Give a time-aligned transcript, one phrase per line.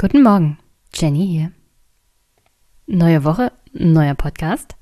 [0.00, 0.56] Guten Morgen,
[0.94, 1.52] Jenny hier.
[2.86, 4.76] Neue Woche, neuer Podcast.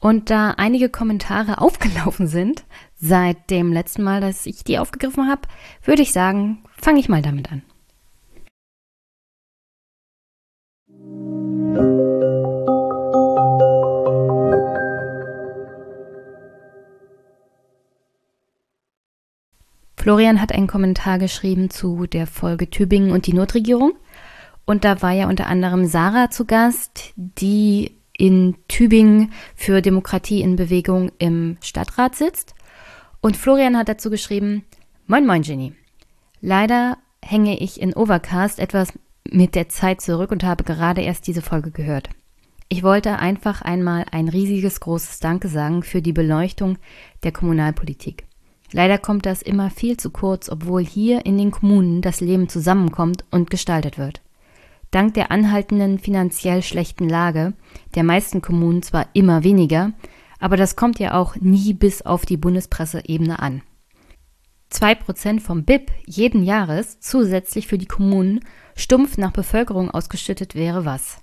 [0.00, 2.64] Und da einige Kommentare aufgelaufen sind
[2.96, 5.42] seit dem letzten Mal, dass ich die aufgegriffen habe,
[5.84, 7.62] würde ich sagen, fange ich mal damit an.
[19.96, 23.92] Florian hat einen Kommentar geschrieben zu der Folge Tübingen und die Notregierung.
[24.70, 30.54] Und da war ja unter anderem Sarah zu Gast, die in Tübingen für Demokratie in
[30.54, 32.54] Bewegung im Stadtrat sitzt.
[33.20, 34.64] Und Florian hat dazu geschrieben,
[35.08, 35.72] Moin Moin Jenny.
[36.40, 38.92] Leider hänge ich in Overcast etwas
[39.28, 42.08] mit der Zeit zurück und habe gerade erst diese Folge gehört.
[42.68, 46.78] Ich wollte einfach einmal ein riesiges, großes Danke sagen für die Beleuchtung
[47.24, 48.24] der Kommunalpolitik.
[48.70, 53.24] Leider kommt das immer viel zu kurz, obwohl hier in den Kommunen das Leben zusammenkommt
[53.32, 54.22] und gestaltet wird.
[54.90, 57.54] Dank der anhaltenden finanziell schlechten Lage
[57.94, 59.92] der meisten Kommunen zwar immer weniger,
[60.40, 63.62] aber das kommt ja auch nie bis auf die Bundespresseebene an.
[64.68, 68.40] Zwei Prozent vom BIP jeden Jahres zusätzlich für die Kommunen
[68.76, 71.22] stumpf nach Bevölkerung ausgeschüttet wäre was.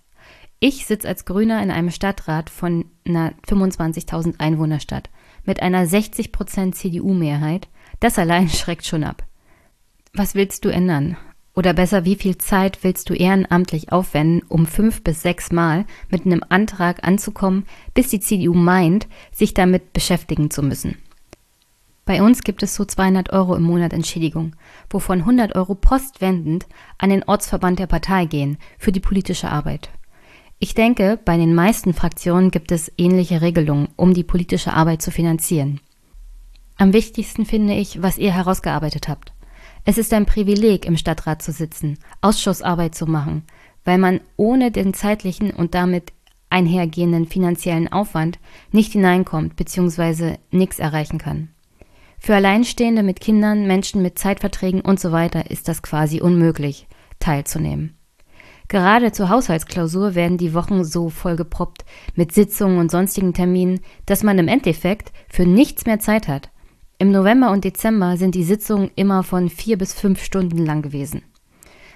[0.59, 5.09] Ich sitze als Grüner in einem Stadtrat von einer 25.000 Einwohnerstadt
[5.45, 7.67] mit einer 60% CDU-Mehrheit.
[7.99, 9.23] Das allein schreckt schon ab.
[10.13, 11.15] Was willst du ändern?
[11.57, 16.23] Oder besser, wie viel Zeit willst du ehrenamtlich aufwenden, um fünf bis sechs Mal mit
[16.23, 20.99] einem Antrag anzukommen, bis die CDU meint, sich damit beschäftigen zu müssen?
[22.05, 24.55] Bei uns gibt es so 200 Euro im Monat Entschädigung,
[24.91, 26.67] wovon 100 Euro postwendend
[26.99, 29.89] an den Ortsverband der Partei gehen für die politische Arbeit.
[30.59, 35.09] Ich denke, bei den meisten Fraktionen gibt es ähnliche Regelungen, um die politische Arbeit zu
[35.09, 35.79] finanzieren.
[36.75, 39.33] Am wichtigsten finde ich, was ihr herausgearbeitet habt.
[39.89, 43.43] Es ist ein Privileg, im Stadtrat zu sitzen, Ausschussarbeit zu machen,
[43.85, 46.11] weil man ohne den zeitlichen und damit
[46.49, 48.37] einhergehenden finanziellen Aufwand
[48.73, 50.39] nicht hineinkommt bzw.
[50.51, 51.51] nichts erreichen kann.
[52.19, 56.85] Für Alleinstehende mit Kindern, Menschen mit Zeitverträgen und so ist das quasi unmöglich,
[57.19, 57.95] teilzunehmen.
[58.67, 64.37] Gerade zur Haushaltsklausur werden die Wochen so vollgeproppt mit Sitzungen und sonstigen Terminen, dass man
[64.37, 66.49] im Endeffekt für nichts mehr Zeit hat.
[66.99, 71.21] Im November und Dezember sind die Sitzungen immer von vier bis fünf Stunden lang gewesen.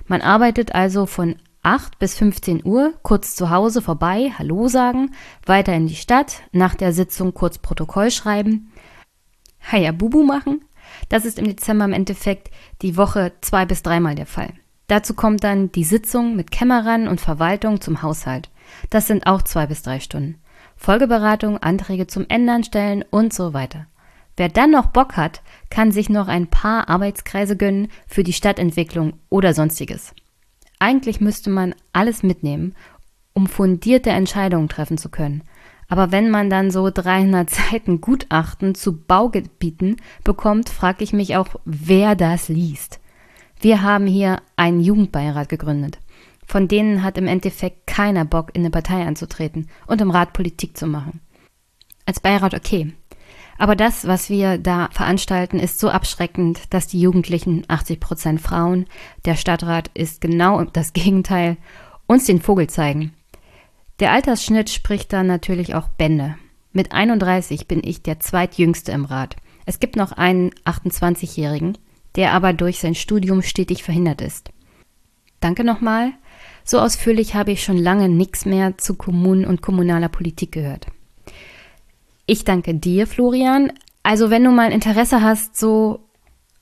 [0.06, 5.12] Man arbeitet also von 8 bis 15 Uhr, kurz zu Hause vorbei, Hallo sagen,
[5.46, 8.72] weiter in die Stadt, nach der Sitzung kurz Protokoll schreiben,
[9.72, 10.66] Haya Bubu machen.
[11.10, 12.52] Das ist im Dezember im Endeffekt
[12.84, 14.54] die Woche zwei bis dreimal der Fall.
[14.86, 18.52] Dazu kommt dann die Sitzung mit Kämmerern und Verwaltung zum Haushalt.
[18.90, 20.36] Das sind auch zwei bis drei Stunden.
[20.76, 23.88] Folgeberatung, Anträge zum Ändern stellen und so weiter.
[24.42, 29.14] Wer dann noch Bock hat, kann sich noch ein paar Arbeitskreise gönnen für die Stadtentwicklung
[29.30, 30.16] oder sonstiges.
[30.80, 32.74] Eigentlich müsste man alles mitnehmen,
[33.34, 35.44] um fundierte Entscheidungen treffen zu können.
[35.90, 41.50] Aber wenn man dann so 300 Seiten Gutachten zu Baugebieten bekommt, frage ich mich auch,
[41.64, 43.00] wer das liest.
[43.60, 46.00] Wir haben hier einen Jugendbeirat gegründet.
[46.48, 50.78] Von denen hat im Endeffekt keiner Bock, in eine Partei anzutreten und im Rat Politik
[50.78, 51.22] zu machen.
[52.08, 52.96] Als Beirat okay,
[53.62, 58.88] aber das, was wir da veranstalten, ist so abschreckend, dass die Jugendlichen 80 Prozent Frauen,
[59.26, 61.58] der Stadtrat ist genau das Gegenteil,
[62.08, 63.14] uns den Vogel zeigen.
[64.00, 66.38] Der Altersschnitt spricht da natürlich auch Bände.
[66.74, 69.36] Mit 31 bin ich der zweitjüngste im Rat.
[69.68, 71.78] Es gibt noch einen 28-Jährigen,
[72.16, 74.50] der aber durch sein Studium stetig verhindert ist.
[75.40, 76.14] Danke nochmal.
[76.64, 80.88] So ausführlich habe ich schon lange nichts mehr zu Kommunen und kommunaler Politik gehört.
[82.32, 83.74] Ich danke dir, Florian.
[84.04, 86.00] Also wenn du mal Interesse hast, so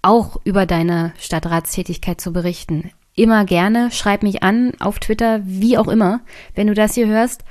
[0.02, 5.88] auch über deine Stadtratstätigkeit zu berichten, immer gerne, schreib mich an auf Twitter, wie auch
[5.88, 6.22] immer,
[6.56, 7.44] wenn du das hier hörst.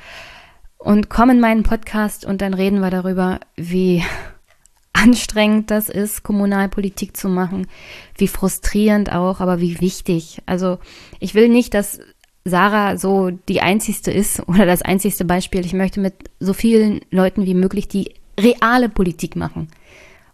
[0.78, 4.02] Und komm in meinen Podcast und dann reden wir darüber, wie
[4.92, 7.68] anstrengend das ist, Kommunalpolitik zu machen,
[8.16, 10.42] wie frustrierend auch, aber wie wichtig.
[10.44, 10.80] Also
[11.20, 12.00] ich will nicht, dass
[12.48, 15.64] Sarah so die einzigste ist oder das einzigste Beispiel.
[15.64, 19.68] Ich möchte mit so vielen Leuten wie möglich die reale Politik machen.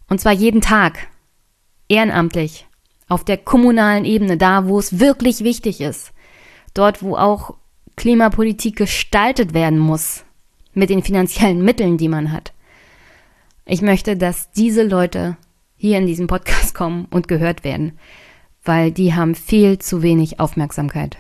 [0.09, 1.09] Und zwar jeden Tag.
[1.89, 2.67] Ehrenamtlich.
[3.09, 6.13] Auf der kommunalen Ebene, da wo es wirklich wichtig ist.
[6.73, 7.55] Dort, wo auch
[7.97, 10.25] Klimapolitik gestaltet werden muss.
[10.73, 12.53] Mit den finanziellen Mitteln, die man hat.
[13.67, 15.37] Ich möchte, dass diese Leute
[15.77, 17.99] hier in diesem Podcast kommen und gehört werden,
[18.65, 21.17] weil die haben viel zu wenig Aufmerksamkeit.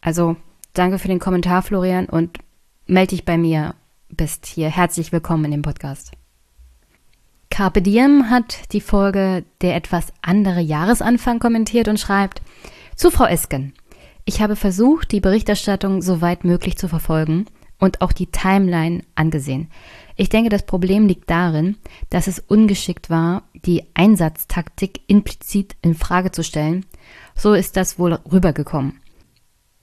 [0.00, 0.36] Also
[0.74, 2.38] danke für den Kommentar, Florian, und
[2.86, 3.74] melde dich bei mir.
[4.10, 6.12] Bist hier herzlich willkommen in dem Podcast.
[7.50, 12.40] Carpe Diem hat die Folge Der etwas andere Jahresanfang kommentiert und schreibt
[12.94, 13.74] zu Frau Esken.
[14.24, 17.46] Ich habe versucht, die Berichterstattung so weit möglich zu verfolgen
[17.78, 19.70] und auch die Timeline angesehen.
[20.16, 21.76] Ich denke, das Problem liegt darin,
[22.10, 26.86] dass es ungeschickt war, die Einsatztaktik implizit in Frage zu stellen.
[27.34, 29.00] So ist das wohl rübergekommen.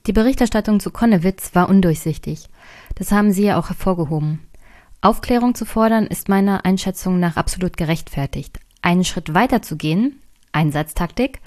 [0.08, 2.48] Die Berichterstattung zu Konnewitz war undurchsichtig.
[2.94, 4.40] Das haben Sie ja auch hervorgehoben.
[5.02, 8.60] Aufklärung zu fordern ist meiner Einschätzung nach absolut gerechtfertigt.
[8.82, 10.22] Einen Schritt weiter zu gehen,
[10.52, 11.42] Einsatztaktik,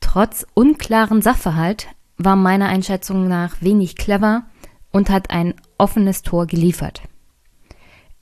[0.00, 4.44] trotz unklaren Sachverhalt, war meiner Einschätzung nach wenig clever
[4.90, 7.02] und hat ein offenes Tor geliefert.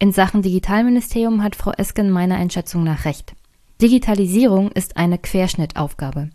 [0.00, 3.34] In Sachen Digitalministerium hat Frau Esken meiner Einschätzung nach recht.
[3.80, 6.30] Digitalisierung ist eine Querschnittaufgabe.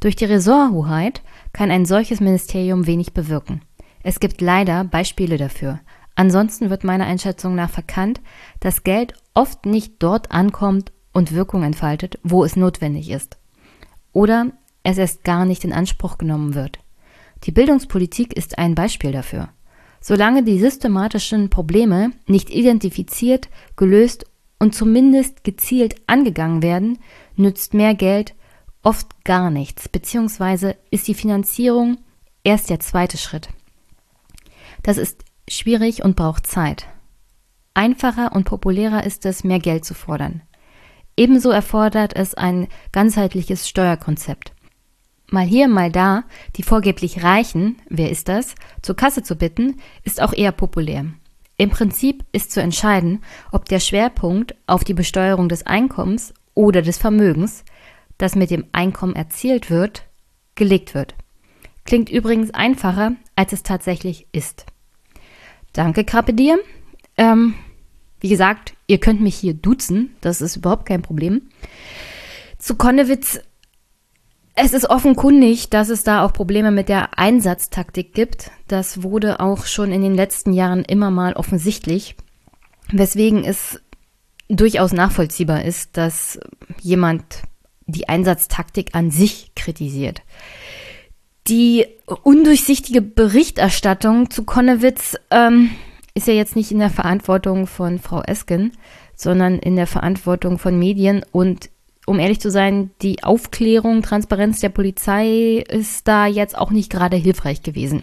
[0.00, 1.22] Durch die Ressorthoheit
[1.58, 3.62] kann ein solches Ministerium wenig bewirken.
[4.04, 5.80] Es gibt leider Beispiele dafür.
[6.14, 8.20] Ansonsten wird meiner Einschätzung nach verkannt,
[8.60, 13.38] dass Geld oft nicht dort ankommt und Wirkung entfaltet, wo es notwendig ist.
[14.12, 14.52] Oder
[14.84, 16.78] es erst gar nicht in Anspruch genommen wird.
[17.42, 19.48] Die Bildungspolitik ist ein Beispiel dafür.
[20.00, 24.26] Solange die systematischen Probleme nicht identifiziert, gelöst
[24.60, 27.00] und zumindest gezielt angegangen werden,
[27.34, 28.36] nützt mehr Geld
[28.88, 31.98] oft gar nichts, beziehungsweise ist die Finanzierung
[32.42, 33.48] erst der zweite Schritt.
[34.82, 36.86] Das ist schwierig und braucht Zeit.
[37.74, 40.40] Einfacher und populärer ist es, mehr Geld zu fordern.
[41.16, 44.52] Ebenso erfordert es ein ganzheitliches Steuerkonzept
[45.30, 46.24] mal hier, mal da
[46.56, 51.06] die vorgeblich Reichen, wer ist das, zur Kasse zu bitten, ist auch eher populär.
[51.56, 56.98] Im Prinzip ist zu entscheiden, ob der Schwerpunkt auf die Besteuerung des Einkommens oder des
[56.98, 57.64] Vermögens,
[58.18, 60.02] das mit dem Einkommen erzielt wird,
[60.54, 61.14] gelegt wird.
[61.84, 64.66] Klingt übrigens einfacher, als es tatsächlich ist.
[65.72, 66.58] Danke, Krappe dir.
[67.16, 67.54] Ähm,
[68.20, 71.48] wie gesagt, ihr könnt mich hier duzen, das ist überhaupt kein Problem.
[72.58, 73.40] Zu Konnewitz
[74.60, 78.50] es ist offenkundig, dass es da auch Probleme mit der Einsatztaktik gibt.
[78.66, 82.16] Das wurde auch schon in den letzten Jahren immer mal offensichtlich,
[82.90, 83.80] weswegen es
[84.48, 86.40] durchaus nachvollziehbar ist, dass
[86.80, 87.42] jemand
[87.88, 90.22] die Einsatztaktik an sich kritisiert.
[91.48, 91.86] Die
[92.22, 95.70] undurchsichtige Berichterstattung zu Konnewitz ähm,
[96.14, 98.72] ist ja jetzt nicht in der Verantwortung von Frau Esken,
[99.16, 101.70] sondern in der Verantwortung von Medien und
[102.06, 107.16] um ehrlich zu sein, die Aufklärung, Transparenz der Polizei ist da jetzt auch nicht gerade
[107.16, 108.02] hilfreich gewesen.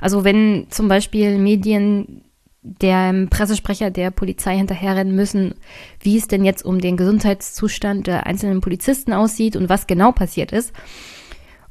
[0.00, 2.24] Also wenn zum Beispiel Medien
[2.62, 5.54] der Pressesprecher der Polizei hinterherrennen müssen,
[6.00, 10.52] wie es denn jetzt um den Gesundheitszustand der einzelnen Polizisten aussieht und was genau passiert
[10.52, 10.72] ist.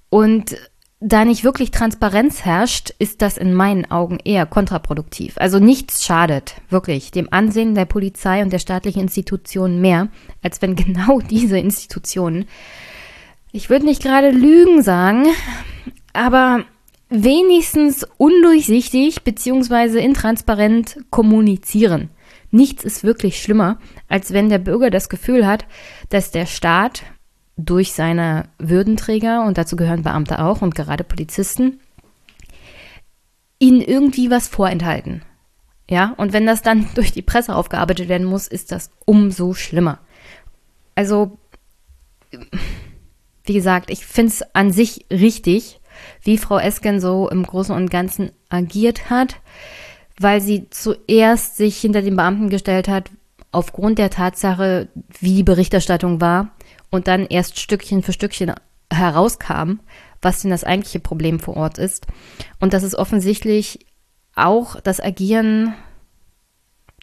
[0.10, 0.58] Und
[1.00, 5.34] da nicht wirklich Transparenz herrscht, ist das in meinen Augen eher kontraproduktiv.
[5.38, 10.10] Also nichts schadet wirklich dem Ansehen der Polizei und der staatlichen Institutionen mehr,
[10.44, 12.46] als wenn genau diese Institutionen,
[13.52, 15.26] ich würde nicht gerade Lügen sagen,
[16.14, 16.66] aber
[17.12, 20.00] wenigstens undurchsichtig bzw.
[20.00, 22.10] intransparent kommunizieren.
[22.52, 25.66] Nichts ist wirklich schlimmer, als wenn der Bürger das Gefühl hat,
[26.10, 27.04] dass der Staat
[27.58, 31.80] durch seine Würdenträger, und dazu gehören Beamte auch und gerade Polizisten,
[33.60, 35.22] ihnen irgendwie was vorenthalten.
[35.90, 40.00] Ja, und wenn das dann durch die Presse aufgearbeitet werden muss, ist das umso schlimmer.
[40.96, 41.38] Also,
[43.44, 45.81] wie gesagt, ich finde es an sich richtig,
[46.24, 49.38] wie Frau Esken so im Großen und Ganzen agiert hat,
[50.20, 53.10] weil sie zuerst sich hinter den Beamten gestellt hat,
[53.52, 54.88] aufgrund der Tatsache,
[55.20, 56.52] wie die Berichterstattung war
[56.90, 58.54] und dann erst Stückchen für Stückchen
[58.92, 59.80] herauskam,
[60.22, 62.08] was denn das eigentliche Problem vor Ort ist.
[62.60, 63.86] Und das ist offensichtlich
[64.36, 65.74] auch das Agieren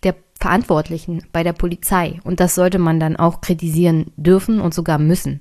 [0.05, 2.21] der Verantwortlichen bei der Polizei.
[2.25, 5.41] Und das sollte man dann auch kritisieren dürfen und sogar müssen.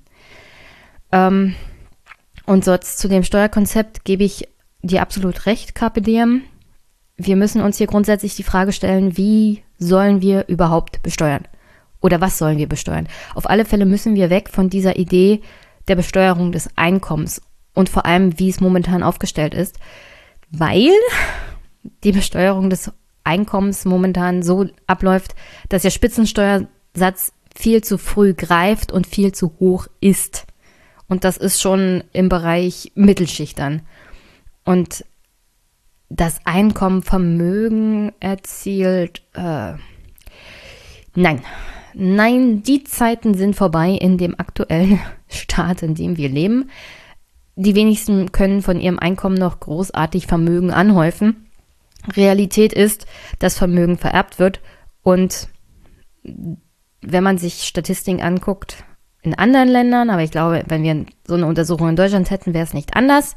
[1.11, 1.55] Ähm,
[2.47, 4.47] und sonst zu dem Steuerkonzept gebe ich
[4.81, 6.41] dir absolut recht, KPDM.
[7.17, 11.47] Wir müssen uns hier grundsätzlich die Frage stellen, wie sollen wir überhaupt besteuern?
[12.01, 13.07] Oder was sollen wir besteuern?
[13.35, 15.41] Auf alle Fälle müssen wir weg von dieser Idee
[15.87, 17.41] der Besteuerung des Einkommens
[17.73, 19.77] und vor allem, wie es momentan aufgestellt ist,
[20.49, 20.91] weil
[22.03, 22.91] die Besteuerung des
[23.25, 25.35] Einkommens momentan so abläuft,
[25.67, 30.46] dass der Spitzensteuersatz viel zu früh greift und viel zu hoch ist.
[31.07, 33.81] Und das ist schon im Bereich Mittelschicht dann.
[34.65, 35.05] Und
[36.09, 39.73] das Einkommen Vermögen erzielt, äh,
[41.15, 41.41] nein,
[41.99, 46.69] Nein, die Zeiten sind vorbei in dem aktuellen Staat, in dem wir leben.
[47.55, 51.47] Die wenigsten können von ihrem Einkommen noch großartig Vermögen anhäufen.
[52.15, 53.07] Realität ist,
[53.39, 54.61] dass Vermögen vererbt wird
[55.01, 55.49] und
[56.21, 58.83] wenn man sich Statistiken anguckt
[59.27, 62.63] in anderen Ländern, aber ich glaube, wenn wir so eine Untersuchung in Deutschland hätten, wäre
[62.63, 63.35] es nicht anders.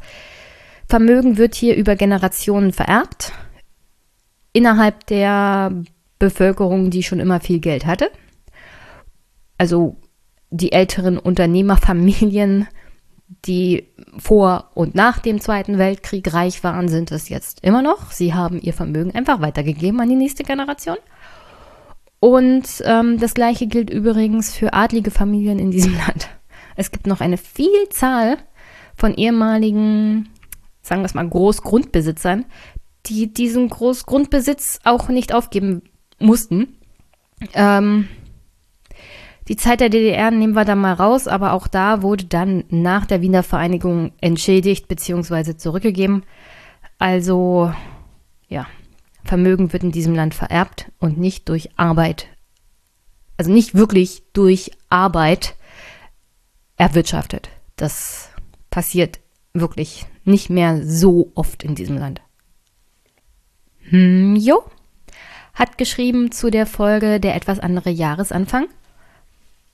[0.89, 3.33] Vermögen wird hier über Generationen vererbt.
[4.53, 5.73] Innerhalb der
[6.19, 8.11] Bevölkerung, die schon immer viel Geld hatte.
[9.59, 9.97] Also
[10.51, 12.67] die älteren Unternehmerfamilien,
[13.45, 13.87] die
[14.19, 18.11] vor und nach dem Zweiten Weltkrieg reich waren, sind es jetzt immer noch.
[18.11, 20.97] Sie haben ihr Vermögen einfach weitergegeben an die nächste Generation.
[22.21, 26.29] Und ähm, das gleiche gilt übrigens für adlige Familien in diesem Land.
[26.77, 28.37] Es gibt noch eine Vielzahl
[28.95, 30.29] von ehemaligen,
[30.83, 32.45] sagen wir es mal, Großgrundbesitzern,
[33.07, 35.83] die diesen Großgrundbesitz auch nicht aufgeben
[36.19, 36.77] mussten.
[37.55, 38.09] Ähm,
[39.49, 43.07] die Zeit der DDR nehmen wir da mal raus, aber auch da wurde dann nach
[43.07, 45.57] der Wiener Vereinigung entschädigt bzw.
[45.57, 46.23] zurückgegeben.
[46.99, 47.73] Also
[48.49, 48.67] ja,
[49.25, 52.27] Vermögen wird in diesem Land vererbt und nicht durch Arbeit,
[53.37, 55.55] also nicht wirklich durch Arbeit
[56.77, 57.51] erwirtschaftet.
[57.77, 58.31] Das
[58.71, 59.21] passiert
[59.53, 62.21] wirklich nicht mehr so oft in diesem Land.
[63.91, 64.63] Hm, jo,
[65.55, 68.67] hat geschrieben zu der Folge Der etwas andere Jahresanfang.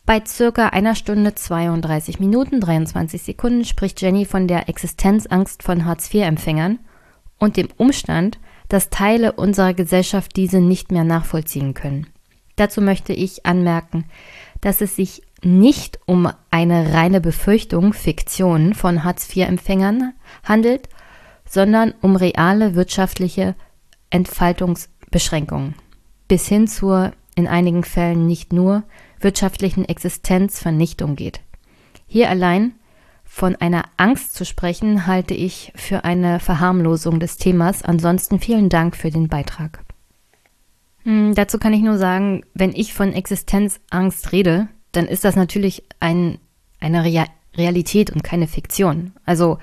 [0.07, 6.79] Bei circa einer Stunde 32 Minuten 23 Sekunden spricht Jenny von der Existenzangst von Hartz-IV-Empfängern
[7.39, 8.39] und dem Umstand,
[8.69, 12.07] dass Teile unserer Gesellschaft diese nicht mehr nachvollziehen können.
[12.57, 14.05] Dazu möchte ich anmerken,
[14.61, 20.89] dass es sich nicht um eine reine Befürchtung, Fiktion von Hartz-IV-Empfängern handelt,
[21.49, 23.55] sondern um reale wirtschaftliche
[24.11, 25.75] Entfaltungsbeschränkungen
[26.29, 28.83] bis hin zur in einigen Fällen nicht nur
[29.21, 31.41] wirtschaftlichen Existenzvernichtung geht.
[32.07, 32.75] Hier allein
[33.37, 37.83] von einer Angst zu sprechen, halte ich für eine Verharmlosung des Themas.
[37.83, 39.85] Ansonsten vielen Dank für den Beitrag.
[41.03, 45.85] Hm, dazu kann ich nur sagen, wenn ich von Existenzangst rede, dann ist das natürlich
[46.01, 46.39] ein,
[46.81, 49.13] eine Rea Realität und keine Fiktion.
[49.27, 49.59] Also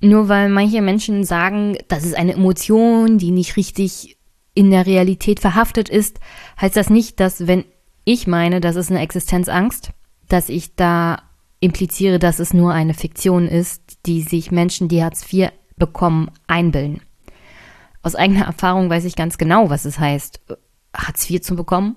[0.00, 4.16] nur weil manche Menschen sagen, das ist eine Emotion, die nicht richtig
[4.54, 6.18] in der Realität verhaftet ist,
[6.58, 7.66] heißt das nicht, dass wenn
[8.04, 9.90] ich meine, das ist eine Existenzangst,
[10.28, 11.27] dass ich da
[11.60, 17.00] impliziere, dass es nur eine Fiktion ist, die sich Menschen, die Hartz IV bekommen, einbilden.
[18.02, 20.40] Aus eigener Erfahrung weiß ich ganz genau, was es heißt,
[20.94, 21.96] Hartz IV zu bekommen.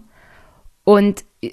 [0.84, 1.52] Und äh,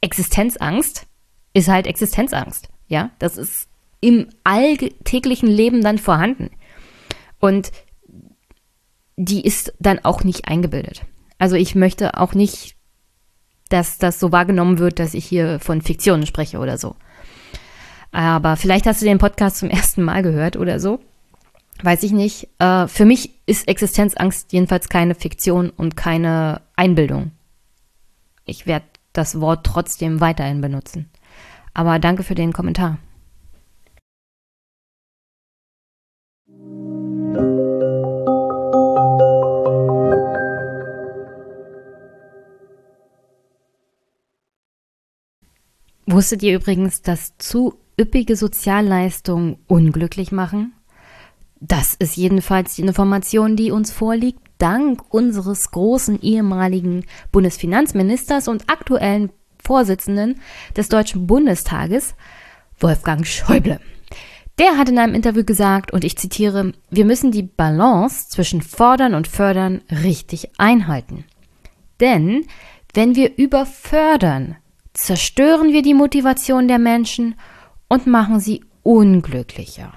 [0.00, 1.06] Existenzangst
[1.52, 2.68] ist halt Existenzangst.
[2.88, 3.68] Ja, das ist
[4.00, 6.50] im alltäglichen Leben dann vorhanden.
[7.40, 7.72] Und
[9.16, 11.02] die ist dann auch nicht eingebildet.
[11.38, 12.75] Also ich möchte auch nicht
[13.68, 16.96] dass das so wahrgenommen wird, dass ich hier von Fiktionen spreche oder so.
[18.12, 21.00] Aber vielleicht hast du den Podcast zum ersten Mal gehört oder so.
[21.82, 22.48] Weiß ich nicht.
[22.58, 27.32] Äh, für mich ist Existenzangst jedenfalls keine Fiktion und keine Einbildung.
[28.46, 31.10] Ich werde das Wort trotzdem weiterhin benutzen.
[31.74, 32.98] Aber danke für den Kommentar.
[46.06, 50.72] Wusstet ihr übrigens, dass zu üppige Sozialleistungen unglücklich machen?
[51.60, 59.30] Das ist jedenfalls die Information, die uns vorliegt, dank unseres großen ehemaligen Bundesfinanzministers und aktuellen
[59.58, 60.40] Vorsitzenden
[60.76, 62.14] des Deutschen Bundestages,
[62.78, 63.80] Wolfgang Schäuble.
[64.58, 69.14] Der hat in einem Interview gesagt, und ich zitiere, wir müssen die Balance zwischen Fordern
[69.14, 71.24] und Fördern richtig einhalten.
[72.00, 72.46] Denn
[72.94, 74.56] wenn wir über Fördern
[74.96, 77.34] zerstören wir die Motivation der Menschen
[77.88, 79.92] und machen sie unglücklicher.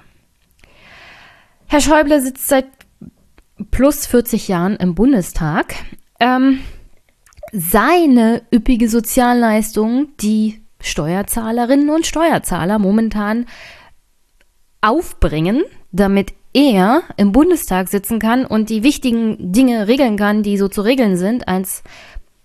[1.66, 2.66] Herr Schäuble sitzt seit
[3.70, 5.74] plus 40 Jahren im Bundestag.
[6.18, 6.60] Ähm,
[7.52, 13.46] seine üppige Sozialleistung, die Steuerzahlerinnen und Steuerzahler momentan
[14.80, 20.68] aufbringen, damit er im Bundestag sitzen kann und die wichtigen Dinge regeln kann, die so
[20.68, 21.82] zu regeln sind als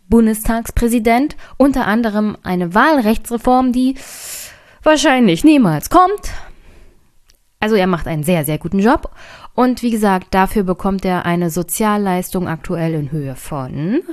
[0.10, 3.96] Bundestagspräsident, unter anderem eine Wahlrechtsreform, die
[4.84, 6.32] wahrscheinlich niemals kommt.
[7.60, 9.12] Also er macht einen sehr, sehr guten Job.
[9.56, 14.04] Und wie gesagt, dafür bekommt er eine Sozialleistung aktuell in Höhe von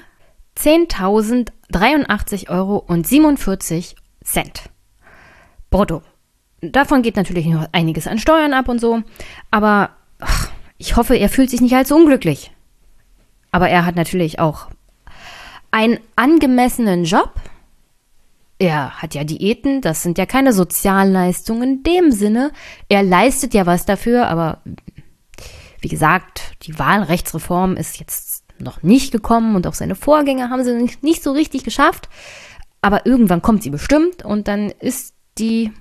[0.57, 4.71] 10.083 Euro und 47 Cent.
[5.71, 6.03] Brutto.
[6.61, 9.03] Davon geht natürlich noch einiges an Steuern ab und so.
[9.51, 12.53] Aber ach, ich hoffe, er fühlt sich nicht allzu unglücklich.
[13.51, 14.69] Aber er hat natürlich auch
[15.73, 17.33] einen angemessenen Job.
[18.61, 22.52] Er hat ja Diäten, das sind ja keine Sozialleistungen in dem Sinne.
[22.88, 24.62] Er leistet ja was dafür, aber
[25.81, 30.75] wie gesagt, die Wahlrechtsreform ist jetzt noch nicht gekommen und auch seine Vorgänger haben sie
[30.75, 32.09] nicht, nicht so richtig geschafft.
[32.81, 35.73] Aber irgendwann kommt sie bestimmt und dann ist die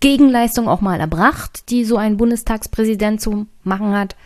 [0.00, 4.16] Gegenleistung auch mal erbracht, die so ein Bundestagspräsident zu machen hat.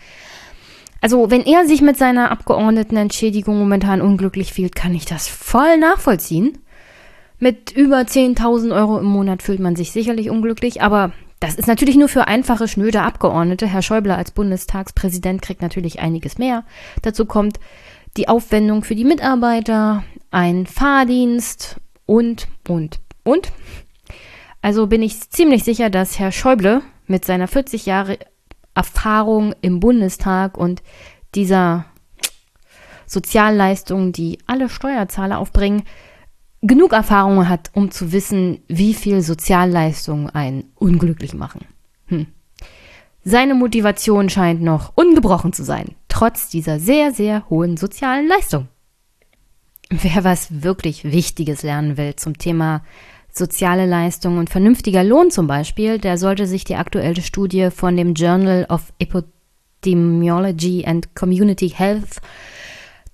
[1.01, 6.59] Also, wenn er sich mit seiner Abgeordnetenentschädigung momentan unglücklich fühlt, kann ich das voll nachvollziehen.
[7.39, 11.97] Mit über 10.000 Euro im Monat fühlt man sich sicherlich unglücklich, aber das ist natürlich
[11.97, 13.67] nur für einfache, schnöde Abgeordnete.
[13.67, 16.65] Herr Schäuble als Bundestagspräsident kriegt natürlich einiges mehr.
[17.01, 17.59] Dazu kommt
[18.19, 23.51] die Aufwendung für die Mitarbeiter, ein Fahrdienst und, und, und.
[24.61, 28.19] Also bin ich ziemlich sicher, dass Herr Schäuble mit seiner 40 Jahre
[28.81, 30.83] Erfahrung im Bundestag und
[31.35, 31.85] dieser
[33.05, 35.83] Sozialleistung, die alle Steuerzahler aufbringen,
[36.63, 41.67] genug Erfahrung hat, um zu wissen, wie viel Sozialleistungen einen unglücklich machen.
[42.07, 42.27] Hm.
[43.23, 48.69] Seine Motivation scheint noch ungebrochen zu sein, trotz dieser sehr, sehr hohen sozialen Leistung.
[49.91, 52.83] Wer was wirklich Wichtiges lernen will zum Thema
[53.37, 58.15] soziale Leistung und vernünftiger Lohn zum Beispiel, der sollte sich die aktuelle Studie von dem
[58.15, 62.21] Journal of Epidemiology and Community Health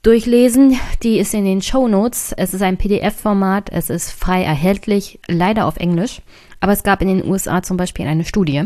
[0.03, 0.79] durchlesen.
[1.03, 2.33] Die ist in den Show Notes.
[2.37, 6.23] Es ist ein PDF-Format, es ist frei erhältlich, leider auf Englisch.
[6.61, 8.65] Aber es gab in den USA zum Beispiel eine Studie,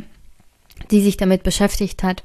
[0.90, 2.25] die sich damit beschäftigt hat,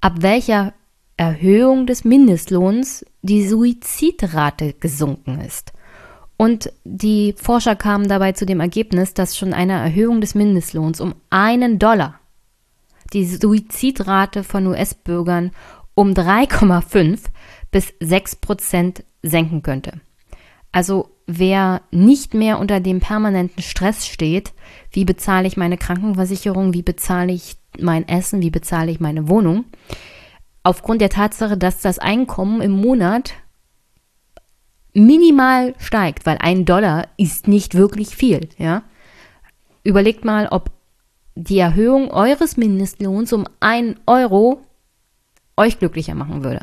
[0.00, 0.72] ab welcher
[1.16, 5.72] Erhöhung des Mindestlohns die Suizidrate gesunken ist.
[6.36, 11.14] Und die Forscher kamen dabei zu dem Ergebnis, dass schon eine Erhöhung des Mindestlohns um
[11.30, 12.20] einen Dollar
[13.12, 15.52] die Suizidrate von US-Bürgern
[15.94, 17.20] um 3,5
[17.70, 20.00] bis 6 Prozent senken könnte.
[20.72, 24.52] Also wer nicht mehr unter dem permanenten Stress steht,
[24.90, 29.64] wie bezahle ich meine Krankenversicherung, wie bezahle ich mein Essen, wie bezahle ich meine Wohnung,
[30.62, 33.34] aufgrund der Tatsache, dass das Einkommen im Monat
[34.96, 38.82] minimal steigt, weil ein Dollar ist nicht wirklich viel, ja.
[39.84, 40.70] Überlegt mal, ob
[41.34, 44.62] die Erhöhung eures Mindestlohns um ein Euro
[45.56, 46.60] euch glücklicher machen würde.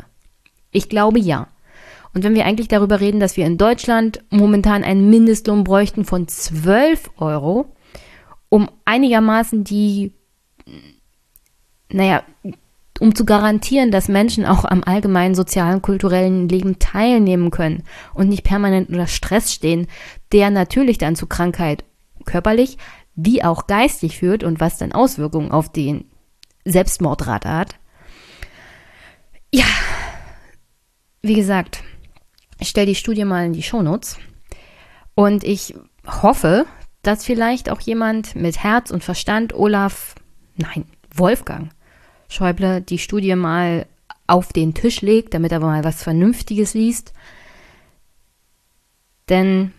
[0.72, 1.46] Ich glaube ja.
[2.12, 6.26] Und wenn wir eigentlich darüber reden, dass wir in Deutschland momentan einen Mindestlohn bräuchten von
[6.26, 7.72] 12 Euro,
[8.48, 10.12] um einigermaßen die,
[11.88, 12.24] naja,
[13.04, 17.82] um zu garantieren, dass Menschen auch am allgemeinen sozialen, kulturellen Leben teilnehmen können
[18.14, 19.88] und nicht permanent unter Stress stehen,
[20.32, 21.84] der natürlich dann zu Krankheit
[22.24, 22.78] körperlich
[23.14, 26.06] wie auch geistig führt und was dann Auswirkungen auf den
[26.64, 27.74] Selbstmordrate hat.
[29.52, 29.66] Ja,
[31.20, 31.82] wie gesagt,
[32.58, 34.16] ich stelle die Studie mal in die Shownotes
[35.14, 35.74] und ich
[36.06, 36.64] hoffe,
[37.02, 40.14] dass vielleicht auch jemand mit Herz und Verstand Olaf,
[40.56, 41.68] nein, Wolfgang
[42.28, 43.86] Schäuble die Studie mal
[44.26, 47.12] auf den Tisch legt, damit er mal was Vernünftiges liest.
[49.28, 49.72] Denn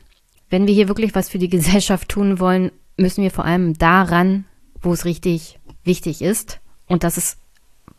[0.50, 4.46] wenn wir hier wirklich was für die Gesellschaft tun wollen, müssen wir vor allem daran,
[4.82, 6.60] wo es richtig wichtig ist.
[6.88, 7.40] Und das ist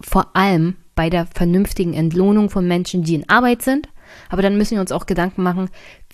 [0.00, 3.88] vor allem bei der vernünftigen Entlohnung von Menschen, die in Arbeit sind.
[4.28, 5.68] Aber dann müssen wir uns auch Gedanken machen,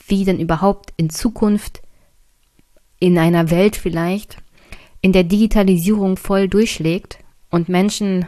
[0.07, 1.83] wie denn überhaupt in Zukunft
[2.99, 4.39] in einer Welt vielleicht
[5.01, 7.19] in der Digitalisierung voll durchschlägt
[7.53, 8.27] und Menschen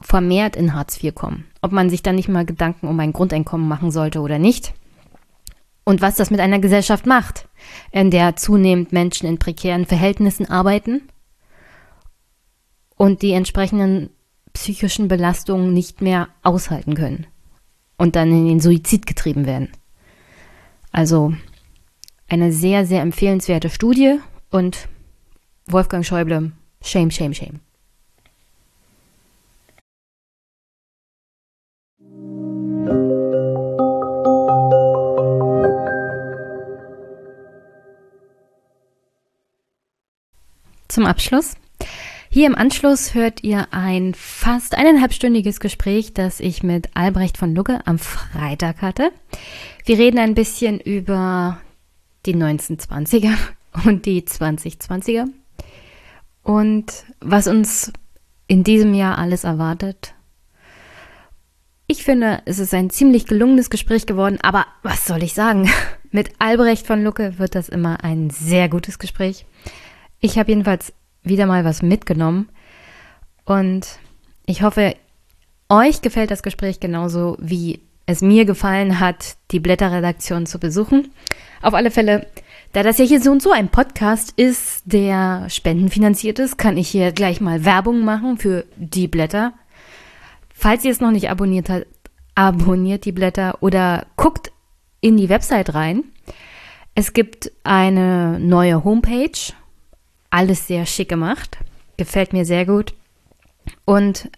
[0.00, 1.46] vermehrt in Hartz IV kommen.
[1.62, 4.74] Ob man sich dann nicht mal Gedanken um ein Grundeinkommen machen sollte oder nicht.
[5.82, 7.48] Und was das mit einer Gesellschaft macht,
[7.90, 11.08] in der zunehmend Menschen in prekären Verhältnissen arbeiten
[12.96, 14.10] und die entsprechenden
[14.52, 17.26] psychischen Belastungen nicht mehr aushalten können
[17.96, 19.70] und dann in den Suizid getrieben werden.
[20.92, 21.34] Also
[22.28, 24.18] eine sehr, sehr empfehlenswerte Studie
[24.50, 24.88] und
[25.66, 27.60] Wolfgang Schäuble, shame, shame, shame.
[40.88, 41.56] Zum Abschluss
[42.36, 47.80] hier im Anschluss hört ihr ein fast eineinhalbstündiges Gespräch, das ich mit Albrecht von Lucke
[47.86, 49.10] am Freitag hatte.
[49.86, 51.58] Wir reden ein bisschen über
[52.26, 53.32] die 1920er
[53.86, 55.28] und die 2020er
[56.46, 57.92] und was uns
[58.46, 60.14] in diesem Jahr alles erwartet.
[61.88, 65.68] Ich finde, es ist ein ziemlich gelungenes Gespräch geworden, aber was soll ich sagen?
[66.12, 69.44] Mit Albrecht von Lucke wird das immer ein sehr gutes Gespräch.
[70.20, 70.92] Ich habe jedenfalls
[71.24, 72.48] wieder mal was mitgenommen.
[73.44, 73.98] Und
[74.46, 74.94] ich hoffe,
[75.68, 81.10] euch gefällt das Gespräch genauso, wie es mir gefallen hat, die Blätterredaktion zu besuchen.
[81.60, 82.28] Auf alle Fälle,
[82.72, 86.88] da das ja hier so und so ein Podcast ist, der spendenfinanziert ist, kann ich
[86.88, 89.54] hier gleich mal Werbung machen für die Blätter.
[90.54, 91.86] Falls ihr es noch nicht abonniert habt,
[92.34, 94.52] abonniert die Blätter oder guckt
[95.00, 96.04] in die Website rein.
[96.94, 99.52] Es gibt eine neue Homepage
[100.30, 101.58] alles sehr schick gemacht.
[101.96, 102.94] Gefällt mir sehr gut.
[103.84, 104.30] Und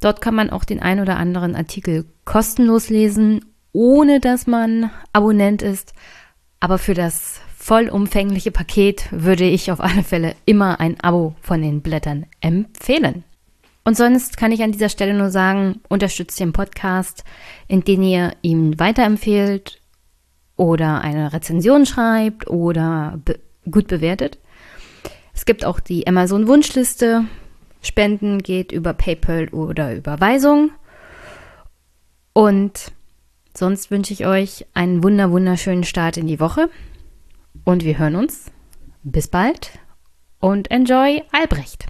[0.00, 5.62] dort kann man auch den ein oder anderen Artikel kostenlos lesen, ohne dass man Abonnent
[5.62, 5.94] ist.
[6.58, 11.80] Aber für das vollumfängliche Paket würde ich auf alle Fälle immer ein Abo von den
[11.82, 13.24] Blättern empfehlen.
[13.82, 17.24] Und sonst kann ich an dieser Stelle nur sagen, unterstützt den Podcast,
[17.66, 19.80] indem ihr ihn weiterempfehlt
[20.54, 24.38] oder eine Rezension schreibt oder be gut bewertet.
[25.34, 27.24] Es gibt auch die Amazon Wunschliste.
[27.82, 30.70] Spenden geht über PayPal oder Überweisung.
[32.32, 32.92] Und
[33.56, 36.70] sonst wünsche ich euch einen wunder wunderschönen Start in die Woche.
[37.66, 38.52] Und wir hören uns.
[39.02, 39.72] Bis bald
[40.38, 41.86] und enjoy Albrecht.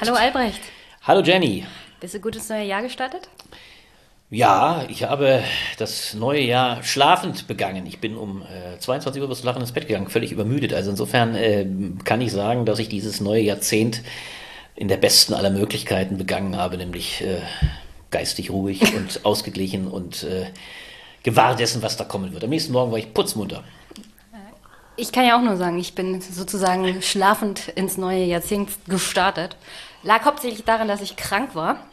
[0.00, 0.60] Hallo Albrecht.
[1.02, 1.64] Hallo Jenny.
[2.00, 3.28] Bist du gut ins neue Jahr gestartet?
[4.32, 5.44] Ja, ich habe
[5.76, 7.84] das neue Jahr schlafend begangen.
[7.84, 10.72] Ich bin um äh, 22 Uhr bis Lachen ins Bett gegangen, völlig übermüdet.
[10.72, 11.66] Also insofern äh,
[12.04, 14.00] kann ich sagen, dass ich dieses neue Jahrzehnt
[14.74, 17.42] in der besten aller Möglichkeiten begangen habe, nämlich äh,
[18.10, 20.46] geistig ruhig und ausgeglichen und äh,
[21.22, 22.42] gewahr dessen, was da kommen wird.
[22.42, 23.62] Am nächsten Morgen war ich putzmunter.
[24.96, 29.58] Ich kann ja auch nur sagen, ich bin sozusagen schlafend ins neue Jahrzehnt gestartet.
[30.02, 31.84] Lag hauptsächlich daran, dass ich krank war.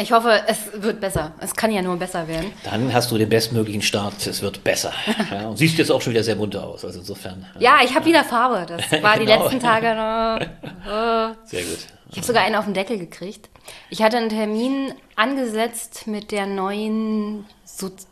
[0.00, 1.32] Ich hoffe, es wird besser.
[1.40, 2.52] Es kann ja nur besser werden.
[2.62, 4.24] Dann hast du den bestmöglichen Start.
[4.26, 4.92] Es wird besser.
[5.30, 6.84] Ja, und siehst jetzt auch schon wieder sehr munter aus.
[6.84, 7.44] Also insofern.
[7.58, 8.64] Ja, ich habe wieder Farbe.
[8.66, 9.18] Das war genau.
[9.18, 10.38] die letzten Tage noch.
[10.86, 11.34] Oh.
[11.44, 11.78] Sehr gut.
[12.10, 13.50] Ich habe sogar einen auf den Deckel gekriegt.
[13.90, 17.44] Ich hatte einen Termin angesetzt mit der neuen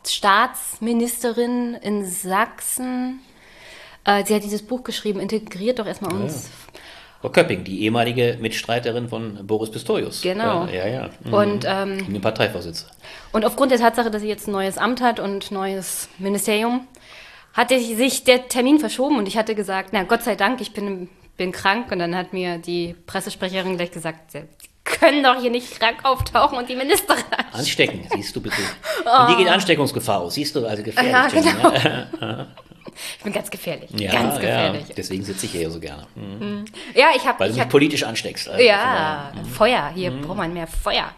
[0.07, 3.21] Staatsministerin in Sachsen.
[4.05, 6.51] Äh, sie hat dieses Buch geschrieben, integriert doch erstmal uns.
[7.33, 10.23] Köpping, die ehemalige Mitstreiterin von Boris Pistorius.
[10.23, 10.67] Genau.
[10.67, 11.11] Ja, ja.
[11.25, 11.33] Mhm.
[11.33, 12.87] Und, ähm, den Parteivorsitz.
[13.33, 16.87] Und aufgrund der Tatsache, dass sie jetzt ein neues Amt hat und neues Ministerium,
[17.53, 21.09] hatte sich der Termin verschoben und ich hatte gesagt, na Gott sei Dank, ich bin,
[21.37, 21.91] bin krank.
[21.91, 24.43] Und dann hat mir die Pressesprecherin gleich gesagt, Sie
[24.85, 28.07] können doch hier nicht krank auftauchen und die Ministerin anstecken.
[28.15, 28.57] Siehst du bitte.
[29.09, 29.21] Oh.
[29.23, 30.35] Und die geht Ansteckungsgefahr aus.
[30.35, 31.13] Siehst du, also gefährlich.
[31.13, 31.29] Ja,
[32.19, 32.47] genau.
[33.19, 33.91] Ich bin ganz gefährlich.
[33.99, 34.89] Ja, ganz gefährlich.
[34.89, 36.07] Ja, deswegen sitze ich hier so gerne.
[36.15, 36.65] Mhm.
[36.95, 37.41] Ja, ich habe.
[37.41, 38.49] Weil du mich politisch ansteckst.
[38.49, 39.45] Also ja, mhm.
[39.47, 39.91] Feuer.
[39.95, 40.23] Hier mhm.
[40.23, 41.11] braucht man mehr Feuer.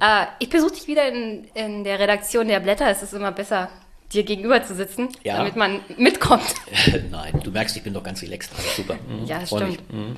[0.00, 2.90] Äh, ich besuche dich wieder in, in der Redaktion der Blätter.
[2.90, 3.68] Es ist immer besser,
[4.12, 5.36] dir gegenüber zu sitzen, ja.
[5.36, 6.54] damit man mitkommt.
[7.10, 8.52] Nein, du merkst, ich bin doch ganz relaxed.
[8.56, 8.94] Also super.
[8.94, 9.24] Mhm.
[9.26, 9.92] Ja, stimmt.
[9.92, 10.16] Mhm.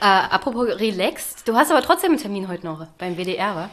[0.00, 3.70] Äh, apropos relaxed, du hast aber trotzdem einen Termin heute noch beim WDR, wa?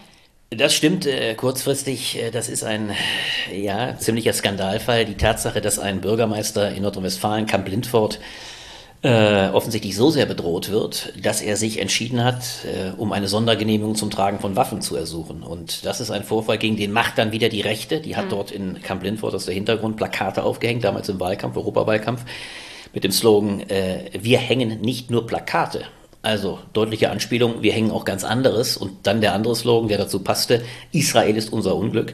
[0.49, 2.17] Das stimmt äh, kurzfristig.
[2.17, 2.91] Äh, das ist ein
[3.53, 5.03] ja, ziemlicher Skandalfall.
[5.03, 8.19] Die Tatsache, dass ein Bürgermeister in Nordrhein-Westfalen, Kamp Lindfort,
[9.01, 13.95] äh, offensichtlich so sehr bedroht wird, dass er sich entschieden hat, äh, um eine Sondergenehmigung
[13.95, 15.43] zum Tragen von Waffen zu ersuchen.
[15.43, 17.99] Und das ist ein Vorfall, gegen den macht dann wieder die Rechte.
[17.99, 18.29] Die hat mhm.
[18.29, 22.23] dort in Kamp Lindfort aus der Hintergrund Plakate aufgehängt, damals im Wahlkampf, Europawahlkampf,
[22.93, 25.83] mit dem Slogan, wir hängen nicht nur Plakate,
[26.27, 28.77] also deutliche Anspielung, wir hängen auch ganz anderes.
[28.77, 30.61] Und dann der andere Slogan, der dazu passte,
[30.91, 32.13] Israel ist unser Unglück.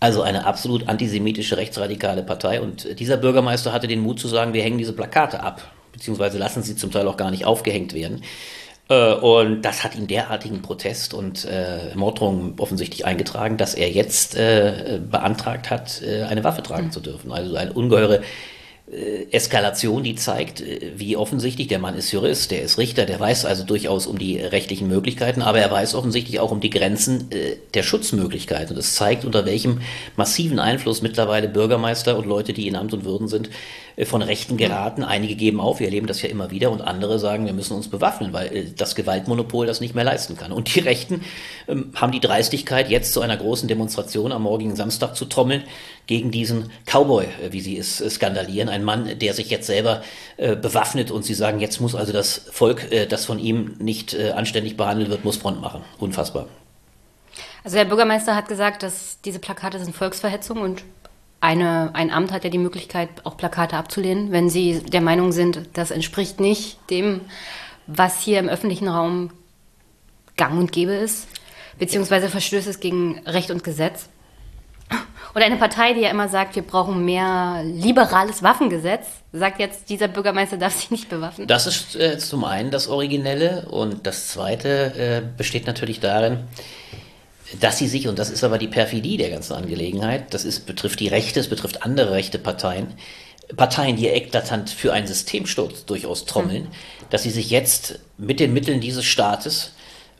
[0.00, 2.60] Also eine absolut antisemitische, rechtsradikale Partei.
[2.60, 6.62] Und dieser Bürgermeister hatte den Mut zu sagen, wir hängen diese Plakate ab, beziehungsweise lassen
[6.62, 8.22] sie zum Teil auch gar nicht aufgehängt werden.
[8.88, 14.36] Äh, und das hat ihm derartigen Protest und äh, Morddrohungen offensichtlich eingetragen, dass er jetzt
[14.36, 16.92] äh, beantragt hat, äh, eine Waffe tragen mhm.
[16.92, 17.32] zu dürfen.
[17.32, 18.20] Also eine ungeheure
[19.30, 23.46] Eskalation, die zeigt, äh, wie offensichtlich der Mann ist Jurist, der ist Richter, der weiß
[23.46, 27.56] also durchaus um die rechtlichen Möglichkeiten, aber er weiß offensichtlich auch um die Grenzen äh,
[27.72, 28.74] der Schutzmöglichkeiten.
[28.74, 29.80] Und es zeigt, unter welchem
[30.16, 33.48] massiven Einfluss mittlerweile Bürgermeister und Leute, die in Amt und Würden sind,
[34.04, 35.04] von Rechten geraten.
[35.04, 37.88] Einige geben auf, wir erleben das ja immer wieder, und andere sagen, wir müssen uns
[37.88, 40.52] bewaffnen, weil das Gewaltmonopol das nicht mehr leisten kann.
[40.52, 41.22] Und die Rechten
[41.68, 45.62] ähm, haben die Dreistigkeit, jetzt zu einer großen Demonstration am morgigen Samstag zu trommeln
[46.06, 50.02] gegen diesen Cowboy, wie sie es skandalieren ein Mann, der sich jetzt selber
[50.36, 54.14] äh, bewaffnet und sie sagen, jetzt muss also das Volk, äh, das von ihm nicht
[54.14, 55.82] äh, anständig behandelt wird, muss Front machen.
[55.98, 56.46] Unfassbar.
[57.62, 60.84] Also der Bürgermeister hat gesagt, dass diese Plakate sind Volksverhetzung und
[61.44, 65.60] eine, ein Amt hat ja die Möglichkeit, auch Plakate abzulehnen, wenn sie der Meinung sind,
[65.74, 67.20] das entspricht nicht dem,
[67.86, 69.30] was hier im öffentlichen Raum
[70.38, 71.28] gang und gäbe ist,
[71.78, 74.08] beziehungsweise verstößt es gegen Recht und Gesetz.
[75.34, 80.08] Oder eine Partei, die ja immer sagt, wir brauchen mehr liberales Waffengesetz, sagt jetzt, dieser
[80.08, 81.46] Bürgermeister darf sich nicht bewaffnen.
[81.46, 86.44] Das ist äh, zum einen das Originelle und das Zweite äh, besteht natürlich darin,
[87.60, 91.00] dass sie sich, und das ist aber die Perfidie der ganzen Angelegenheit, das ist, betrifft
[91.00, 92.94] die Rechte, es betrifft andere rechte Parteien,
[93.56, 96.70] Parteien, die eklatant für einen Systemsturz durchaus trommeln, hm.
[97.10, 99.72] dass sie sich jetzt mit den Mitteln dieses Staates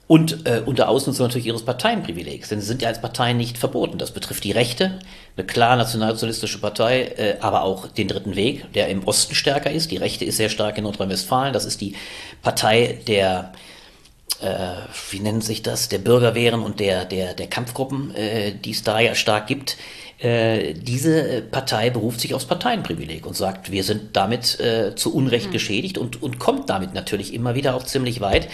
[0.07, 2.51] und äh, unter Ausnutzung natürlich ihres Parteienprivilegs.
[2.51, 3.97] Denn sie sind ja als Parteien nicht verboten.
[3.97, 4.99] Das betrifft die Rechte,
[5.37, 9.91] eine klar nationalsozialistische Partei, äh, aber auch den Dritten Weg, der im Osten stärker ist.
[9.91, 11.55] Die Rechte ist sehr stark in Nordrhein-Westfalen.
[11.55, 11.95] Das ist die
[12.43, 13.53] Partei der
[15.11, 19.01] wie nennt sich das, der Bürgerwehren und der, der, der Kampfgruppen, äh, die es da
[19.01, 19.77] ja stark gibt.
[20.19, 25.49] Äh, diese Partei beruft sich aufs Parteienprivileg und sagt, wir sind damit äh, zu Unrecht
[25.49, 25.53] mhm.
[25.53, 28.49] geschädigt und, und kommt damit natürlich immer wieder auch ziemlich weit.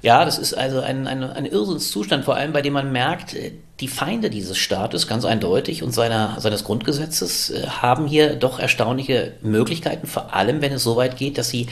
[0.00, 3.52] Ja, das ist also ein, ein, ein Irrsinnszustand, vor allem bei dem man merkt, äh,
[3.80, 9.32] die Feinde dieses Staates ganz eindeutig und seiner, seines Grundgesetzes äh, haben hier doch erstaunliche
[9.40, 11.68] Möglichkeiten, vor allem wenn es so weit geht, dass sie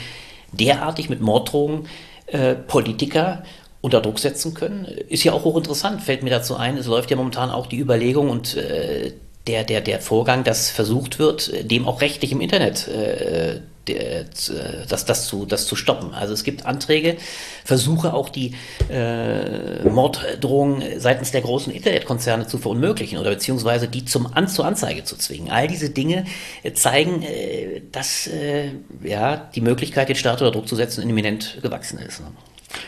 [0.53, 1.89] derartig mit Morddrohungen
[2.27, 3.43] äh, Politiker
[3.81, 4.85] unter Druck setzen können.
[4.85, 6.77] Ist ja auch hochinteressant, fällt mir dazu ein.
[6.77, 9.13] Es läuft ja momentan auch die Überlegung und äh,
[9.47, 15.27] der, der, der Vorgang, dass versucht wird, dem auch rechtlich im Internet äh, das, das,
[15.27, 16.13] zu, das zu stoppen.
[16.15, 17.17] Also es gibt Anträge,
[17.65, 18.55] Versuche auch die
[18.91, 25.05] äh, Morddrohungen seitens der großen Internetkonzerne zu verunmöglichen oder beziehungsweise die zum An zur Anzeige
[25.05, 25.51] zu zwingen.
[25.51, 26.25] All diese Dinge
[26.63, 28.71] äh, zeigen, äh, dass äh,
[29.03, 32.23] ja, die Möglichkeit, den Staat unter Druck zu setzen, imminent gewachsen ist.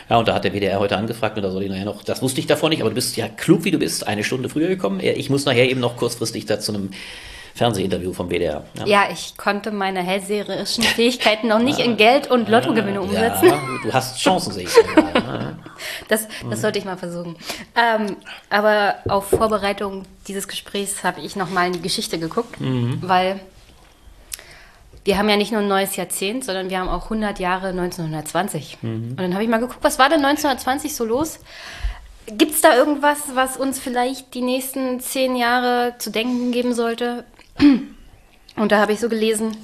[0.09, 2.21] Ja, und da hat der WDR heute angefragt und da soll ich nachher noch, das
[2.21, 4.67] wusste ich davon nicht, aber du bist ja klug, wie du bist, eine Stunde früher
[4.67, 4.99] gekommen.
[4.99, 6.91] Ich muss nachher eben noch kurzfristig da zu einem
[7.59, 8.63] Fernsehinterview vom WDR.
[8.73, 8.85] Ja.
[8.85, 13.47] ja, ich konnte meine hellseherischen Fähigkeiten noch nicht in Geld- und Lottogewinne umsetzen.
[13.47, 14.73] Ja, du hast Chancen, sehe ich.
[16.07, 17.35] das, das sollte ich mal versuchen.
[17.75, 18.15] Ähm,
[18.49, 22.99] aber auf Vorbereitung dieses Gesprächs habe ich noch mal in die Geschichte geguckt, mhm.
[23.01, 23.41] weil
[25.03, 28.77] wir haben ja nicht nur ein neues Jahrzehnt, sondern wir haben auch 100 Jahre 1920.
[28.81, 29.09] Mhm.
[29.09, 31.39] Und dann habe ich mal geguckt, was war denn 1920 so los?
[32.25, 37.25] Gibt es da irgendwas, was uns vielleicht die nächsten zehn Jahre zu denken geben sollte?
[38.55, 39.55] Und da habe ich so gelesen,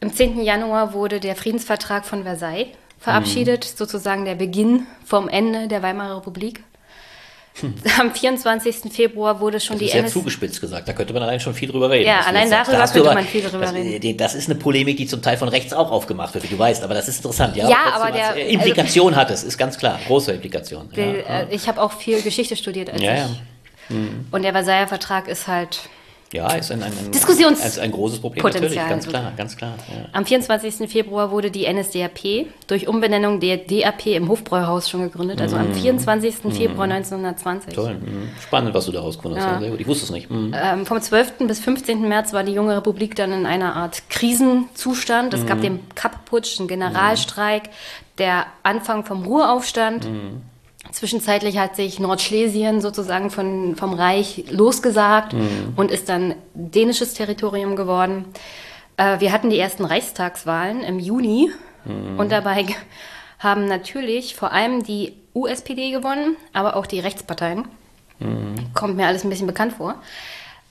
[0.00, 0.42] am 10.
[0.42, 3.76] Januar wurde der Friedensvertrag von Versailles verabschiedet, mhm.
[3.76, 6.62] sozusagen der Beginn vom Ende der Weimarer Republik.
[7.60, 7.74] Hm.
[8.00, 8.90] Am 24.
[8.90, 11.68] Februar wurde schon das die ist NS zugespitzt gesagt, da könnte man allein schon viel
[11.68, 12.06] drüber reden.
[12.06, 14.16] Ja, allein darüber da könnte aber, man viel drüber das, reden.
[14.16, 16.82] Das ist eine Polemik, die zum Teil von rechts auch aufgemacht wird, wie du weißt,
[16.82, 17.54] aber das ist interessant.
[17.56, 18.36] Ja, ja aber der...
[18.36, 20.88] Äh, Implikation also, hat es, ist ganz klar, große Implikation.
[20.96, 23.94] Will, ja, äh, ich habe auch viel Geschichte studiert als ja, ich.
[23.94, 24.28] Mhm.
[24.30, 25.80] Und der Versailler Vertrag ist halt
[26.32, 29.56] ja, ist ein, ein, ein, Diskussions ein, ein großes Problem Potenzial natürlich, ganz klar, ganz
[29.56, 29.74] klar.
[29.88, 30.08] Ja.
[30.12, 30.90] Am 24.
[30.90, 35.60] Februar wurde die NSDAP durch Umbenennung der DAP im Hofbräuhaus schon gegründet, also mm.
[35.60, 36.44] am 24.
[36.44, 36.50] Mm.
[36.50, 37.74] Februar 1920.
[37.74, 38.30] Toll, mm.
[38.40, 39.74] spannend, was du da rausgefunden hast, ja.
[39.74, 40.30] Ich wusste es nicht.
[40.30, 40.52] Mm.
[40.54, 41.46] Ähm, vom 12.
[41.46, 42.08] bis 15.
[42.08, 45.34] März war die junge Republik dann in einer Art Krisenzustand.
[45.34, 45.62] Es gab mm.
[45.62, 47.70] den Kapp-Putsch, einen Generalstreik,
[48.18, 50.04] der Anfang vom Ruhraufstand.
[50.04, 50.51] Mm.
[50.90, 55.74] Zwischenzeitlich hat sich Nordschlesien sozusagen von, vom Reich losgesagt mhm.
[55.76, 58.24] und ist dann dänisches Territorium geworden.
[58.96, 61.50] Äh, wir hatten die ersten Reichstagswahlen im Juni
[61.84, 62.18] mhm.
[62.18, 62.66] und dabei
[63.38, 67.64] haben natürlich vor allem die USPD gewonnen, aber auch die Rechtsparteien.
[68.18, 68.54] Mhm.
[68.74, 69.94] Kommt mir alles ein bisschen bekannt vor.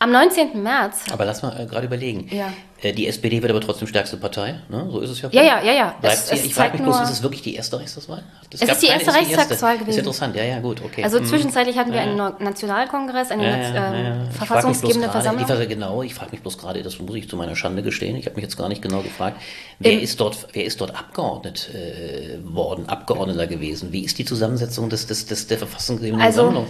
[0.02, 0.64] Am 19.
[0.64, 1.04] März.
[1.12, 2.28] Aber lass mal äh, gerade überlegen.
[2.32, 2.52] Ja.
[2.82, 4.60] Äh, die SPD wird aber trotzdem stärkste Partei.
[4.68, 4.88] Ne?
[4.92, 5.30] So ist es ja.
[5.32, 5.96] Ja, ja, ja, ja.
[6.02, 8.24] Es, es ich frage mich bloß, ist es wirklich die erste Reichstagswahl?
[8.50, 9.92] Das es ist die erste Reichstagswahl gewesen.
[9.92, 11.04] Ist interessant, ja, ja, gut, okay.
[11.04, 11.26] Also hm.
[11.28, 15.46] zwischenzeitlich hatten wir ja, einen Nationalkongress, eine ja, ja, ähm, verfassungsgebende Versammlung.
[15.48, 18.26] Ich genau, ich frage mich bloß gerade, das muss ich zu meiner Schande gestehen, ich
[18.26, 19.40] habe mich jetzt gar nicht genau gefragt,
[19.78, 23.92] wer, Im, ist, dort, wer ist dort abgeordnet äh, worden, Abgeordneter gewesen?
[23.92, 26.68] Wie ist die Zusammensetzung des, des, des, der verfassungsgebenden also, Versammlung?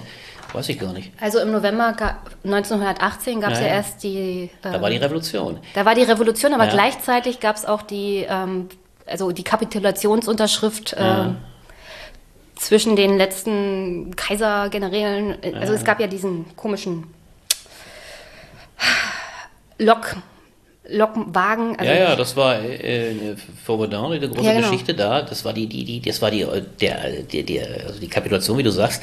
[0.53, 1.11] Weiß ich gar nicht.
[1.19, 1.95] Also im November
[2.43, 4.49] 1918 gab es ja, ja, erst die.
[4.63, 5.59] Ähm, da war die Revolution.
[5.73, 6.71] Da war die Revolution, aber ja.
[6.71, 8.67] gleichzeitig gab es auch die, ähm,
[9.05, 11.25] also die Kapitulationsunterschrift ja.
[11.25, 11.37] ähm,
[12.55, 15.37] zwischen den letzten Kaisergenerälen.
[15.55, 17.05] Also es gab ja diesen komischen
[19.77, 20.15] Lok.
[20.87, 21.77] Lokwagen.
[21.77, 24.69] Also ja, ja, das war äh, äh Faubourg die große ja, genau.
[24.69, 25.21] Geschichte da.
[25.21, 26.45] Das war die, die, die, das war die,
[26.81, 29.01] der, der, der, also die Kapitulation, wie du sagst.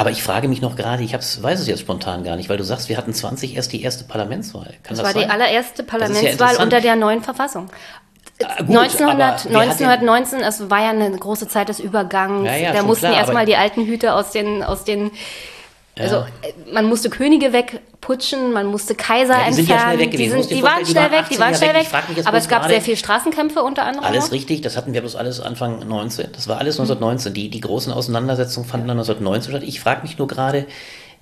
[0.00, 2.56] Aber ich frage mich noch gerade, ich hab's, weiß es jetzt spontan gar nicht, weil
[2.56, 4.72] du sagst, wir hatten 20 erst die erste Parlamentswahl.
[4.82, 5.24] Kann das, das war sein?
[5.24, 7.68] die allererste Parlamentswahl ja unter der neuen Verfassung.
[8.42, 12.46] Ah, gut, 1900, 1919, es war ja eine große Zeit des Übergangs.
[12.46, 15.10] Ja, ja, da mussten erstmal die alten Hüte aus den, aus den
[16.00, 19.98] also äh, man musste Könige wegputschen, man musste Kaiser ja, die entfernen.
[19.98, 21.86] Sind ja die, sind, die waren schnell weg, die waren schnell weg.
[22.24, 24.04] Aber es gab sehr viele Straßenkämpfe unter anderem.
[24.04, 24.32] Alles noch.
[24.32, 26.28] richtig, das hatten wir bloß alles Anfang 19.
[26.32, 27.34] Das war alles 1919.
[27.34, 29.62] Die, die großen Auseinandersetzungen fanden dann 1919 statt.
[29.68, 30.66] Ich frage mich nur gerade,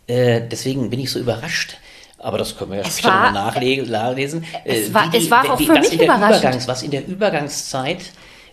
[0.07, 1.79] äh, deswegen bin ich so überrascht.
[2.21, 4.45] Aber das können wir ja später mal nachlesen.
[4.65, 6.67] Es war, die, es war auch für mich überraschend.
[6.67, 8.11] was in der Übergangszeit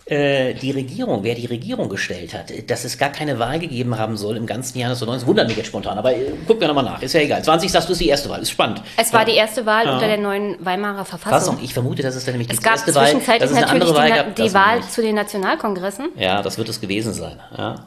[0.08, 4.16] äh, die Regierung, wer die Regierung gestellt hat, dass es gar keine Wahl gegeben haben
[4.16, 7.02] soll im ganzen Jahr 1990, wundert mich jetzt spontan, aber äh, gucken wir nochmal nach,
[7.02, 7.42] ist ja egal.
[7.42, 8.82] 20 sagst du, ist die erste Wahl, ist spannend.
[8.96, 9.26] Es war ja.
[9.26, 9.94] die erste Wahl ja.
[9.94, 11.54] unter der neuen Weimarer Verfassung.
[11.54, 11.58] Fassung.
[11.60, 13.94] Ich vermute, dass es dann nämlich es die gab erste Wahl, dass es eine natürlich
[13.94, 16.10] Wahl die, gab, die Wahl zu den Nationalkongressen.
[16.16, 17.86] Ja, das wird es gewesen sein, ja.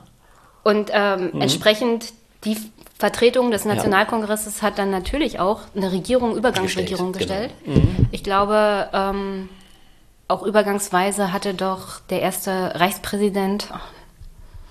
[0.63, 1.41] Und ähm, mhm.
[1.41, 2.11] entsprechend
[2.43, 2.57] die
[2.97, 7.51] Vertretung des Nationalkongresses hat dann natürlich auch eine Regierung, Übergangsregierung gestellt.
[7.63, 7.77] Genau.
[7.77, 8.07] Mhm.
[8.11, 9.47] Ich glaube, ähm,
[10.29, 13.67] auch übergangsweise hatte doch der erste Reichspräsident.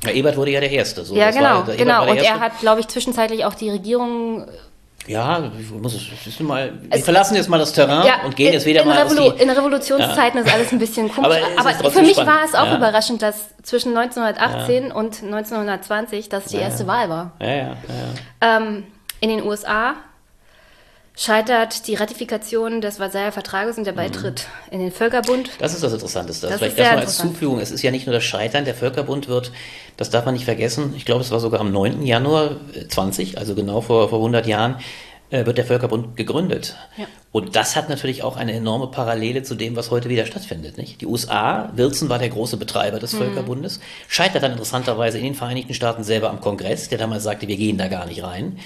[0.05, 1.05] Ja, Ebert wurde ja der Erste.
[1.05, 2.09] So, ja, genau, war, genau.
[2.09, 4.47] Und er hat, glaube ich, zwischenzeitlich auch die Regierung
[5.09, 8.83] ja, muss es, mal, wir verlassen jetzt mal das Terrain ja, und gehen jetzt wieder
[8.83, 8.99] in mal.
[8.99, 10.47] Revolu die, in Revolutionszeiten ja.
[10.47, 11.40] ist alles ein bisschen komisch.
[11.57, 12.31] Aber, aber für mich spannend.
[12.31, 12.77] war es auch ja.
[12.77, 17.33] überraschend, dass zwischen 1918 und 1920 das die erste Wahl war.
[17.40, 17.77] Ja, ja,
[18.42, 18.85] ähm,
[19.21, 19.94] in den USA
[21.18, 23.98] scheitert die Ratifikation des Versailler Vertrages und der mhm.
[23.98, 24.74] Beitritt mhm.
[24.74, 25.50] in den Völkerbund.
[25.59, 26.46] Das ist das Interessanteste.
[26.46, 27.59] Das Vielleicht erstmal als Zufügung.
[27.59, 29.50] Es ist ja nicht nur das Scheitern, der Völkerbund wird,
[29.96, 32.07] das darf man nicht vergessen, ich glaube, es war sogar am 9.
[32.07, 32.57] Januar
[32.88, 34.76] 20, also genau vor, vor 100 Jahren,
[35.31, 36.76] äh, wird der Völkerbund gegründet.
[36.96, 37.04] Ja.
[37.33, 40.78] Und das hat natürlich auch eine enorme Parallele zu dem, was heute wieder stattfindet.
[40.78, 41.00] Nicht?
[41.00, 43.18] Die USA, Wilson war der große Betreiber des mhm.
[43.18, 47.57] Völkerbundes, scheitert dann interessanterweise in den Vereinigten Staaten selber am Kongress, der damals sagte, wir
[47.57, 48.59] gehen da gar nicht rein.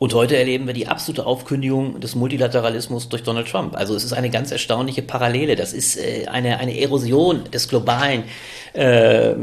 [0.00, 3.76] Und heute erleben wir die absolute Aufkündigung des Multilateralismus durch Donald Trump.
[3.76, 5.56] Also es ist eine ganz erstaunliche Parallele.
[5.56, 8.24] Das ist äh, eine, eine Erosion des globalen
[8.72, 9.34] äh,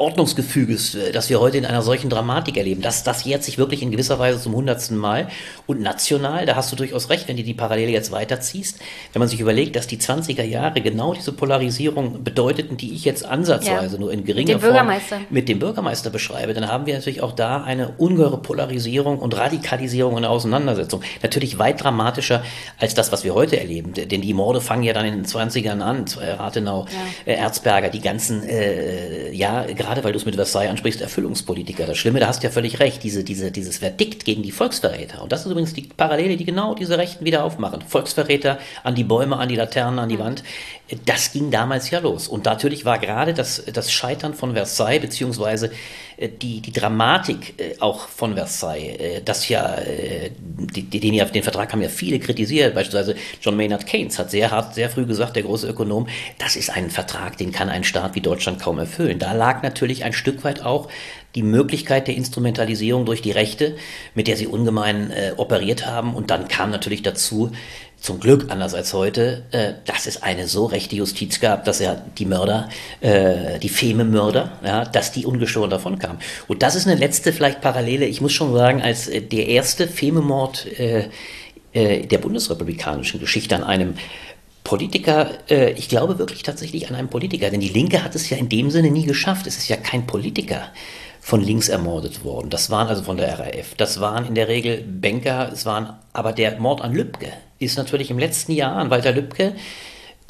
[0.00, 2.80] Ordnungsgefüges, äh, das wir heute in einer solchen Dramatik erleben.
[2.80, 5.28] Das, das jährt sich wirklich in gewisser Weise zum hundertsten Mal.
[5.66, 8.78] Und national, da hast du durchaus recht, wenn du die Parallele jetzt weiterziehst,
[9.12, 13.26] wenn man sich überlegt, dass die 20er Jahre genau diese Polarisierung bedeuteten, die ich jetzt
[13.26, 14.00] ansatzweise ja.
[14.00, 14.90] nur in geringer mit Form
[15.28, 20.14] mit dem Bürgermeister beschreibe, dann haben wir natürlich auch da eine ungeheure Polarisierung und Radikalisierung
[20.14, 21.02] und Auseinandersetzung.
[21.22, 22.42] Natürlich weit dramatischer
[22.78, 23.92] als das, was wir heute erleben.
[23.92, 26.86] Denn die Morde fangen ja dann in den 20ern an, Rathenau,
[27.26, 27.32] ja.
[27.32, 31.86] äh, Erzberger, die ganzen, äh, ja, gerade weil du es mit Versailles ansprichst, Erfüllungspolitiker.
[31.86, 35.22] Das Schlimme, da hast du ja völlig recht, diese, diese, dieses Verdikt gegen die Volksverräter.
[35.22, 37.82] Und das ist übrigens die Parallele, die genau diese Rechten wieder aufmachen.
[37.82, 40.20] Volksverräter an die Bäume, an die Laternen, an die mhm.
[40.20, 40.44] Wand.
[41.04, 42.26] Das ging damals ja los.
[42.26, 45.70] Und natürlich war gerade das, das Scheitern von Versailles, beziehungsweise
[46.16, 51.82] äh, die, die Dramatik äh, auch von Versailles, äh, das ja, den, den Vertrag haben
[51.82, 55.68] ja viele kritisiert, beispielsweise John Maynard Keynes hat sehr hart, sehr früh gesagt, der große
[55.68, 59.18] Ökonom, das ist ein Vertrag, den kann ein Staat wie Deutschland kaum erfüllen.
[59.18, 60.88] Da lag natürlich ein Stück weit auch
[61.34, 63.76] die Möglichkeit der Instrumentalisierung durch die Rechte,
[64.14, 66.14] mit der sie ungemein äh, operiert haben.
[66.14, 67.52] Und dann kam natürlich dazu,
[68.00, 72.02] zum Glück anders als heute, äh, dass es eine so rechte Justiz gab, dass er
[72.18, 76.18] die Mörder, äh, die Feme-Mörder, ja, dass die ungestohlen davon kamen.
[76.48, 78.06] Und das ist eine letzte vielleicht Parallele.
[78.06, 81.08] Ich muss schon sagen, als äh, der erste Fememord äh,
[81.72, 83.94] äh, der bundesrepublikanischen Geschichte an einem
[84.64, 88.38] Politiker, äh, ich glaube wirklich tatsächlich an einem Politiker, denn die Linke hat es ja
[88.38, 89.46] in dem Sinne nie geschafft.
[89.46, 90.68] Es ist ja kein Politiker
[91.20, 92.48] von links ermordet worden.
[92.48, 93.74] Das waren also von der RAF.
[93.76, 97.30] Das waren in der Regel Banker, es waren aber der Mord an Lübcke
[97.60, 99.54] ist natürlich im letzten Jahr an Walter Lübcke,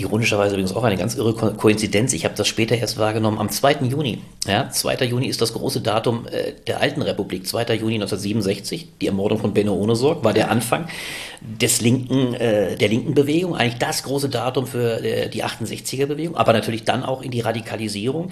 [0.01, 3.85] ironischerweise übrigens auch eine ganz irre Koinzidenz, ich habe das später erst wahrgenommen, am 2.
[3.85, 4.19] Juni.
[4.47, 5.05] Ja, 2.
[5.05, 7.62] Juni ist das große Datum äh, der alten Republik, 2.
[7.75, 10.88] Juni 1967, die Ermordung von Benno Ohnesorg war der Anfang
[11.40, 16.37] des linken, äh, der linken Bewegung, eigentlich das große Datum für äh, die 68er Bewegung,
[16.37, 18.31] aber natürlich dann auch in die Radikalisierung.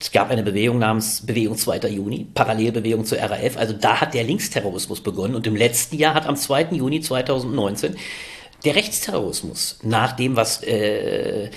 [0.00, 1.88] Es gab eine Bewegung namens Bewegung 2.
[1.88, 3.58] Juni, Parallelbewegung zur RAF.
[3.58, 5.34] Also da hat der Linksterrorismus begonnen.
[5.34, 6.68] Und im letzten Jahr hat am 2.
[6.70, 7.96] Juni 2019
[8.64, 11.50] der Rechtsterrorismus, nach dem, was äh,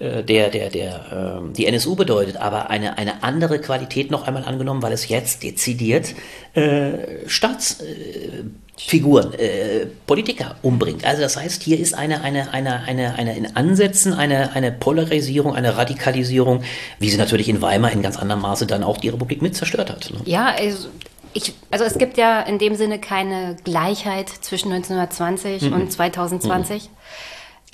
[0.00, 4.44] äh, der, der, der, äh, die NSU bedeutet, aber eine, eine andere Qualität noch einmal
[4.44, 6.14] angenommen, weil es jetzt dezidiert
[6.54, 11.04] äh, Staatsfiguren, äh, Politiker umbringt.
[11.04, 15.54] Also das heißt, hier ist eine, eine, eine, eine, eine in Ansätzen eine, eine Polarisierung,
[15.54, 16.62] eine Radikalisierung,
[16.98, 19.90] wie sie natürlich in Weimar in ganz anderem Maße dann auch die Republik mit zerstört
[19.90, 20.10] hat.
[20.10, 20.20] Ne?
[20.24, 20.88] Ja, also
[21.32, 25.72] ich, also es gibt ja in dem Sinne keine Gleichheit zwischen 1920 mhm.
[25.72, 26.84] und 2020.
[26.84, 26.88] Mhm.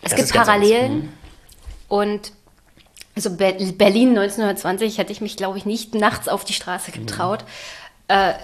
[0.02, 1.12] Es das gibt Parallelen mhm.
[1.88, 2.32] und
[3.14, 7.06] also Berlin 1920 hätte ich mich, glaube ich, nicht nachts auf die Straße mhm.
[7.06, 7.44] getraut.
[8.08, 8.34] Äh,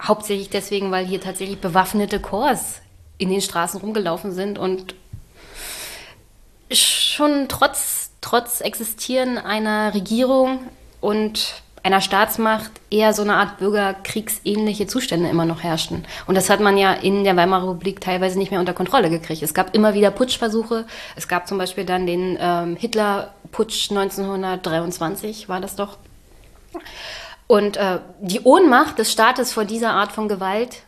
[0.00, 2.82] hauptsächlich deswegen, weil hier tatsächlich bewaffnete Korps
[3.16, 4.94] in den Straßen rumgelaufen sind und
[6.70, 10.60] schon trotz, trotz Existieren einer Regierung
[11.00, 16.04] und einer Staatsmacht eher so eine Art bürgerkriegsähnliche Zustände immer noch herrschten.
[16.26, 19.42] Und das hat man ja in der Weimarer Republik teilweise nicht mehr unter Kontrolle gekriegt.
[19.42, 20.84] Es gab immer wieder Putschversuche.
[21.16, 25.96] Es gab zum Beispiel dann den ähm, Hitler-Putsch 1923, war das doch.
[27.46, 30.82] Und äh, die Ohnmacht des Staates vor dieser Art von Gewalt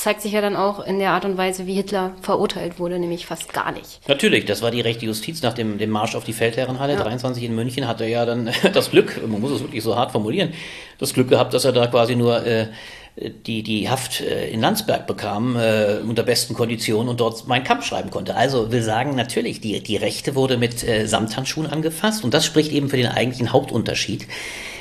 [0.00, 3.26] zeigt sich ja dann auch in der Art und Weise, wie Hitler verurteilt wurde, nämlich
[3.26, 4.00] fast gar nicht.
[4.08, 6.94] Natürlich, das war die rechte Justiz nach dem, dem Marsch auf die Feldherrenhalle.
[6.94, 7.02] Ja.
[7.02, 10.12] 23 in München hat er ja dann das Glück, man muss es wirklich so hart
[10.12, 10.52] formulieren,
[10.98, 12.68] das Glück gehabt, dass er da quasi nur äh,
[13.16, 17.84] die, die Haft äh, in Landsberg bekam, äh, unter besten Konditionen und dort meinen Kampf
[17.84, 18.36] schreiben konnte.
[18.36, 22.72] Also will sagen, natürlich, die, die Rechte wurde mit äh, Samthandschuhen angefasst und das spricht
[22.72, 24.26] eben für den eigentlichen Hauptunterschied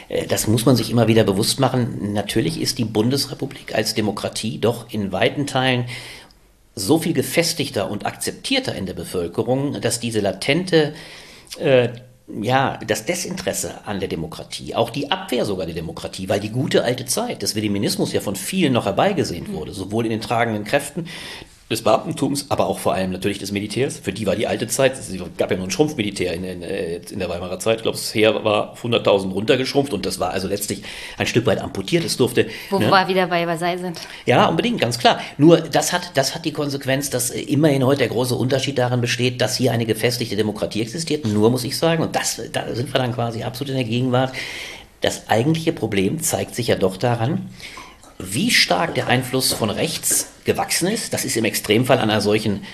[0.09, 2.13] äh, das muss man sich immer wieder bewusst machen.
[2.13, 5.85] Natürlich ist die Bundesrepublik als Demokratie doch in weiten Teilen
[6.75, 10.93] so viel gefestigter und akzeptierter in der Bevölkerung, dass diese latente
[11.59, 11.89] äh,
[12.41, 16.83] ja, das Desinteresse an der Demokratie, auch die Abwehr sogar der Demokratie, weil die gute
[16.83, 21.07] alte Zeit des Wilhelminismus ja von vielen noch herbeigesehnt wurde, sowohl in den tragenden Kräften
[21.69, 23.99] des Beamtentums, aber auch vor allem natürlich des Militärs.
[23.99, 26.97] Für die war die alte Zeit, es gab ja nur ein Schrumpfmilitär in, in, äh,
[26.97, 27.77] in der Weimarer Zeit.
[27.77, 30.81] Ich glaube, das Heer war 100.000 runtergeschrumpft und das war also letztlich
[31.17, 32.03] ein Stück weit amputiert.
[32.03, 32.47] Es durfte.
[32.71, 32.89] Wo ne?
[32.89, 33.99] wir wieder bei Versailles sind.
[34.25, 35.19] Ja, unbedingt, ganz klar.
[35.37, 39.01] Nur das hat, das hat die Konsequenz, dass äh, immerhin heute der große Unterschied darin
[39.01, 41.27] besteht, dass hier eine gefestigte Demokratie existiert.
[41.27, 44.33] Nur muss ich sagen, und das, da sind wir dann quasi absolut in der Gegenwart,
[45.01, 47.49] das eigentliche Problem zeigt sich ja doch daran,
[48.19, 51.13] wie stark der Einfluss von rechts gewachsen ist.
[51.13, 52.65] Das ist im Extremfall einer solchen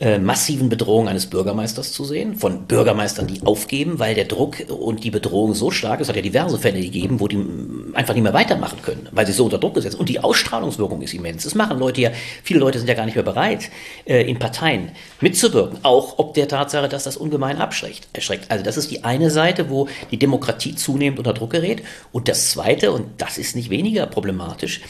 [0.00, 5.04] äh, massiven Bedrohung eines Bürgermeisters zu sehen, von Bürgermeistern, die aufgeben, weil der Druck und
[5.04, 6.06] die Bedrohung so stark ist.
[6.06, 7.38] Es hat ja diverse Fälle gegeben, wo die
[7.92, 9.98] einfach nicht mehr weitermachen können, weil sie so unter Druck gesetzt.
[9.98, 11.44] Und die Ausstrahlungswirkung ist immens.
[11.44, 12.10] Das machen Leute ja,
[12.42, 13.70] viele Leute sind ja gar nicht mehr bereit,
[14.04, 14.90] äh, in Parteien
[15.20, 18.08] mitzuwirken, auch ob der Tatsache, dass das ungemein abschreckt.
[18.12, 18.50] Erschreckt.
[18.50, 21.82] Also das ist die eine Seite, wo die Demokratie zunehmend unter Druck gerät.
[22.10, 24.80] Und das zweite, und das ist nicht weniger problematisch,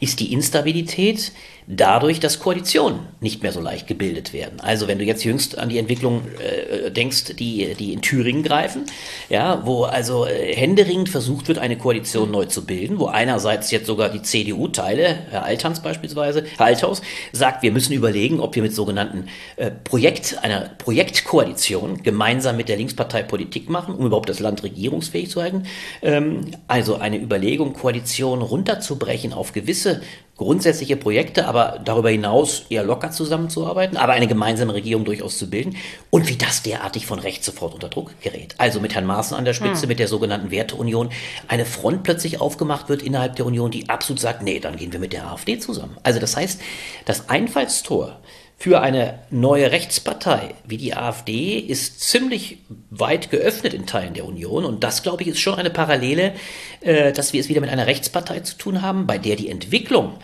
[0.00, 1.32] ist die Instabilität
[1.66, 4.60] dadurch, dass Koalitionen nicht mehr so leicht gebildet werden.
[4.60, 8.84] Also wenn du jetzt jüngst an die Entwicklung äh, denkst, die, die in Thüringen greifen,
[9.30, 13.86] ja, wo also äh, händeringend versucht wird, eine Koalition neu zu bilden, wo einerseits jetzt
[13.86, 17.00] sogar die CDU-Teile, Herr Althaus beispielsweise, Herr Althaus,
[17.32, 22.76] sagt, wir müssen überlegen, ob wir mit sogenannten äh, Projekt, einer Projektkoalition gemeinsam mit der
[22.76, 25.62] Linkspartei Politik machen, um überhaupt das Land regierungsfähig zu halten.
[26.02, 30.02] Ähm, also eine Überlegung, Koalition runterzubrechen auf gewisse
[30.36, 35.76] grundsätzliche Projekte, aber darüber hinaus eher locker zusammenzuarbeiten, aber eine gemeinsame Regierung durchaus zu bilden
[36.10, 38.54] und wie das derartig von rechts sofort unter Druck gerät.
[38.58, 39.88] Also mit Herrn Maaßen an der Spitze, hm.
[39.88, 41.10] mit der sogenannten Werteunion,
[41.46, 44.98] eine Front plötzlich aufgemacht wird innerhalb der Union, die absolut sagt, nee, dann gehen wir
[44.98, 45.96] mit der AfD zusammen.
[46.02, 46.60] Also das heißt,
[47.04, 48.18] das Einfallstor
[48.56, 52.58] für eine neue Rechtspartei wie die AfD ist ziemlich
[52.90, 54.64] weit geöffnet in Teilen der Union.
[54.64, 56.34] Und das, glaube ich, ist schon eine Parallele,
[56.80, 60.18] äh, dass wir es wieder mit einer Rechtspartei zu tun haben, bei der die Entwicklung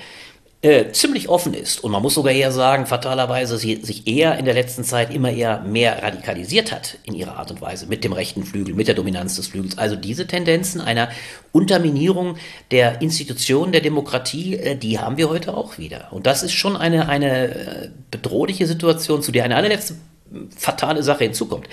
[0.63, 4.45] äh, ziemlich offen ist und man muss sogar eher sagen, fatalerweise sie sich eher in
[4.45, 8.13] der letzten Zeit immer eher mehr radikalisiert hat in ihrer Art und Weise mit dem
[8.13, 9.79] rechten Flügel, mit der Dominanz des Flügels.
[9.79, 11.09] Also diese Tendenzen einer
[11.53, 12.37] Unterminierung
[12.71, 16.09] der Institutionen der Demokratie, äh, die haben wir heute auch wieder.
[16.11, 19.95] Und das ist schon eine, eine äh, bedrohliche Situation, zu der eine allerletzte
[20.55, 21.69] fatale Sache hinzukommt.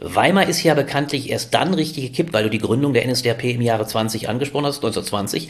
[0.00, 3.62] Weimar ist ja bekanntlich erst dann richtig gekippt, weil du die Gründung der NSDAP im
[3.62, 5.48] Jahre 20 angesprochen hast, 1920.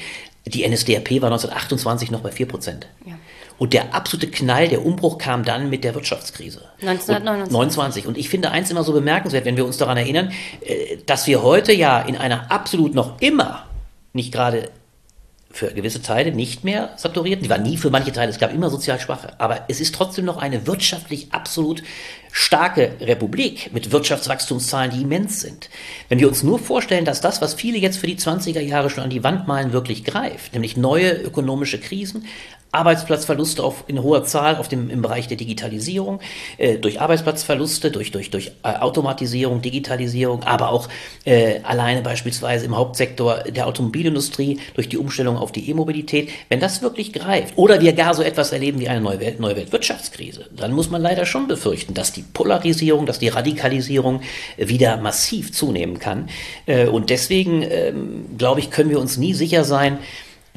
[0.48, 2.86] Die NSDAP war 1928 noch bei 4 Prozent.
[3.04, 3.14] Ja.
[3.58, 6.62] Und der absolute Knall, der Umbruch kam dann mit der Wirtschaftskrise.
[6.80, 8.06] 1929.
[8.06, 11.26] Und, und ich finde eins immer so bemerkenswert, wenn wir uns daran erinnern, äh, dass
[11.26, 13.64] wir heute ja in einer absolut noch immer
[14.12, 14.70] nicht gerade
[15.50, 17.42] für gewisse Teile nicht mehr saturiert.
[17.44, 19.32] Die war nie für manche Teile, es gab immer sozial Schwache.
[19.38, 21.82] Aber es ist trotzdem noch eine wirtschaftlich absolut
[22.30, 25.70] starke Republik mit Wirtschaftswachstumszahlen, die immens sind.
[26.08, 29.04] Wenn wir uns nur vorstellen, dass das, was viele jetzt für die 20er Jahre schon
[29.04, 32.26] an die Wand malen, wirklich greift, nämlich neue ökonomische Krisen,
[32.70, 36.20] Arbeitsplatzverluste auf, in hoher Zahl auf dem, im Bereich der Digitalisierung,
[36.58, 40.88] äh, durch Arbeitsplatzverluste, durch, durch, durch äh, Automatisierung, Digitalisierung, aber auch
[41.24, 46.28] äh, alleine beispielsweise im Hauptsektor der Automobilindustrie durch die Umstellung auf die E-Mobilität.
[46.50, 49.56] Wenn das wirklich greift oder wir gar so etwas erleben wie eine neue, Welt, neue
[49.56, 54.20] Weltwirtschaftskrise, dann muss man leider schon befürchten, dass die Polarisierung, dass die Radikalisierung
[54.58, 56.28] wieder massiv zunehmen kann.
[56.66, 59.98] Äh, und deswegen, ähm, glaube ich, können wir uns nie sicher sein,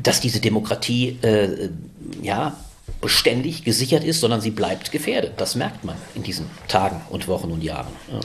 [0.04, 1.70] dass diese Demokratie äh,
[2.22, 2.56] ja
[3.00, 5.34] beständig gesichert ist, sondern sie bleibt gefährdet.
[5.38, 7.94] Das merkt man in diesen Tagen und Wochen und Jahren.
[8.12, 8.20] Ja.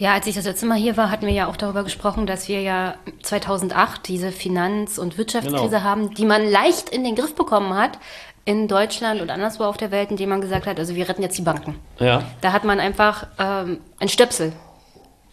[0.00, 2.46] Ja, als ich das letzte Mal hier war, hatten wir ja auch darüber gesprochen, dass
[2.46, 5.82] wir ja 2008 diese Finanz- und Wirtschaftskrise genau.
[5.82, 7.98] haben, die man leicht in den Griff bekommen hat
[8.44, 11.36] in Deutschland und anderswo auf der Welt, indem man gesagt hat, also wir retten jetzt
[11.36, 11.74] die Banken.
[11.98, 12.22] Ja.
[12.40, 14.52] Da hat man einfach ähm, ein Stöpsel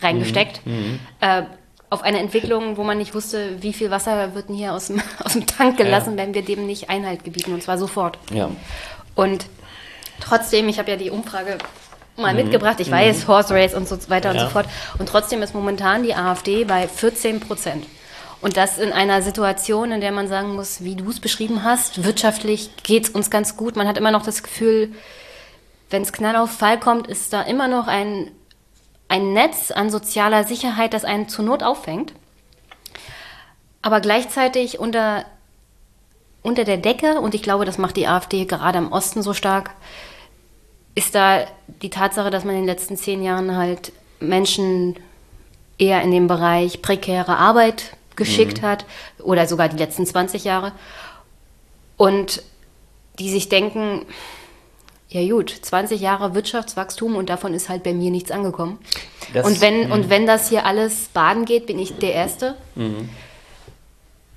[0.01, 0.65] reingesteckt.
[0.65, 0.73] Mhm.
[0.73, 0.99] Mhm.
[1.21, 1.43] Äh,
[1.89, 5.01] auf eine Entwicklung, wo man nicht wusste, wie viel Wasser wird denn hier aus dem,
[5.23, 6.23] aus dem Tank gelassen, ja.
[6.23, 8.17] wenn wir dem nicht Einhalt gebieten, und zwar sofort.
[8.33, 8.49] Ja.
[9.15, 9.45] Und
[10.19, 11.57] trotzdem, ich habe ja die Umfrage
[12.17, 12.43] mal mhm.
[12.43, 12.93] mitgebracht, ich mhm.
[12.93, 14.41] weiß, Horse Race und so weiter ja.
[14.41, 14.67] und so fort,
[14.99, 17.85] und trotzdem ist momentan die AfD bei 14 Prozent.
[18.41, 22.03] Und das in einer Situation, in der man sagen muss, wie du es beschrieben hast,
[22.03, 23.75] wirtschaftlich geht es uns ganz gut.
[23.75, 24.91] Man hat immer noch das Gefühl,
[25.89, 28.31] wenn es knall auf Fall kommt, ist da immer noch ein
[29.07, 32.13] ein Netz an sozialer Sicherheit, das einen zur Not auffängt,
[33.81, 35.25] aber gleichzeitig unter,
[36.41, 39.71] unter der Decke, und ich glaube, das macht die AfD gerade im Osten so stark,
[40.95, 41.45] ist da
[41.81, 44.95] die Tatsache, dass man in den letzten zehn Jahren halt Menschen
[45.77, 48.65] eher in dem Bereich prekäre Arbeit geschickt mhm.
[48.65, 48.85] hat
[49.19, 50.71] oder sogar die letzten 20 Jahre.
[51.97, 52.41] Und
[53.19, 54.05] die sich denken,
[55.15, 58.79] ja gut, 20 Jahre Wirtschaftswachstum und davon ist halt bei mir nichts angekommen.
[59.33, 60.09] Das, und, wenn, und mhm.
[60.09, 63.09] wenn das hier alles baden geht, bin ich der Erste, mhm.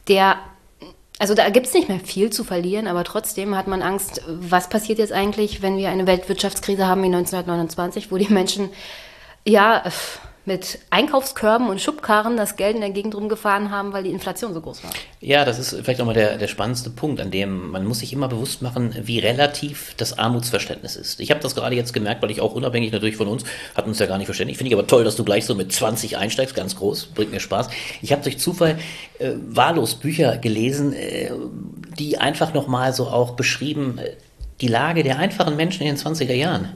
[0.09, 0.37] der,
[1.19, 4.69] also da gibt es nicht mehr viel zu verlieren, aber trotzdem hat man Angst, was
[4.69, 8.71] passiert jetzt eigentlich, wenn wir eine Weltwirtschaftskrise haben wie 1929, wo die Menschen,
[9.45, 9.83] ja,
[10.49, 14.61] mit Einkaufskörben und Schubkarren das Geld in der Gegend rumgefahren haben, weil die Inflation so
[14.61, 14.91] groß war.
[15.21, 18.29] Ja, das ist vielleicht nochmal der, der spannendste Punkt, an dem man muss sich immer
[18.29, 21.21] bewusst machen, wie relativ das Armutsverständnis ist.
[21.21, 23.45] Ich habe das gerade jetzt gemerkt, weil ich auch unabhängig natürlich von uns,
[23.77, 24.59] hatten uns ja gar nicht verständigt.
[24.59, 27.41] Finde ich aber toll, dass du gleich so mit 20 einsteigst, ganz groß, bringt mir
[27.41, 27.69] Spaß.
[28.01, 28.79] Ich habe durch Zufall
[29.19, 31.31] äh, wahllos Bücher gelesen, äh,
[31.99, 34.13] die einfach nochmal so auch beschrieben, äh,
[34.63, 36.71] die Lage der einfachen Menschen in den 20er Jahren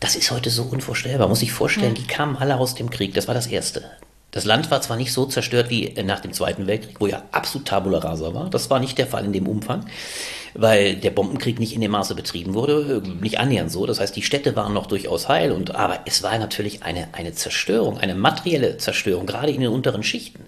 [0.00, 1.28] das ist heute so unvorstellbar.
[1.28, 3.14] Muss ich vorstellen, die kamen alle aus dem Krieg.
[3.14, 3.90] Das war das Erste.
[4.30, 7.66] Das Land war zwar nicht so zerstört wie nach dem Zweiten Weltkrieg, wo ja absolut
[7.68, 8.50] Tabula rasa war.
[8.50, 9.86] Das war nicht der Fall in dem Umfang
[10.58, 13.86] weil der Bombenkrieg nicht in dem Maße betrieben wurde, nicht annähernd so.
[13.86, 17.32] Das heißt, die Städte waren noch durchaus heil, und, aber es war natürlich eine, eine
[17.32, 20.46] Zerstörung, eine materielle Zerstörung, gerade in den unteren Schichten.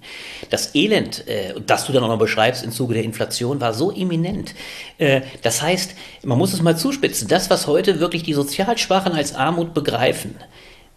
[0.50, 3.92] Das Elend, äh, das du dann auch noch beschreibst im Zuge der Inflation, war so
[3.92, 4.54] eminent.
[4.98, 5.94] Äh, das heißt,
[6.24, 10.34] man muss es mal zuspitzen, das, was heute wirklich die sozial Schwachen als Armut begreifen,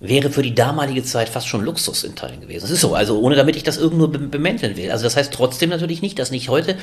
[0.01, 2.61] wäre für die damalige Zeit fast schon Luxus in Teilen gewesen.
[2.61, 4.91] Das ist so, also ohne damit ich das irgendwo bemänteln will.
[4.91, 6.75] Also das heißt trotzdem natürlich nicht, dass nicht heute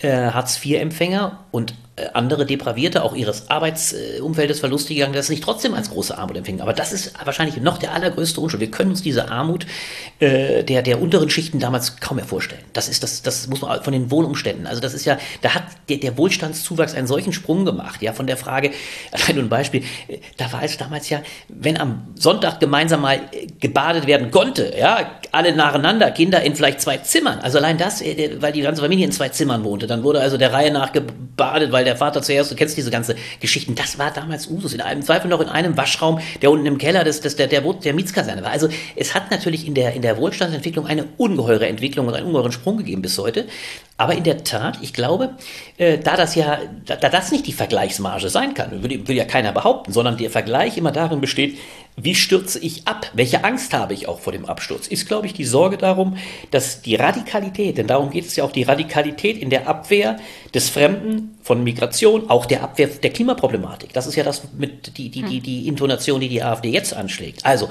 [0.00, 1.74] äh, Hartz-IV-Empfänger und
[2.12, 6.60] andere Depravierte auch ihres Arbeitsumfeldes verlustig gegangen, das nicht trotzdem als große Armut empfingen.
[6.60, 8.60] Aber das ist wahrscheinlich noch der allergrößte Unschuld.
[8.60, 9.66] Wir können uns diese Armut
[10.18, 12.62] äh, der, der unteren Schichten damals kaum mehr vorstellen.
[12.72, 14.66] Das ist das, das muss man von den Wohnumständen.
[14.66, 18.26] Also das ist ja, da hat der, der Wohlstandszuwachs einen solchen Sprung gemacht, ja, von
[18.26, 18.72] der Frage,
[19.12, 23.20] allein nur ein Beispiel, äh, da war es damals ja, wenn am Sonntag gemeinsam mal
[23.32, 27.40] äh, gebadet werden konnte, ja, alle nacheinander, Kinder in vielleicht zwei Zimmern.
[27.40, 28.02] Also allein das,
[28.38, 29.86] weil die ganze Familie in zwei Zimmern wohnte.
[29.86, 32.90] Dann wurde also der Reihe nach gebadet, weil der der Vater zuerst, du kennst diese
[32.90, 36.64] ganze Geschichten, das war damals Usus, in einem Zweifel noch in einem Waschraum, der unten
[36.66, 38.52] im Keller des, des, der, der, der Mietskaserne war.
[38.52, 42.52] Also es hat natürlich in der, in der Wohlstandsentwicklung eine ungeheure Entwicklung und einen ungeheuren
[42.52, 43.46] Sprung gegeben bis heute.
[44.00, 45.34] Aber in der Tat, ich glaube,
[45.76, 49.26] äh, da das ja, da, da, das nicht die Vergleichsmarge sein kann, will, will ja
[49.26, 51.58] keiner behaupten, sondern der Vergleich immer darin besteht,
[51.96, 53.10] wie stürze ich ab?
[53.12, 54.86] Welche Angst habe ich auch vor dem Absturz?
[54.86, 56.16] Ist, glaube ich, die Sorge darum,
[56.50, 60.16] dass die Radikalität, denn darum geht es ja auch, die Radikalität in der Abwehr
[60.54, 63.92] des Fremden, von Migration, auch der Abwehr der Klimaproblematik.
[63.92, 67.44] Das ist ja das mit die, die, die, die Intonation, die die AfD jetzt anschlägt.
[67.44, 67.70] Also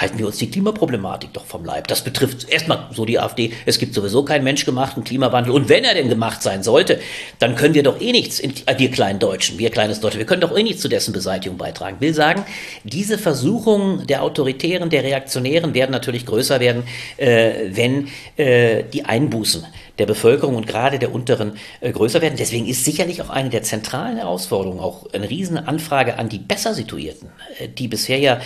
[0.00, 1.88] halten wir uns die Klimaproblematik doch vom Leib.
[1.88, 3.52] Das betrifft erstmal so die AfD.
[3.66, 5.52] Es gibt sowieso keinen menschgemachten Klimawandel.
[5.52, 7.00] Und wenn er denn gemacht sein sollte,
[7.38, 10.26] dann können wir doch eh nichts, in, äh, wir kleinen Deutschen, wir kleines Deutschland, wir
[10.26, 11.98] können doch eh nichts zu dessen Beseitigung beitragen.
[12.00, 12.44] Will sagen,
[12.84, 16.84] diese Versuchungen der Autoritären, der Reaktionären werden natürlich größer werden,
[17.18, 19.66] äh, wenn äh, die Einbußen
[19.98, 22.36] der Bevölkerung und gerade der unteren äh, größer werden.
[22.38, 26.72] Deswegen ist sicherlich auch eine der zentralen Herausforderungen auch eine riesen Anfrage an die besser
[26.72, 27.28] situierten,
[27.58, 28.40] äh, die bisher ja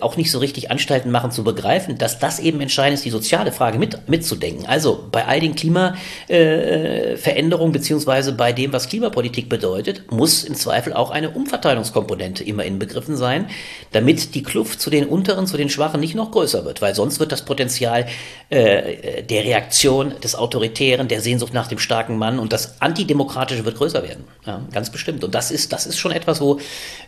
[0.00, 3.52] auch nicht so richtig Anstalten machen zu begreifen, dass das eben entscheidend ist, die soziale
[3.52, 4.64] Frage mit, mitzudenken.
[4.66, 10.94] Also bei all den Klimaveränderungen äh, beziehungsweise bei dem, was Klimapolitik bedeutet, muss im Zweifel
[10.94, 13.50] auch eine Umverteilungskomponente immer inbegriffen sein,
[13.92, 17.20] damit die Kluft zu den Unteren, zu den Schwachen nicht noch größer wird, weil sonst
[17.20, 18.06] wird das Potenzial
[18.48, 23.76] äh, der Reaktion des Autoritären, der Sehnsucht nach dem starken Mann und das Antidemokratische wird
[23.76, 24.24] größer werden.
[24.46, 25.22] Ja, ganz bestimmt.
[25.22, 26.58] Und das ist, das ist schon etwas, wo,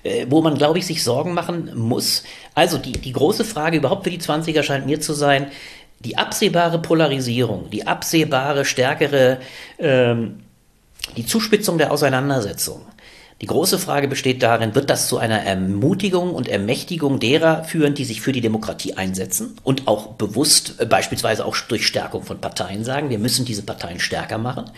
[0.02, 2.24] äh, wo man, glaube ich, sich Sorgen machen muss
[2.58, 5.46] also die, die große Frage überhaupt für die 20er scheint mir zu sein,
[6.00, 9.38] die absehbare Polarisierung, die absehbare stärkere,
[9.78, 10.40] ähm,
[11.16, 12.82] die Zuspitzung der Auseinandersetzung.
[13.40, 18.04] Die große Frage besteht darin, wird das zu einer Ermutigung und Ermächtigung derer führen, die
[18.04, 22.84] sich für die Demokratie einsetzen und auch bewusst, äh, beispielsweise auch durch Stärkung von Parteien
[22.84, 24.70] sagen, wir müssen diese Parteien stärker machen?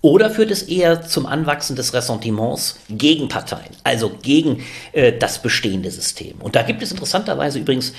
[0.00, 5.90] Oder führt es eher zum Anwachsen des Ressentiments gegen Parteien, also gegen äh, das bestehende
[5.90, 6.40] System?
[6.40, 7.92] Und da gibt es interessanterweise übrigens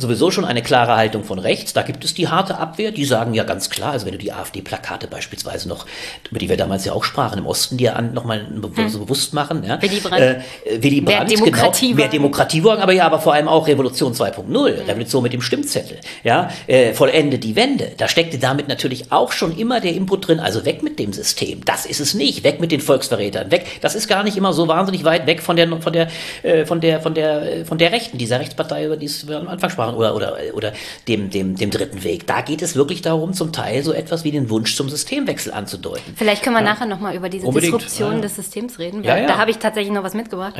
[0.00, 1.72] sowieso schon eine klare Haltung von rechts.
[1.72, 2.90] Da gibt es die harte Abwehr.
[2.92, 5.86] Die sagen ja ganz klar, also wenn du die AfD-Plakate beispielsweise noch,
[6.30, 8.88] über die wir damals ja auch sprachen, im Osten dir an, nochmal hm.
[8.88, 9.64] so bewusst machen.
[9.64, 9.80] Ja.
[9.80, 10.20] Willy Brandt.
[10.20, 13.66] Äh, Willy Brandt, mehr Demokratie genau, mehr Demokratie wollen, aber ja, aber vor allem auch
[13.66, 14.88] Revolution 2.0, mhm.
[14.88, 15.98] Revolution mit dem Stimmzettel.
[16.24, 17.92] Ja, äh, vollende die Wende.
[17.96, 21.64] Da steckte damit natürlich auch schon immer der Input drin, also weg mit dem System.
[21.64, 22.44] Das ist es nicht.
[22.44, 23.50] Weg mit den Volksverrätern.
[23.50, 23.66] Weg.
[23.80, 26.08] Das ist gar nicht immer so wahnsinnig weit weg von der, von der,
[26.42, 29.70] äh, von der, von der, von der Rechten, dieser Rechtspartei, über die wir am Anfang
[29.70, 30.72] sprachen machen oder, oder, oder
[31.08, 32.26] dem, dem, dem dritten Weg.
[32.26, 36.14] Da geht es wirklich darum, zum Teil so etwas wie den Wunsch zum Systemwechsel anzudeuten.
[36.16, 36.72] Vielleicht können wir ja.
[36.72, 37.74] nachher nochmal über diese Unbedingt.
[37.74, 38.20] Disruption ja.
[38.20, 40.54] des Systems reden, weil da habe ich tatsächlich noch was mitgebracht.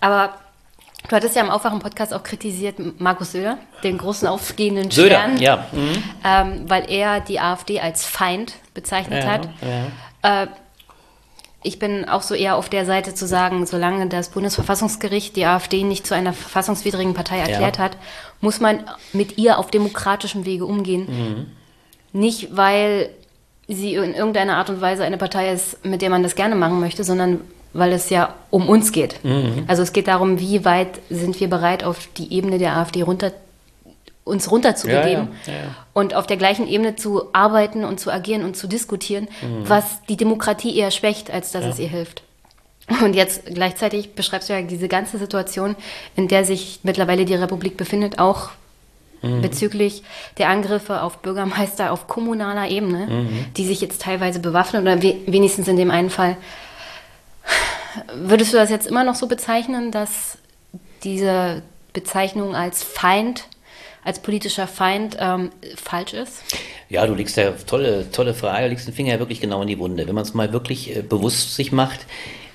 [0.00, 0.34] Aber
[1.08, 5.66] Du hattest ja im Aufwachen-Podcast auch kritisiert Markus Söder, den großen aufgehenden Söder, Stern, ja.
[5.72, 6.02] Mhm.
[6.24, 9.48] Ähm, weil er die AfD als Feind bezeichnet ja, hat.
[10.22, 10.42] Ja.
[10.42, 10.46] Äh,
[11.62, 15.82] ich bin auch so eher auf der Seite zu sagen, solange das Bundesverfassungsgericht die AfD
[15.82, 17.84] nicht zu einer verfassungswidrigen Partei erklärt ja.
[17.84, 17.96] hat,
[18.40, 21.06] muss man mit ihr auf demokratischem Wege umgehen.
[21.08, 21.46] Mhm.
[22.18, 23.10] Nicht, weil
[23.66, 26.80] sie in irgendeiner Art und Weise eine Partei ist, mit der man das gerne machen
[26.80, 27.40] möchte, sondern
[27.72, 29.22] weil es ja um uns geht.
[29.24, 29.64] Mhm.
[29.66, 33.32] Also es geht darum, wie weit sind wir bereit, auf die Ebene der AfD runter,
[34.28, 38.44] uns runterzubegeben ja, ja, ja, und auf der gleichen Ebene zu arbeiten und zu agieren
[38.44, 39.68] und zu diskutieren, mhm.
[39.68, 42.22] was die Demokratie eher schwächt, als dass es ihr hilft.
[43.02, 45.76] Und jetzt gleichzeitig beschreibst du ja diese ganze Situation,
[46.16, 48.50] in der sich mittlerweile die Republik befindet, auch
[49.20, 49.42] mhm.
[49.42, 50.02] bezüglich
[50.38, 53.46] der Angriffe auf Bürgermeister auf kommunaler Ebene, mhm.
[53.56, 56.36] die sich jetzt teilweise bewaffnen oder wenigstens in dem einen Fall
[58.14, 60.38] Würdest du das jetzt immer noch so bezeichnen, dass
[61.04, 61.62] diese
[61.92, 63.44] Bezeichnung als Feind,
[64.04, 66.42] als politischer Feind ähm, falsch ist?
[66.88, 69.78] Ja, du legst ja tolle, tolle Frage, legst den Finger ja wirklich genau in die
[69.78, 70.06] Wunde.
[70.06, 72.00] Wenn man es mal wirklich äh, bewusst sich macht,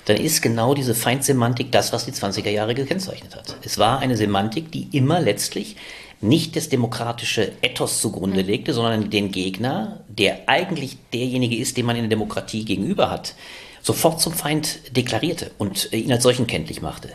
[0.06, 3.56] dann ist genau diese Feindsemantik das, was die 20er Jahre gekennzeichnet hat.
[3.64, 5.76] Es war eine Semantik, die immer letztlich
[6.20, 8.48] nicht das demokratische Ethos zugrunde mhm.
[8.48, 13.34] legte, sondern den Gegner, der eigentlich derjenige ist, den man in der Demokratie gegenüber hat,
[13.82, 17.10] sofort zum Feind deklarierte und äh, ihn als solchen kenntlich machte.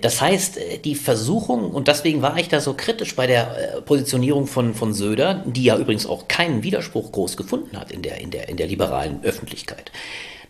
[0.00, 3.80] Das heißt, äh, die Versuchung, und deswegen war ich da so kritisch bei der äh,
[3.80, 8.20] Positionierung von, von Söder, die ja übrigens auch keinen Widerspruch groß gefunden hat in der,
[8.20, 9.90] in der, in der liberalen Öffentlichkeit.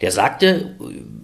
[0.01, 0.77] Der sagte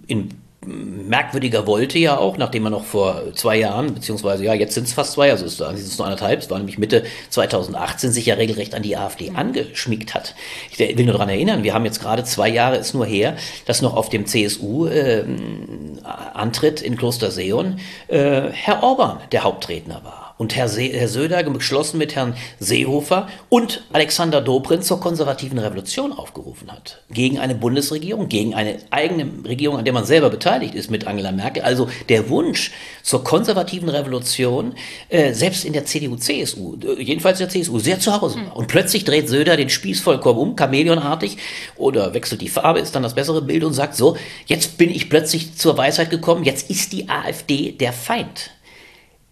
[0.07, 0.29] in
[0.65, 4.93] merkwürdiger wollte ja auch, nachdem er noch vor zwei Jahren, beziehungsweise ja, jetzt sind es
[4.93, 8.35] fast zwei, also es sind es nur anderthalb, es war nämlich Mitte 2018, sich ja
[8.35, 9.37] regelrecht an die AfD mhm.
[9.37, 10.35] angeschmiegt hat.
[10.71, 13.35] Ich will nur daran erinnern, wir haben jetzt gerade zwei Jahre, ist nur her,
[13.65, 20.55] dass noch auf dem CSU-Antritt äh, in Klosterseeon äh, Herr Orban der Hauptredner war und
[20.55, 26.71] Herr, Se Herr Söder geschlossen mit Herrn Seehofer und Alexander Dobrindt zur konservativen Revolution aufgerufen
[26.71, 27.01] hat.
[27.09, 31.31] Gegen eine Bundesregierung, gegen eine eigene Regierung, an der man selber beteiligt ist mit Angela
[31.31, 31.63] Merkel.
[31.63, 32.71] Also der Wunsch
[33.03, 34.73] zur konservativen Revolution,
[35.09, 38.57] äh, selbst in der CDU, CSU, äh, jedenfalls der CSU, sehr zu Hause war.
[38.57, 41.37] Und plötzlich dreht Söder den Spieß vollkommen um, chameleonartig,
[41.77, 45.09] oder wechselt die Farbe, ist dann das bessere Bild und sagt so, jetzt bin ich
[45.09, 48.51] plötzlich zur Weisheit gekommen, jetzt ist die AfD der Feind.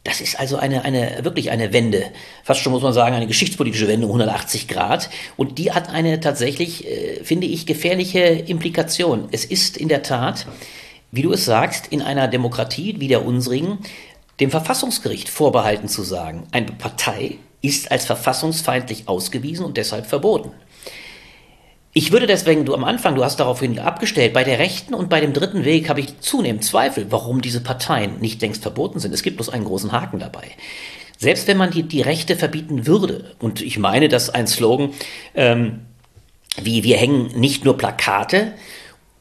[0.04, 2.12] Das ist also eine, eine, wirklich eine Wende,
[2.44, 5.10] fast schon muss man sagen, eine geschichtspolitische Wende um 180 Grad.
[5.38, 9.30] Und die hat eine tatsächlich, äh, finde ich, gefährliche Implikation.
[9.32, 10.46] Es ist in der Tat,
[11.12, 13.80] wie du es sagst, in einer Demokratie wie der unsrigen,
[14.42, 20.52] dem Verfassungsgericht vorbehalten zu sagen, eine Partei ist als verfassungsfeindlich ausgewiesen und deshalb verboten.
[21.96, 25.22] Ich würde deswegen, du am Anfang, du hast daraufhin abgestellt, bei der rechten und bei
[25.22, 29.14] dem dritten Weg habe ich zunehmend Zweifel, warum diese Parteien nicht längst verboten sind.
[29.14, 30.50] Es gibt bloß einen großen Haken dabei.
[31.20, 34.90] Selbst wenn man die, die Rechte verbieten würde, und ich meine, dass ein Slogan
[35.36, 35.82] ähm,
[36.62, 38.54] wie wir hängen nicht nur Plakate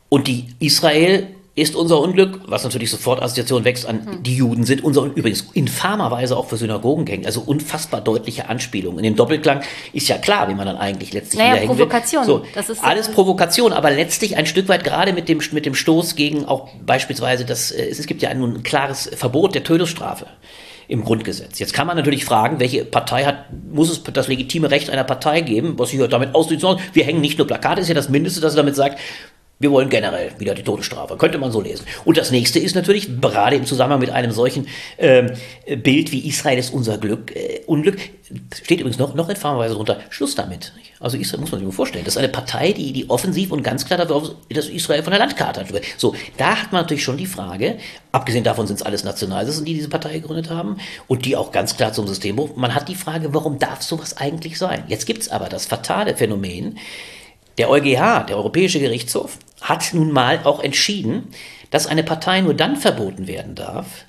[0.08, 4.22] und die Israel ist unser Unglück, was natürlich sofort Assoziation wächst an hm.
[4.22, 8.98] die Juden sind unser übrigens infamerweise auch für Synagogen gängen, also unfassbar deutliche Anspielungen.
[8.98, 12.24] In dem Doppelklang ist ja klar, wie man dann eigentlich letztlich naja, Provokation.
[12.24, 15.66] So, das ist alles so Provokation, aber letztlich ein Stück weit gerade mit dem mit
[15.66, 19.62] dem Stoß gegen auch beispielsweise das äh, es, gibt ja ein, ein klares Verbot der
[19.62, 20.26] Todesstrafe
[20.88, 21.58] im Grundgesetz.
[21.58, 25.40] Jetzt kann man natürlich fragen, welche Partei hat, muss es das legitime Recht einer Partei
[25.40, 28.54] geben, was sich damit ausdrückt, wir hängen nicht nur Plakate, ist ja das Mindeste, dass
[28.54, 28.98] er damit sagt,
[29.62, 31.16] wir wollen generell wieder die Todesstrafe.
[31.16, 31.86] Könnte man so lesen.
[32.04, 35.30] Und das nächste ist natürlich, gerade im Zusammenhang mit einem solchen äh,
[35.76, 37.98] Bild wie Israel ist unser Glück, äh, Unglück,
[38.64, 40.72] steht übrigens noch, noch in Farbenweise drunter, Schluss damit.
[40.98, 42.04] Also Israel muss man sich mal vorstellen.
[42.04, 45.20] Das ist eine Partei, die, die offensiv und ganz klar dafür, dass Israel von der
[45.20, 45.68] Landkarte hat.
[45.96, 47.78] So, da hat man natürlich schon die Frage,
[48.10, 51.76] abgesehen davon sind es alles Nationalisten, die diese Partei gegründet haben und die auch ganz
[51.76, 54.82] klar zum System, man hat die Frage, warum darf sowas eigentlich sein?
[54.88, 56.78] Jetzt gibt es aber das fatale Phänomen,
[57.58, 61.28] der EuGH, der Europäische Gerichtshof, hat nun mal auch entschieden,
[61.70, 64.04] dass eine Partei nur dann verboten werden darf,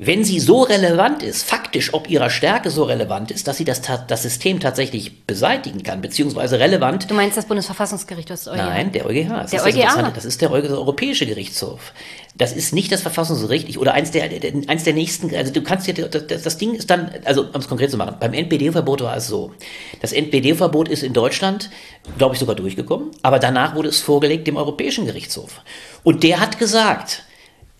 [0.00, 3.82] wenn sie so relevant ist, faktisch ob ihrer Stärke so relevant ist, dass sie das,
[4.06, 7.10] das System tatsächlich beseitigen kann, beziehungsweise relevant.
[7.10, 8.56] Du meinst das Bundesverfassungsgericht, das EuGH?
[8.56, 9.28] Nein, der EuGH.
[9.28, 10.12] Das der EuGH?
[10.14, 11.92] Das ist der Europäische Gerichtshof.
[12.36, 14.30] Das ist nicht das Verfassungsgericht oder eins der,
[14.68, 17.68] eins der nächsten, also du kannst ja, das, das Ding ist dann, also um es
[17.68, 19.52] konkret zu machen, beim NPD-Verbot war es so.
[20.00, 21.70] Das NPD-Verbot ist in Deutschland,
[22.16, 25.62] glaube ich, sogar durchgekommen, aber danach wurde es vorgelegt dem Europäischen Gerichtshof.
[26.04, 27.24] Und der hat gesagt,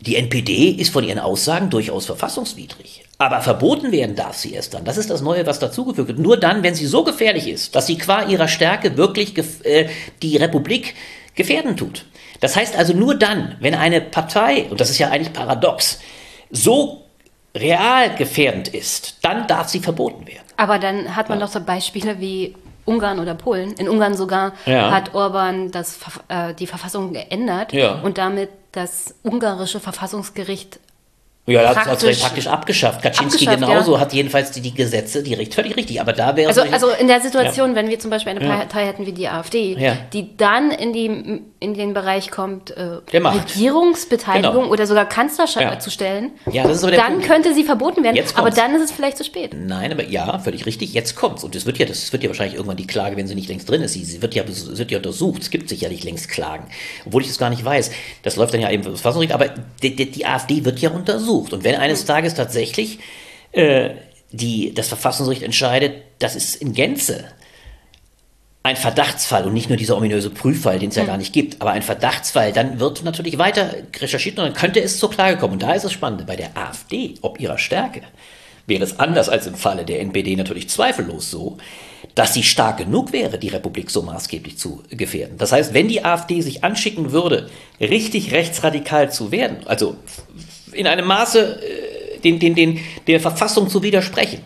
[0.00, 3.04] die NPD ist von ihren Aussagen durchaus verfassungswidrig.
[3.18, 4.84] Aber verboten werden darf sie erst dann.
[4.84, 6.18] Das ist das Neue, was dazugefügt wird.
[6.20, 9.88] Nur dann, wenn sie so gefährlich ist, dass sie qua ihrer Stärke wirklich äh,
[10.22, 10.94] die Republik
[11.34, 12.04] gefährden tut.
[12.40, 15.98] Das heißt also nur dann, wenn eine Partei, und das ist ja eigentlich paradox,
[16.50, 17.02] so
[17.56, 20.44] real gefährdend ist, dann darf sie verboten werden.
[20.56, 21.46] Aber dann hat man ja.
[21.46, 23.72] doch so Beispiele wie Ungarn oder Polen.
[23.74, 24.90] In Ungarn sogar ja.
[24.92, 28.00] hat Orban das, äh, die Verfassung geändert ja.
[28.00, 30.78] und damit das ungarische Verfassungsgericht
[31.52, 33.02] ja, er hat es praktisch abgeschafft.
[33.02, 34.00] Kaczynski genauso ja.
[34.00, 36.00] hat jedenfalls die, die Gesetze, die recht völlig richtig.
[36.00, 37.76] Aber da wäre also, also in der Situation, ja.
[37.76, 39.96] wenn wir zum Beispiel eine Partei hätten wie die AfD, ja.
[40.12, 44.72] die dann in, die, in den Bereich kommt, äh, Regierungsbeteiligung genau.
[44.72, 48.22] oder sogar Kanzlerschaft zu stellen, ja, das ist aber der dann könnte sie verboten werden.
[48.34, 49.52] Aber dann ist es vielleicht zu spät.
[49.54, 50.92] Nein, aber ja, völlig richtig.
[50.92, 53.34] Jetzt kommt's und das wird ja, das wird ja wahrscheinlich irgendwann die Klage, wenn sie
[53.34, 53.94] nicht längst drin ist.
[53.94, 55.42] Sie, sie wird ja, wird ja untersucht.
[55.42, 56.64] Es gibt sicherlich längst Klagen,
[57.06, 57.90] obwohl ich das gar nicht weiß.
[58.22, 59.34] Das läuft dann ja eben das Verfassungsgericht.
[59.34, 62.98] Aber die, die, die AfD wird ja untersucht und wenn eines Tages tatsächlich
[63.52, 63.90] äh,
[64.32, 67.24] die, das Verfassungsgericht entscheidet, das ist in Gänze
[68.62, 71.70] ein Verdachtsfall und nicht nur dieser ominöse Prüffall, den es ja gar nicht gibt, aber
[71.70, 75.54] ein Verdachtsfall, dann wird natürlich weiter recherchiert und dann könnte es zur Klage kommen.
[75.54, 78.02] Und da ist es spannend, bei der AfD, ob ihrer Stärke,
[78.66, 81.56] wäre es anders als im Falle der NPD natürlich zweifellos so,
[82.14, 85.38] dass sie stark genug wäre, die Republik so maßgeblich zu gefährden.
[85.38, 87.48] Das heißt, wenn die AfD sich anschicken würde,
[87.80, 89.96] richtig rechtsradikal zu werden, also
[90.72, 94.40] in einem Maße äh, den, den, den, der Verfassung zu widersprechen,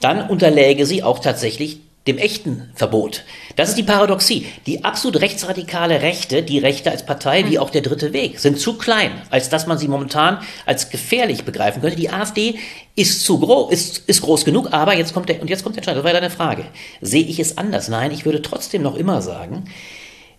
[0.00, 3.24] dann unterläge sie auch tatsächlich dem echten Verbot.
[3.56, 4.46] Das ist die Paradoxie.
[4.66, 8.74] Die absolut rechtsradikale Rechte, die Rechte als Partei, wie auch der dritte Weg, sind zu
[8.78, 11.96] klein, als dass man sie momentan als gefährlich begreifen könnte.
[11.96, 12.58] Die AfD
[12.94, 15.80] ist zu groß, ist, ist groß genug, aber jetzt kommt der, und jetzt kommt der
[15.80, 16.66] Entscheid, das war ja deine Frage.
[17.00, 17.88] Sehe ich es anders?
[17.88, 19.64] Nein, ich würde trotzdem noch immer sagen,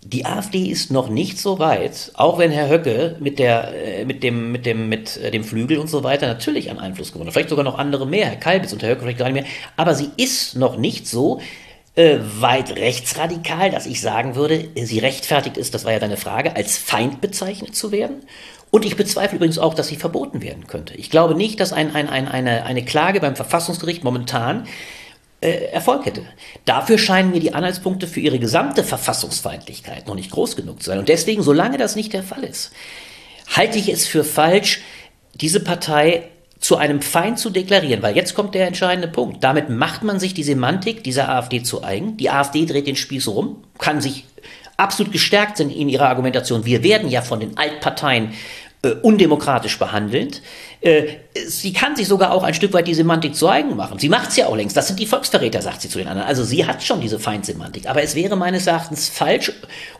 [0.03, 4.23] die AfD ist noch nicht so weit, auch wenn Herr Höcke mit, der, äh, mit,
[4.23, 7.33] dem, mit, dem, mit äh, dem Flügel und so weiter natürlich an Einfluss gewonnen hat.
[7.33, 9.51] Vielleicht sogar noch andere mehr, Herr Kalbitz und Herr Höcke vielleicht gar nicht mehr.
[9.75, 11.41] Aber sie ist noch nicht so
[11.95, 16.55] äh, weit rechtsradikal, dass ich sagen würde, sie rechtfertigt ist, das war ja deine Frage,
[16.55, 18.21] als Feind bezeichnet zu werden.
[18.69, 20.93] Und ich bezweifle übrigens auch, dass sie verboten werden könnte.
[20.95, 24.67] Ich glaube nicht, dass ein, ein, ein, eine, eine Klage beim Verfassungsgericht momentan
[25.39, 26.23] Erfolg hätte.
[26.65, 30.99] Dafür scheinen mir die Anhaltspunkte für ihre gesamte Verfassungsfeindlichkeit noch nicht groß genug zu sein.
[30.99, 32.71] Und deswegen, solange das nicht der Fall ist,
[33.55, 34.81] halte ich es für falsch,
[35.35, 36.29] diese Partei
[36.59, 39.43] zu einem Feind zu deklarieren, weil jetzt kommt der entscheidende Punkt.
[39.43, 42.17] Damit macht man sich die Semantik dieser AfD zu eigen.
[42.17, 44.25] Die AfD dreht den Spieß rum, kann sich
[44.75, 46.65] absolut gestärkt sind in ihrer Argumentation.
[46.65, 48.33] Wir werden ja von den Altparteien
[48.83, 50.41] äh, undemokratisch behandelt.
[50.81, 51.07] Äh,
[51.47, 53.99] sie kann sich sogar auch ein Stück weit die Semantik zu eigen machen.
[53.99, 54.77] Sie macht es ja auch längst.
[54.77, 56.27] Das sind die Volksverräter, sagt sie zu den anderen.
[56.27, 57.89] Also sie hat schon diese Feindsemantik.
[57.89, 59.51] Aber es wäre meines Erachtens falsch,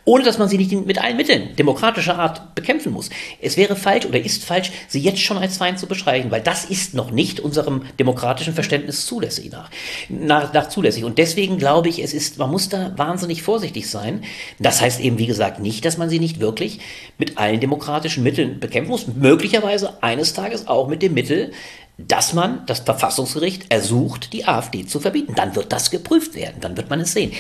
[0.06, 3.10] ohne dass man sie nicht mit allen Mitteln demokratischer Art bekämpfen muss.
[3.42, 6.66] Es wäre falsch oder ist falsch, sie jetzt schon als Feind zu beschreiben, weil das
[6.66, 9.70] ist noch nicht unserem demokratischen Verständnis zulässig nach,
[10.10, 11.04] nach, nach zulässig.
[11.04, 14.24] Und deswegen glaube ich, es ist, man muss da wahnsinnig vorsichtig sein.
[14.60, 16.80] Das heißt eben, wie gesagt, nicht, dass man sie nicht wirklich
[17.18, 19.08] mit allen demokratischen Mitteln bekämpfen muss.
[19.08, 21.52] Möglicherweise eines Tages auch mit dem Mittel,
[21.98, 25.34] dass man das Verfassungsgericht ersucht, die AfD zu verbieten.
[25.36, 27.32] Dann wird das geprüft werden, dann wird man es sehen.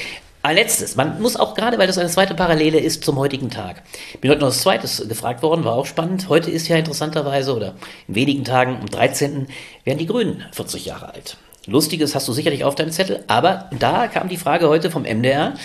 [0.43, 3.83] Ein letztes, man muss auch gerade, weil das eine zweite Parallele ist zum heutigen Tag.
[4.21, 6.29] Bin heute noch das zweites gefragt worden, war auch spannend.
[6.29, 7.75] Heute ist ja interessanterweise oder
[8.07, 9.47] in wenigen Tagen, am 13.
[9.83, 11.37] werden die Grünen 40 Jahre alt.
[11.65, 15.55] Lustiges hast du sicherlich auf deinem Zettel, aber da kam die Frage heute vom MDR.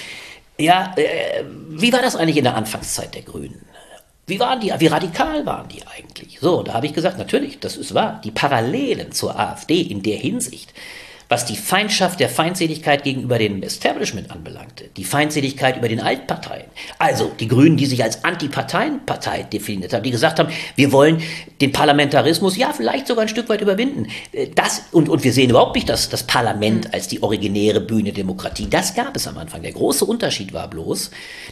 [0.59, 3.65] Ja, äh, wie war das eigentlich in der Anfangszeit der Grünen?
[4.27, 6.39] Wie waren die, wie radikal waren die eigentlich?
[6.41, 8.21] So, da habe ich gesagt, natürlich, das ist wahr.
[8.25, 10.73] Die Parallelen zur AfD in der Hinsicht
[11.29, 16.67] was die Feindschaft der Feindseligkeit gegenüber dem Establishment anbelangte, die Feindseligkeit über den Altparteien,
[16.99, 21.23] also die Grünen, die sich als Antiparteienpartei definiert haben, die gesagt haben, wir wollen
[21.61, 24.09] den Parlamentarismus ja vielleicht sogar ein Stück weit überwinden.
[24.33, 26.95] Äh, das, und, und wir sehen überhaupt nicht das, das Parlament mhm.
[26.95, 28.69] als die originäre Bühne Demokratie.
[28.69, 29.63] Das gab es am Anfang.
[29.63, 31.11] Der große Unterschied war bloß,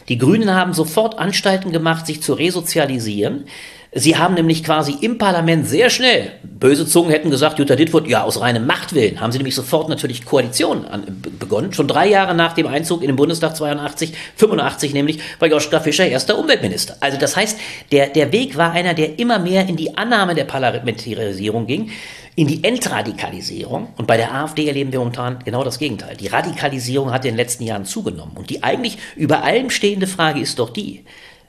[0.09, 3.45] die Grünen haben sofort Anstalten gemacht, sich zu resozialisieren.
[3.93, 8.23] Sie haben nämlich quasi im Parlament sehr schnell, böse Zungen hätten gesagt, Jutta Dittfurt, ja,
[8.23, 11.03] aus reinem Machtwillen, haben sie nämlich sofort natürlich Koalitionen an,
[11.37, 11.73] begonnen.
[11.73, 16.07] Schon drei Jahre nach dem Einzug in den Bundestag 82, 85 nämlich, war Joschka Fischer
[16.07, 16.95] erster Umweltminister.
[17.01, 17.59] Also das heißt,
[17.91, 21.91] der, der Weg war einer, der immer mehr in die Annahme der Parlamentarisierung ging,
[22.37, 23.89] in die Entradikalisierung.
[23.97, 26.15] Und bei der AfD erleben wir momentan genau das Gegenteil.
[26.15, 28.37] Die Radikalisierung hat in den letzten Jahren zugenommen.
[28.37, 31.03] Und die eigentlich über allem stehende Frage ist doch die,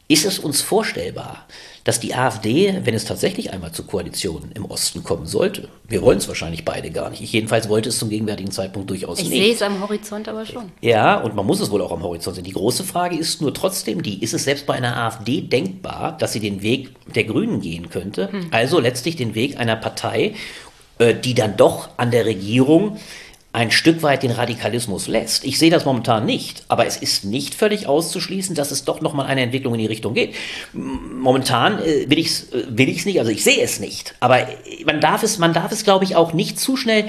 [0.09, 1.47] ist es uns vorstellbar,
[1.85, 6.19] dass die AfD, wenn es tatsächlich einmal zu Koalitionen im Osten kommen sollte, wir wollen
[6.19, 7.23] es wahrscheinlich beide gar nicht.
[7.23, 9.39] Ich jedenfalls wollte es zum gegenwärtigen Zeitpunkt durchaus ich nicht.
[9.39, 10.71] Ich sehe es am Horizont aber schon.
[10.81, 12.45] Ja, und man muss es wohl auch am Horizont sehen.
[12.45, 16.33] Die große Frage ist nur trotzdem die, ist es selbst bei einer AfD denkbar, dass
[16.33, 18.31] sie den Weg der Grünen gehen könnte?
[18.31, 18.49] Hm.
[18.53, 20.35] Also letztlich den Weg einer Partei,
[20.99, 22.99] äh, die dann doch an der Regierung
[23.53, 25.45] ein Stück weit den Radikalismus lässt.
[25.45, 29.27] Ich sehe das momentan nicht, aber es ist nicht völlig auszuschließen, dass es doch nochmal
[29.27, 30.35] eine Entwicklung in die Richtung geht.
[30.73, 34.15] Momentan äh, will ich es äh, will ich's nicht, also ich sehe es nicht.
[34.21, 37.09] Aber äh, man darf es, man darf es, glaube ich, auch nicht zu schnell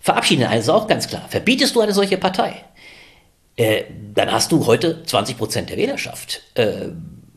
[0.00, 0.44] verabschieden.
[0.44, 1.24] Also auch ganz klar.
[1.28, 2.64] Verbietest du eine solche Partei,
[3.56, 3.84] äh,
[4.14, 6.42] dann hast du heute 20 Prozent der Wählerschaft.
[6.54, 6.88] Äh,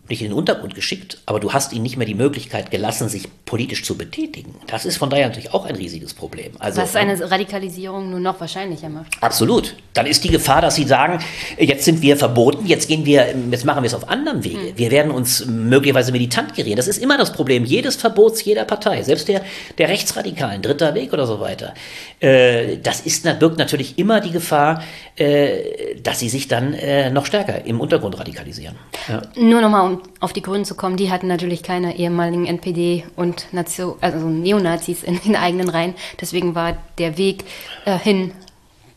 [0.10, 3.28] nicht in den Untergrund geschickt, aber du hast ihnen nicht mehr die Möglichkeit gelassen, sich
[3.46, 4.56] politisch zu betätigen.
[4.68, 6.52] Das ist von daher natürlich auch ein riesiges Problem.
[6.60, 9.12] Also, Was eine Radikalisierung nur noch wahrscheinlicher macht.
[9.22, 9.76] Absolut.
[9.94, 11.20] Dann ist die Gefahr, dass sie sagen,
[11.58, 14.58] jetzt sind wir verboten, jetzt gehen wir, jetzt machen wir es auf anderen Wege.
[14.58, 14.78] Mhm.
[14.78, 16.78] Wir werden uns möglicherweise militant gerieren.
[16.78, 19.42] Das ist immer das Problem jedes Verbots jeder Partei, selbst der,
[19.78, 21.74] der Rechtsradikalen, dritter Weg oder so weiter.
[22.20, 24.84] Äh, das ist, birgt natürlich immer die Gefahr,
[25.16, 28.76] äh, dass sie sich dann äh, noch stärker im Untergrund radikalisieren.
[29.08, 29.22] Ja.
[29.36, 33.48] Nur nochmal, um auf die Grünen zu kommen, die hatten natürlich keine ehemaligen NPD und
[33.52, 35.96] Nazio, also Neonazis in den eigenen Reihen.
[36.20, 37.44] Deswegen war der Weg
[37.86, 38.32] äh, hin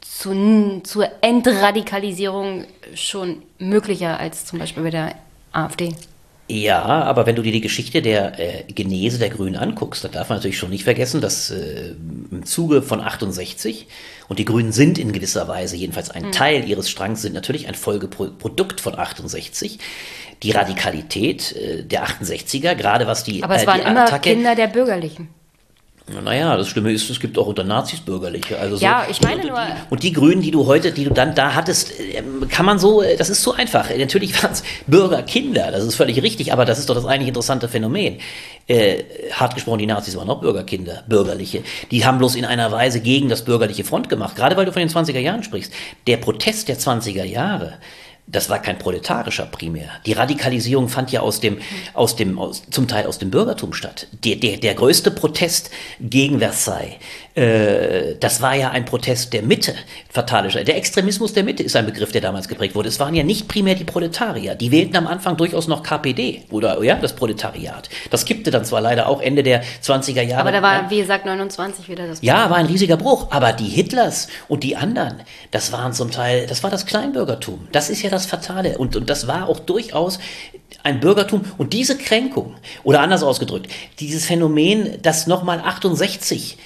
[0.01, 5.15] zu, zur Entradikalisierung schon möglicher als zum Beispiel bei der
[5.53, 5.95] AfD.
[6.47, 10.29] Ja, aber wenn du dir die Geschichte der äh, Genese der Grünen anguckst, dann darf
[10.29, 11.95] man natürlich schon nicht vergessen, dass äh,
[12.31, 13.87] im Zuge von 68,
[14.29, 16.33] und die Grünen sind in gewisser Weise, jedenfalls ein mhm.
[16.33, 19.79] Teil ihres Strangs, sind natürlich ein Folgeprodukt von 68,
[20.43, 24.55] die Radikalität äh, der 68er, gerade was die Aber es äh, waren immer Attacke, Kinder
[24.55, 25.31] der Bürgerlichen.
[26.07, 28.59] Naja, das Schlimme ist, es gibt auch unter Nazis Bürgerliche.
[28.59, 29.59] Also so, ja, ich meine und, nur.
[29.59, 32.79] Die, und die Grünen, die du heute, die du dann da hattest, ähm, kann man
[32.79, 33.89] so, äh, das ist so einfach.
[33.97, 37.69] Natürlich waren es Bürgerkinder, das ist völlig richtig, aber das ist doch das eigentlich interessante
[37.69, 38.19] Phänomen.
[38.67, 41.63] Äh, hart gesprochen, die Nazis waren auch Bürgerkinder, Bürgerliche.
[41.91, 44.81] Die haben bloß in einer Weise gegen das bürgerliche Front gemacht, gerade weil du von
[44.81, 45.73] den 20er Jahren sprichst.
[46.07, 47.79] Der Protest der 20er Jahre,
[48.27, 49.89] das war kein proletarischer primär.
[50.07, 51.59] Die Radikalisierung fand ja aus dem,
[51.93, 54.07] aus dem, aus, zum Teil aus dem Bürgertum statt.
[54.25, 55.71] Der, der, der größte Protest
[56.01, 56.95] gegen Versailles,
[57.35, 59.75] äh, das war ja ein Protest der Mitte,
[60.09, 60.63] fatalischer.
[60.63, 62.89] Der Extremismus der Mitte ist ein Begriff, der damals geprägt wurde.
[62.89, 64.55] Es waren ja nicht primär die Proletarier.
[64.55, 67.89] Die wählten am Anfang durchaus noch KPD oder ja, das Proletariat.
[68.11, 70.43] Das kippte dann zwar leider auch Ende der 20er Jahre.
[70.43, 72.19] Aber da war, wie gesagt, 29 wieder das.
[72.23, 73.27] Ja, war ein riesiger Bruch.
[73.31, 75.17] Aber die Hitlers und die anderen,
[75.51, 77.67] das waren zum Teil, das war das Kleinbürgertum.
[77.73, 78.79] Das ist ja das Fatale.
[78.79, 80.21] Und, und das war auch durchaus
[80.85, 81.45] ein Bürgertum.
[81.59, 82.55] Und diese Kränkung,
[82.85, 83.69] oder anders ausgedrückt,
[83.99, 86.59] dieses Phänomen, dass nochmal 68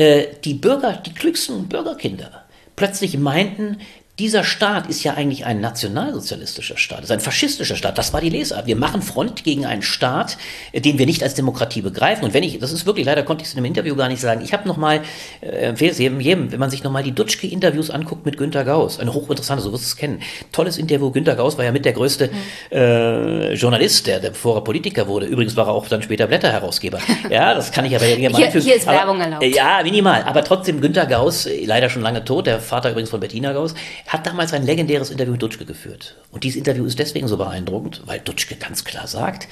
[0.00, 3.76] äh, die Bürger, die klügsten Bürgerkinder plötzlich meinten,
[4.20, 7.96] dieser Staat ist ja eigentlich ein nationalsozialistischer Staat, ist ein faschistischer Staat.
[7.96, 8.66] Das war die Lesart.
[8.66, 10.36] Wir machen Front gegen einen Staat,
[10.72, 12.24] äh, den wir nicht als Demokratie begreifen.
[12.24, 14.20] Und wenn ich, das ist wirklich, leider konnte ich es in dem Interview gar nicht
[14.20, 15.00] sagen, ich habe nochmal,
[15.40, 19.00] äh, empfehle es jedem, jedem, wenn man sich nochmal die Dutschke-Interviews anguckt mit Günter Gauss,
[19.00, 20.20] eine hochinteressante, so wirst du es kennen.
[20.52, 22.76] Tolles Interview, Günter Gauss war ja mit der größte mhm.
[22.76, 25.24] äh, Journalist, der, der bevor er Politiker wurde.
[25.24, 26.98] Übrigens war er auch dann später Blätterherausgeber.
[27.30, 29.42] ja, das kann ich aber hier, hier, hier ist Werbung erlaubt.
[29.46, 30.24] Ja, minimal.
[30.24, 33.74] Aber trotzdem, Günter Gauss, äh, leider schon lange tot, der Vater übrigens von Bettina Gauss,
[34.10, 36.16] hat damals ein legendäres Interview mit Dutschke geführt.
[36.32, 39.46] Und dieses Interview ist deswegen so beeindruckend, weil Dutschke ganz klar sagt,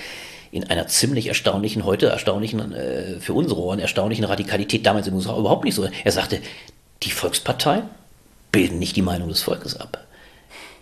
[0.51, 5.39] in einer ziemlich erstaunlichen, heute erstaunlichen, äh, für unsere Ohren erstaunlichen Radikalität, damals im USA
[5.39, 5.89] überhaupt nicht so.
[6.03, 6.41] Er sagte,
[7.05, 7.83] die Volkspartei
[8.51, 10.05] bilden nicht die Meinung des Volkes ab.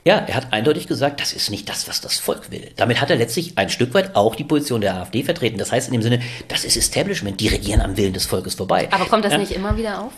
[0.06, 2.70] Ja, er hat eindeutig gesagt, das ist nicht das, was das Volk will.
[2.76, 5.58] Damit hat er letztlich ein Stück weit auch die Position der AfD vertreten.
[5.58, 8.88] Das heißt in dem Sinne, das ist Establishment, die regieren am Willen des Volkes vorbei.
[8.92, 9.38] Aber kommt das ja?
[9.38, 10.12] nicht immer wieder auf?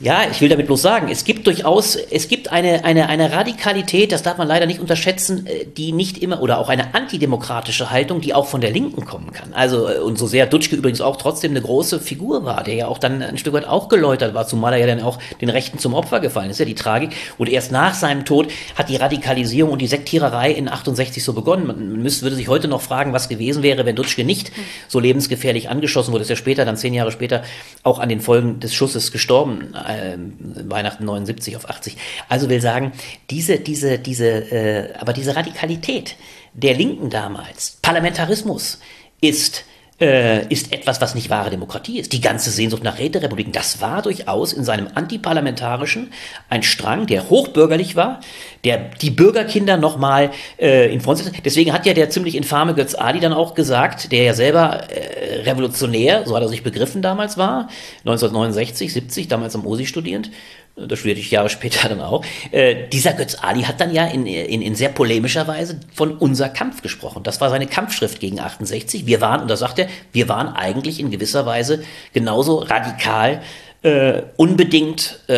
[0.00, 4.10] Ja, ich will damit bloß sagen, es gibt durchaus, es gibt eine, eine, eine Radikalität,
[4.10, 8.20] das darf man leider nicht unterschätzen, äh, die nicht immer, oder auch eine antidemokratische Haltung,
[8.20, 9.54] die auch von der Linken kommen kann.
[9.54, 12.88] Also, äh, und so sehr Dutschke übrigens auch trotzdem eine große Figur war, der ja
[12.88, 15.78] auch dann ein Stück weit auch geläutert war, zumal er ja dann auch den Rechten
[15.78, 17.10] zum Opfer gefallen ist, ja die Tragik.
[17.38, 21.68] Und erst nach seinem Tod hat die Radikalisierung und die Sektiererei in 68 so begonnen.
[21.68, 24.50] Man müsste, würde sich heute noch fragen, was gewesen wäre, wenn Dutschke nicht
[24.88, 26.22] so lebensgefährlich angeschossen wurde.
[26.22, 27.44] Ist ja später, dann zehn Jahre später,
[27.84, 31.96] auch an den Folgen des Schusses gestorben äh, Weihnachten 79 auf 80.
[32.28, 32.92] Also will sagen,
[33.30, 36.16] diese, diese, diese, äh, aber diese Radikalität
[36.52, 38.78] der Linken damals, Parlamentarismus
[39.20, 39.64] ist
[40.00, 42.12] äh, ist etwas, was nicht wahre Demokratie ist.
[42.12, 46.12] Die ganze Sehnsucht nach Räterepubliken, das war durchaus in seinem antiparlamentarischen
[46.48, 48.20] ein Strang, der hochbürgerlich war,
[48.64, 51.44] der die Bürgerkinder nochmal äh, in Front setzt.
[51.44, 55.42] Deswegen hat ja der ziemlich infame Götz Ali dann auch gesagt, der ja selber äh,
[55.42, 57.68] revolutionär, so hat er sich begriffen damals war,
[58.00, 60.30] 1969, 70, damals am OSI studierend,
[60.76, 64.26] das studierte ich Jahre später dann auch, äh, dieser Götz Ali hat dann ja in,
[64.26, 67.22] in, in sehr polemischer Weise von unser Kampf gesprochen.
[67.22, 69.06] Das war seine Kampfschrift gegen 68.
[69.06, 73.42] Wir waren, und da sagt er, wir waren eigentlich in gewisser Weise genauso radikal,
[73.82, 75.34] äh, unbedingt äh,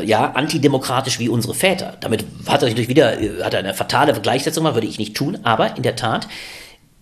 [0.00, 1.96] äh, ja antidemokratisch wie unsere Väter.
[2.00, 5.16] Damit hat er natürlich wieder äh, hat er eine fatale Gleichsetzung gemacht, würde ich nicht
[5.16, 6.28] tun, aber in der Tat,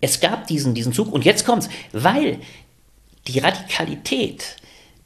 [0.00, 2.38] es gab diesen, diesen Zug und jetzt kommt's, weil
[3.26, 4.56] die Radikalität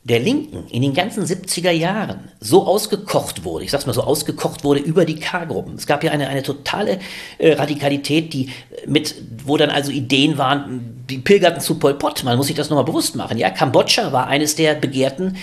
[0.04, 4.64] der Linken in den ganzen 70er Jahren so ausgekocht wurde, ich sag's mal so ausgekocht
[4.64, 5.76] wurde über die K-Gruppen.
[5.76, 6.98] Es gab ja eine, eine totale
[7.38, 8.50] äh, Radikalität, die
[8.86, 12.24] mit, wo dann also Ideen waren, die pilgerten zu Pol Pot.
[12.24, 13.38] Man muss sich das nochmal bewusst machen.
[13.38, 15.36] Ja, Kambodscha war eines der begehrten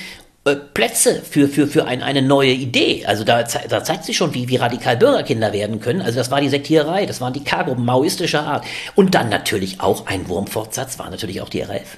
[0.44, 3.06] äh, Plätze für, für, für ein, eine neue Idee.
[3.06, 6.02] Also da, da zeigt sich schon, wie, wie radikal Bürgerkinder werden können.
[6.02, 8.66] Also das war die Sektiererei, das waren die K-Gruppen maoistischer Art.
[8.96, 11.98] Und dann natürlich auch ein Wurmfortsatz war natürlich auch die RAF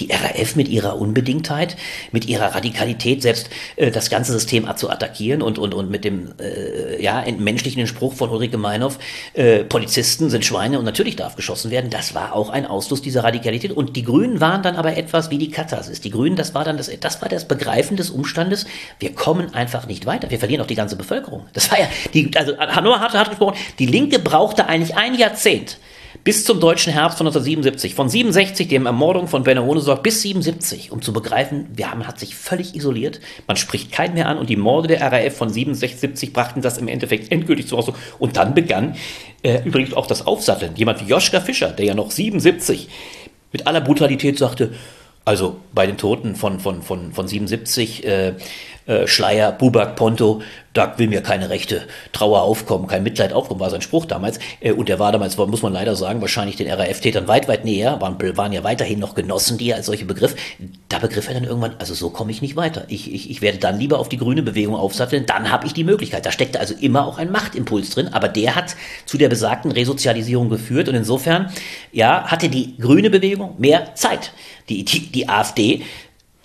[0.00, 1.76] die RAF mit ihrer Unbedingtheit,
[2.12, 6.34] mit ihrer Radikalität, selbst äh, das ganze System zu attackieren und, und, und mit dem
[6.40, 8.98] äh, ja, entmenschlichen Spruch von Ulrike Meinhoff,
[9.34, 13.24] äh, Polizisten sind Schweine und natürlich darf geschossen werden, das war auch ein Ausfluss dieser
[13.24, 13.72] Radikalität.
[13.72, 16.00] Und die Grünen waren dann aber etwas wie die Katharsis.
[16.00, 18.66] Die Grünen, das war dann das, das war das Begreifen des Umstandes,
[19.00, 20.30] wir kommen einfach nicht weiter.
[20.30, 21.46] Wir verlieren auch die ganze Bevölkerung.
[21.52, 25.78] Das war ja, die, also Hannover hat, hat gesprochen, die Linke brauchte eigentlich ein Jahrzehnt,
[26.24, 30.92] bis zum deutschen Herbst von 1977, von 67, dem Ermordung von Benno Ohnesorg, bis 77,
[30.92, 34.50] um zu begreifen, wir haben, hat sich völlig isoliert, man spricht keinen mehr an und
[34.50, 37.96] die Morde der RAF von 67, 70 brachten das im Endeffekt endgültig zu Ausdruck.
[38.18, 38.96] Und dann begann
[39.42, 40.76] äh, übrigens auch das Aufsatteln.
[40.76, 42.88] Jemand wie Joschka Fischer, der ja noch 77
[43.52, 44.72] mit aller Brutalität sagte,
[45.24, 48.34] also bei den Toten von, von, von, von 77, äh,
[48.88, 50.40] äh, Schleier, Bubak, Ponto,
[50.78, 54.38] da will mir keine rechte Trauer aufkommen, kein Mitleid aufkommen, war sein Spruch damals.
[54.60, 58.00] Äh, und der war damals, muss man leider sagen, wahrscheinlich den RAF-Tätern weit, weit näher,
[58.00, 60.36] waren, waren ja weiterhin noch Genossen, die er als solche begriff.
[60.88, 62.84] Da begriff er dann irgendwann, also so komme ich nicht weiter.
[62.88, 65.84] Ich, ich, ich werde dann lieber auf die grüne Bewegung aufsatteln, dann habe ich die
[65.84, 66.24] Möglichkeit.
[66.24, 70.48] Da steckte also immer auch ein Machtimpuls drin, aber der hat zu der besagten Resozialisierung
[70.48, 71.50] geführt und insofern,
[71.92, 74.32] ja, hatte die grüne Bewegung mehr Zeit.
[74.68, 75.82] Die, die, die AfD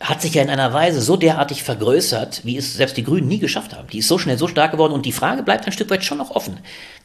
[0.03, 3.39] hat sich ja in einer Weise so derartig vergrößert, wie es selbst die Grünen nie
[3.39, 3.87] geschafft haben.
[3.87, 6.17] Die ist so schnell so stark geworden und die Frage bleibt ein Stück weit schon
[6.17, 6.59] noch offen.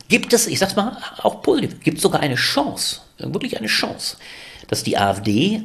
[0.08, 4.16] Gibt es, ich sag's mal auch positiv, gibt es sogar eine Chance, wirklich eine Chance,
[4.66, 5.62] dass die AfD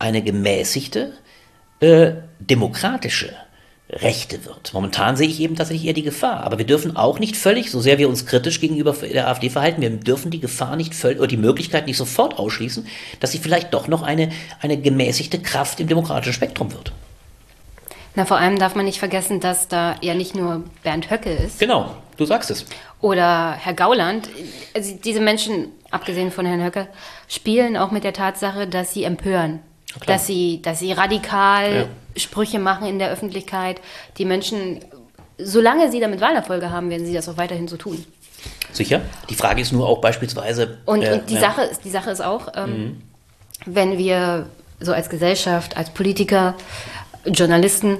[0.00, 1.12] eine gemäßigte,
[1.78, 3.32] äh, demokratische
[3.92, 4.72] Rechte wird.
[4.72, 6.44] Momentan sehe ich eben tatsächlich eher die Gefahr.
[6.44, 9.82] Aber wir dürfen auch nicht völlig, so sehr wir uns kritisch gegenüber der AfD verhalten,
[9.82, 12.86] wir dürfen die Gefahr nicht völlig oder die Möglichkeit nicht sofort ausschließen,
[13.20, 14.30] dass sie vielleicht doch noch eine,
[14.60, 16.92] eine gemäßigte Kraft im demokratischen Spektrum wird.
[18.14, 21.58] Na, vor allem darf man nicht vergessen, dass da ja nicht nur Bernd Höcke ist.
[21.58, 22.66] Genau, du sagst es.
[23.00, 24.28] Oder Herr Gauland.
[24.74, 26.88] Also diese Menschen, abgesehen von Herrn Höcke,
[27.28, 29.60] spielen auch mit der Tatsache, dass sie empören.
[30.06, 31.86] Dass sie, dass sie radikal ja
[32.16, 33.80] Sprüche machen in der Öffentlichkeit.
[34.18, 34.80] Die Menschen,
[35.38, 38.04] solange sie damit Wahlerfolge haben, werden sie das auch weiterhin so tun.
[38.72, 39.02] Sicher.
[39.28, 40.78] Die Frage ist nur auch beispielsweise.
[40.84, 41.40] Und, äh, und die, ja.
[41.40, 43.02] Sache ist, die Sache ist auch, ähm, mhm.
[43.66, 44.46] wenn wir
[44.80, 46.54] so als Gesellschaft, als Politiker,
[47.24, 47.98] Journalisten,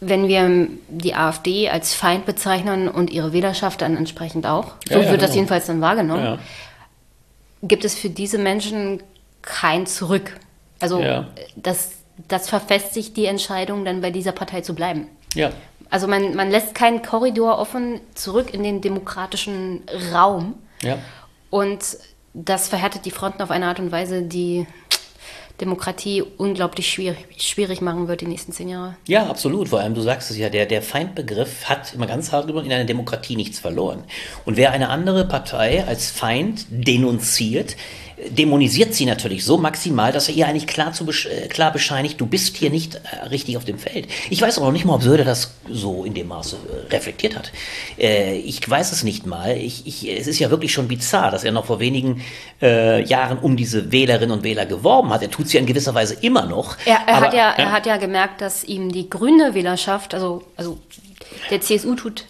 [0.00, 5.10] wenn wir die AfD als Feind bezeichnen und ihre Wählerschaft dann entsprechend auch, so ja,
[5.10, 5.34] wird das genau.
[5.34, 6.38] jedenfalls dann wahrgenommen,
[7.62, 9.02] gibt es für diese Menschen
[9.42, 10.32] kein Zurück.
[10.92, 11.24] Also
[11.56, 11.90] das
[12.28, 15.08] das verfestigt die Entscheidung, dann bei dieser Partei zu bleiben.
[15.34, 15.50] Ja.
[15.90, 19.82] Also man, man lässt keinen Korridor offen zurück in den demokratischen
[20.12, 20.54] Raum.
[20.82, 20.98] Ja.
[21.50, 21.80] Und
[22.32, 24.66] das verhärtet die Fronten auf eine Art und Weise, die
[25.60, 28.96] Demokratie unglaublich schwierig, schwierig machen wird die nächsten zehn Jahre.
[29.06, 29.68] Ja, absolut.
[29.68, 32.84] Vor allem, du sagst es ja, der, der Feindbegriff hat immer ganz hart in einer
[32.84, 34.02] Demokratie nichts verloren.
[34.44, 37.76] Und wer eine andere Partei als Feind denunziert,
[38.16, 42.26] dämonisiert sie natürlich so maximal, dass er ihr eigentlich klar, zu äh, klar bescheinigt, du
[42.26, 44.08] bist hier nicht äh, richtig auf dem Feld.
[44.30, 47.36] Ich weiß auch noch nicht mal, ob Söder das so in dem Maße äh, reflektiert
[47.36, 47.52] hat.
[47.98, 49.56] Äh, ich weiß es nicht mal.
[49.56, 52.22] Ich, ich, es ist ja wirklich schon bizarr, dass er noch vor wenigen
[52.62, 55.22] äh, Jahren um diese Wählerinnen und Wähler geworben hat.
[55.22, 56.76] Er tut es ja in gewisser Weise immer noch.
[56.84, 60.44] Er, er aber, hat ja, er hat ja gemerkt, dass ihm die grüne Wählerschaft, also,
[60.56, 60.78] also
[61.50, 62.26] der CSU tut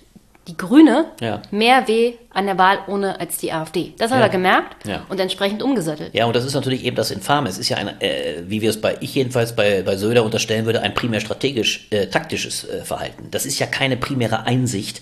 [0.47, 1.41] die Grüne ja.
[1.51, 3.95] mehr weh an der Wahl ohne als die AfD.
[3.97, 4.25] Das hat ja.
[4.25, 5.07] er gemerkt ja.
[5.09, 6.15] und entsprechend umgesattelt.
[6.15, 7.49] Ja, und das ist natürlich eben das Infame.
[7.49, 10.67] Es ist ja ein, äh, wie wir es bei, ich jedenfalls bei, bei Söder unterstellen
[10.67, 13.29] würde, ein primär strategisch, äh, taktisches äh, Verhalten.
[13.31, 15.01] Das ist ja keine primäre Einsicht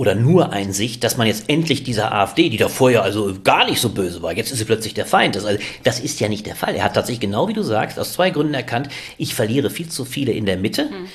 [0.00, 3.82] oder nur Einsicht, dass man jetzt endlich dieser AfD, die da vorher also gar nicht
[3.82, 5.36] so böse war, jetzt ist sie plötzlich der Feind.
[5.36, 6.74] Das, also, das ist ja nicht der Fall.
[6.74, 10.06] Er hat tatsächlich genau wie du sagst, aus zwei Gründen erkannt, ich verliere viel zu
[10.06, 10.88] viele in der Mitte.
[10.88, 11.06] Hm.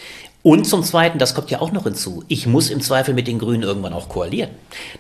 [0.46, 3.40] Und zum Zweiten, das kommt ja auch noch hinzu, ich muss im Zweifel mit den
[3.40, 4.52] Grünen irgendwann auch koalieren.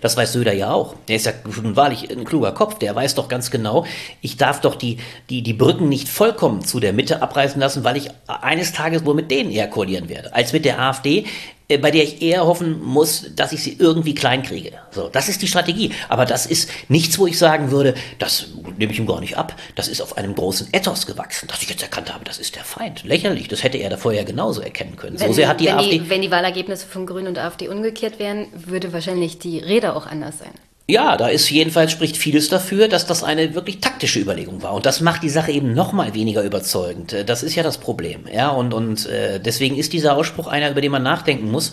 [0.01, 0.95] Das weiß Söder ja auch.
[1.07, 3.85] Der ist ja schon wahrlich ein kluger Kopf, der weiß doch ganz genau,
[4.21, 4.97] ich darf doch die,
[5.29, 9.13] die, die Brücken nicht vollkommen zu der Mitte abreißen lassen, weil ich eines Tages wohl
[9.13, 11.25] mit denen eher koalieren werde, als mit der AfD,
[11.67, 14.73] bei der ich eher hoffen muss, dass ich sie irgendwie klein kriege.
[14.91, 15.91] So, das ist die Strategie.
[16.09, 18.47] Aber das ist nichts, wo ich sagen würde, das
[18.77, 19.55] nehme ich ihm gar nicht ab.
[19.75, 22.63] Das ist auf einem großen Ethos gewachsen, dass ich jetzt erkannt habe, das ist der
[22.63, 23.03] Feind.
[23.03, 23.47] Lächerlich.
[23.47, 25.19] Das hätte er da vorher genauso erkennen können.
[25.19, 25.99] Wenn, so sehr hat die wenn AfD.
[25.99, 30.05] Die, wenn die Wahlergebnisse von Grünen und AfD umgekehrt wären, würde wahrscheinlich die Rede auch
[30.05, 30.51] anders sein.
[30.87, 34.73] Ja, da ist jedenfalls spricht vieles dafür, dass das eine wirklich taktische Überlegung war.
[34.73, 37.15] Und das macht die Sache eben noch mal weniger überzeugend.
[37.25, 38.25] Das ist ja das Problem.
[38.31, 41.71] Ja, und, und äh, deswegen ist dieser Ausspruch einer, über den man nachdenken muss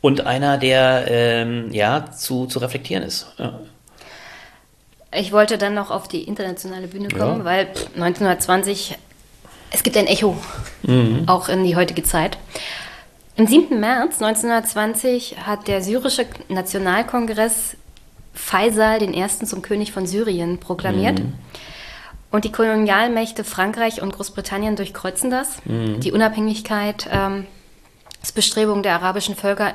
[0.00, 3.26] und einer, der ähm, ja zu, zu reflektieren ist.
[3.38, 3.58] Ja.
[5.12, 7.44] Ich wollte dann noch auf die internationale Bühne kommen, ja.
[7.44, 8.96] weil 1920,
[9.72, 10.36] es gibt ein Echo,
[10.82, 11.24] mhm.
[11.26, 12.38] auch in die heutige Zeit.
[13.36, 13.80] Am 7.
[13.80, 17.76] März 1920 hat der syrische Nationalkongress
[18.34, 19.28] Faisal I.
[19.28, 21.20] zum König von Syrien proklamiert.
[21.20, 21.32] Mhm.
[22.30, 25.64] Und die Kolonialmächte Frankreich und Großbritannien durchkreuzen das.
[25.64, 26.00] Mhm.
[26.00, 27.46] Die Unabhängigkeit ähm,
[28.22, 29.74] ist Bestrebung der arabischen Völker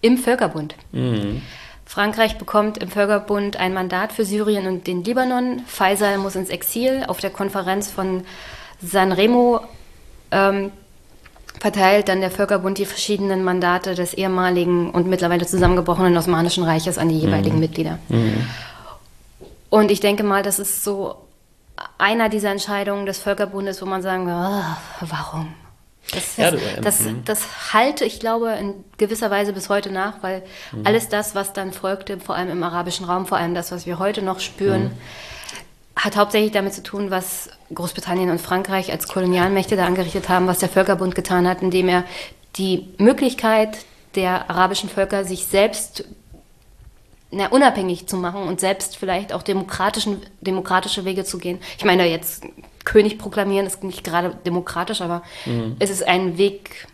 [0.00, 0.74] im Völkerbund.
[0.92, 1.42] Mhm.
[1.84, 5.62] Frankreich bekommt im Völkerbund ein Mandat für Syrien und den Libanon.
[5.66, 7.04] Faisal muss ins Exil.
[7.06, 8.24] Auf der Konferenz von
[8.80, 9.60] Sanremo
[10.30, 10.70] ähm,
[11.60, 17.08] verteilt dann der Völkerbund die verschiedenen Mandate des ehemaligen und mittlerweile zusammengebrochenen Osmanischen Reiches an
[17.08, 17.60] die jeweiligen mhm.
[17.60, 17.98] Mitglieder.
[18.08, 18.46] Mhm.
[19.70, 21.16] Und ich denke mal, das ist so
[21.98, 25.54] einer dieser Entscheidungen des Völkerbundes, wo man sagen will, oh, warum?
[26.12, 27.24] Das, ja, das, das, mhm.
[27.26, 30.42] das, halte ich glaube in gewisser Weise bis heute nach, weil
[30.72, 30.86] mhm.
[30.86, 33.98] alles das, was dann folgte, vor allem im arabischen Raum, vor allem das, was wir
[33.98, 34.90] heute noch spüren, mhm
[35.98, 40.58] hat hauptsächlich damit zu tun, was Großbritannien und Frankreich als Kolonialmächte da angerichtet haben, was
[40.58, 42.04] der Völkerbund getan hat, indem er
[42.56, 43.78] die Möglichkeit
[44.14, 46.04] der arabischen Völker, sich selbst
[47.30, 51.58] na, unabhängig zu machen und selbst vielleicht auch demokratischen, demokratische Wege zu gehen.
[51.76, 52.44] Ich meine, jetzt
[52.84, 55.76] König proklamieren ist nicht gerade demokratisch, aber mhm.
[55.78, 56.86] es ist ein Weg,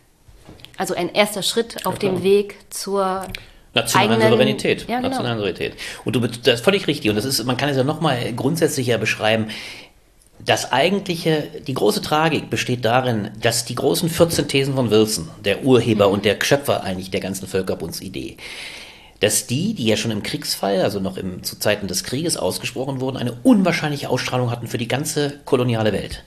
[0.77, 3.27] also ein erster Schritt auf ja, dem Weg zur
[3.75, 4.89] Nationale eigenen, Souveränität.
[4.89, 5.09] Ja, genau.
[5.09, 5.75] Nationale Souveränität.
[6.05, 7.11] Und du, das ist völlig richtig.
[7.11, 9.49] Und das ist, man kann es ja nochmal grundsätzlicher beschreiben.
[10.45, 15.65] Das eigentliche, die große Tragik besteht darin, dass die großen 14 Thesen von Wilson, der
[15.65, 16.15] Urheber mhm.
[16.15, 18.37] und der Schöpfer eigentlich der ganzen Völkerbundsidee,
[19.21, 23.01] dass die, die ja schon im Kriegsfall, also noch im, zu Zeiten des Krieges ausgesprochen
[23.01, 26.25] wurden, eine unwahrscheinliche Ausstrahlung hatten für die ganze koloniale Welt.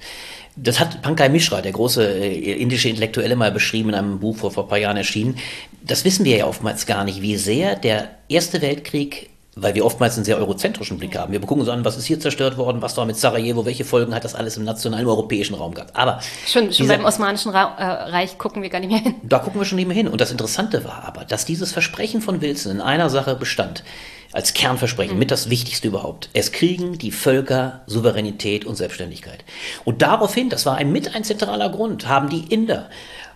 [0.58, 4.52] Das hat Pankaj Mishra, der große äh, indische Intellektuelle, mal beschrieben in einem Buch vor,
[4.52, 5.38] vor ein paar Jahren erschienen.
[5.84, 9.30] Das wissen wir ja oftmals gar nicht, wie sehr der Erste Weltkrieg
[9.60, 11.34] weil wir oftmals einen sehr eurozentrischen Blick haben.
[11.34, 14.14] Wir gucken uns an, was ist hier zerstört worden, was war mit Sarajevo, welche Folgen
[14.14, 15.96] hat das alles im nationalen europäischen Raum gehabt.
[15.96, 19.16] Aber schon, schon dieser, beim Osmanischen Ra äh, Reich gucken wir gar nicht mehr hin.
[19.24, 20.08] Da gucken wir schon nicht mehr hin.
[20.08, 23.84] Und das Interessante war aber, dass dieses Versprechen von Wilson in einer Sache bestand
[24.32, 25.20] als Kernversprechen, mhm.
[25.20, 26.30] mit das Wichtigste überhaupt.
[26.34, 29.44] Es kriegen die Völker Souveränität und Selbstständigkeit.
[29.86, 32.90] Und daraufhin, das war ein mit ein zentraler Grund, haben die Inder,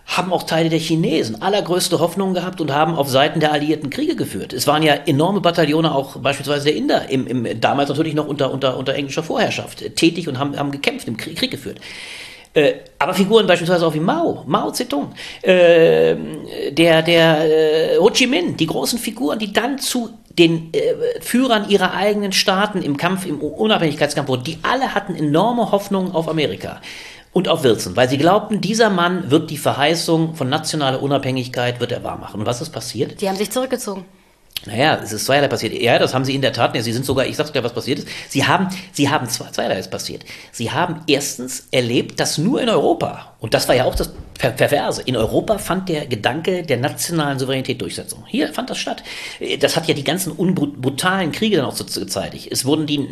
[0.06, 4.16] haben auch Teile der Chinesen allergrößte Hoffnungen gehabt und haben auf Seiten der Alliierten Kriege
[4.16, 4.52] geführt.
[4.52, 8.52] Es waren ja enorme Bataillone, auch beispielsweise der Inder, im, im, damals natürlich noch unter,
[8.52, 11.80] unter, unter englischer Vorherrschaft, tätig und haben, haben gekämpft, im Krieg, Krieg geführt.
[12.54, 16.14] Äh, aber Figuren beispielsweise auch wie Mao, Mao Zedong, äh,
[16.70, 21.68] der, der äh, Ho Chi Minh, die großen Figuren, die dann zu den äh, Führern
[21.68, 26.80] ihrer eigenen Staaten im Kampf, im Unabhängigkeitskampf wurden, die alle hatten enorme Hoffnungen auf Amerika
[27.32, 31.92] und auf Wilson, weil sie glaubten, dieser Mann wird die Verheißung von nationaler Unabhängigkeit wird
[31.92, 32.40] er wahrmachen.
[32.40, 33.20] Und was ist passiert?
[33.20, 34.04] Die haben sich zurückgezogen.
[34.66, 35.74] Naja, es ist zweierlei passiert.
[35.80, 36.74] Ja, das haben sie in der Tat.
[36.74, 38.08] Ja, sie sind sogar, ich sag's dir, was passiert ist.
[38.28, 40.24] Sie haben, sie haben zwei, zweierlei ist passiert.
[40.52, 44.10] Sie haben erstens erlebt, dass nur in Europa, und das war ja auch das
[44.50, 45.02] Perverse.
[45.02, 48.24] In Europa fand der Gedanke der nationalen Souveränität Durchsetzung.
[48.26, 49.02] Hier fand das statt.
[49.60, 52.48] Das hat ja die ganzen brutalen Kriege dann auch gezeitigt.
[52.50, 53.08] Es wurden die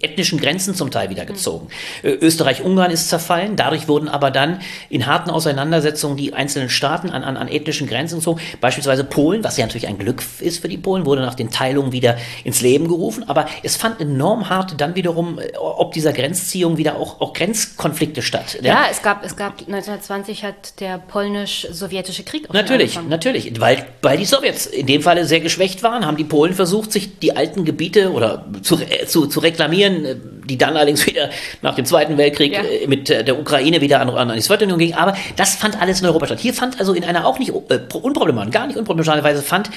[0.00, 1.68] ethnischen Grenzen zum Teil wieder gezogen.
[2.02, 2.18] Mhm.
[2.20, 3.56] Österreich-Ungarn ist zerfallen.
[3.56, 8.18] Dadurch wurden aber dann in harten Auseinandersetzungen die einzelnen Staaten an, an, an ethnischen Grenzen
[8.18, 8.40] gezogen.
[8.60, 11.92] Beispielsweise Polen, was ja natürlich ein Glück ist für die Polen, wurde nach den Teilungen
[11.92, 13.28] wieder ins Leben gerufen.
[13.28, 18.22] Aber es fand enorm hart dann wiederum, äh, ob dieser Grenzziehung wieder auch, auch Grenzkonflikte
[18.22, 18.58] statt.
[18.62, 23.60] Ja, ja es gab, es gab 1920 hat der polnisch-sowjetische Krieg auch Natürlich, natürlich.
[23.60, 27.18] Weil, weil die Sowjets in dem Falle sehr geschwächt waren, haben die Polen versucht, sich
[27.18, 31.30] die alten Gebiete oder zu, äh, zu, zu reklamieren, die dann allerdings wieder
[31.62, 32.62] nach dem Zweiten Weltkrieg ja.
[32.62, 34.94] Äh, mit der Ukraine wieder an, an die Sowjetunion gingen.
[34.94, 36.40] Aber das fand alles in Europa statt.
[36.40, 39.70] Hier fand also in einer auch nicht äh, unproblematisch, gar nicht unproblematischen Weise fand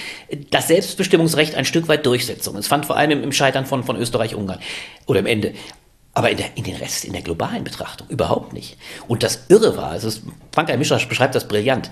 [0.51, 2.57] das Selbstbestimmungsrecht ein Stück weit Durchsetzung.
[2.57, 4.59] Es fand vor allem im, im Scheitern von, von Österreich-Ungarn
[5.07, 5.53] oder im Ende.
[6.13, 8.77] Aber in, der, in den Rest, in der globalen Betrachtung überhaupt nicht.
[9.07, 10.11] Und das Irre war, also
[10.51, 11.89] Frank Mischer beschreibt das brillant,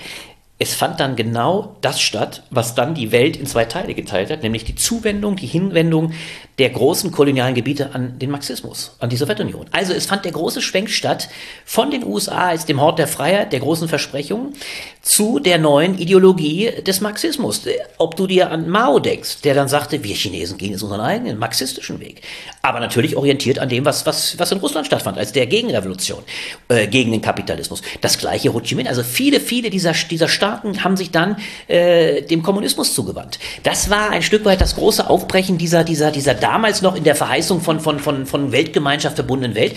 [0.62, 4.44] es fand dann genau das statt, was dann die Welt in zwei Teile geteilt hat,
[4.44, 6.14] nämlich die Zuwendung, die Hinwendung
[6.60, 9.66] der großen kolonialen Gebiete an den Marxismus, an die Sowjetunion.
[9.72, 11.30] Also es fand der große Schwenk statt
[11.66, 14.54] von den USA als dem Hort der Freiheit, der großen Versprechungen,
[15.02, 17.62] zu der neuen Ideologie des Marxismus.
[17.98, 21.40] Ob du dir an Mao denkst, der dann sagte, wir Chinesen gehen jetzt unseren eigenen
[21.40, 22.22] marxistischen Weg.
[22.62, 26.24] Aber natürlich orientiert an dem, was, was, was in Russland stattfand, als der Gegenrevolution,
[26.70, 27.82] äh, gegen den Kapitalismus.
[28.02, 31.38] Das gleiche Ho Chi Minh, also viele, viele dieser, dieser Staaten, haben sich dann
[31.68, 33.40] äh, dem Kommunismus zugewandt.
[33.64, 37.16] Das war ein Stück weit das große Aufbrechen dieser, dieser, dieser damals noch in der
[37.16, 39.76] Verheißung von, von, von, von Weltgemeinschaft verbundenen Welt.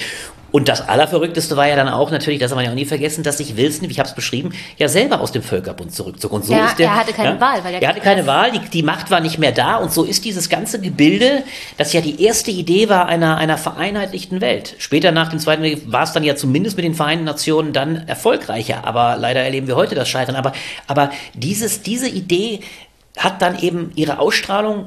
[0.55, 3.25] Und das Allerverrückteste war ja dann auch natürlich, das haben wir ja auch nie vergessen,
[3.25, 6.31] dass sich Wilson, wie ich habe es beschrieben, ja selber aus dem Völkerbund zurückzog.
[6.31, 7.65] Und so ja, ist der, er hatte keine ja, Wahl.
[7.65, 9.79] Weil er hatte keine Wahl, die, die Macht war nicht mehr da.
[9.79, 11.43] Und so ist dieses ganze Gebilde,
[11.77, 14.77] das ja die erste Idee war einer, einer vereinheitlichten Welt.
[14.79, 18.07] Später nach dem Zweiten Weltkrieg war es dann ja zumindest mit den Vereinten Nationen dann
[18.07, 18.87] erfolgreicher.
[18.87, 20.37] Aber leider erleben wir heute das Scheitern.
[20.37, 20.53] Aber,
[20.87, 22.61] aber dieses, diese Idee
[23.19, 24.87] hat dann eben ihre Ausstrahlung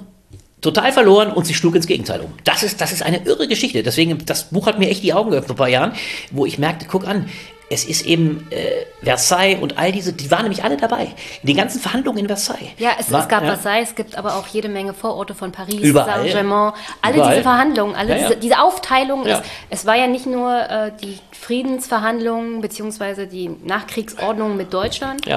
[0.61, 2.33] total verloren und sie schlug ins Gegenteil um.
[2.43, 3.83] Das ist, das ist eine irre Geschichte.
[3.83, 5.91] Deswegen, das Buch hat mir echt die Augen geöffnet vor ein paar Jahren,
[6.31, 7.29] wo ich merkte, guck an,
[7.69, 11.13] es ist eben äh, Versailles und all diese, die waren nämlich alle dabei.
[11.41, 12.69] In den ganzen Verhandlungen in Versailles.
[12.77, 15.51] Ja, es, War, es gab ja, Versailles, es gibt aber auch jede Menge Vororte von
[15.51, 15.81] Paris.
[15.81, 17.31] Saint-Germain, alle Überall.
[17.31, 18.27] diese Verhandlungen, alle Ja, ja.
[18.29, 19.25] Diese, diese Aufteilung.
[19.25, 25.27] Es, es war ja nicht nur äh, die Friedensverhandlungen beziehungsweise die Nachkriegsordnung mit Deutschland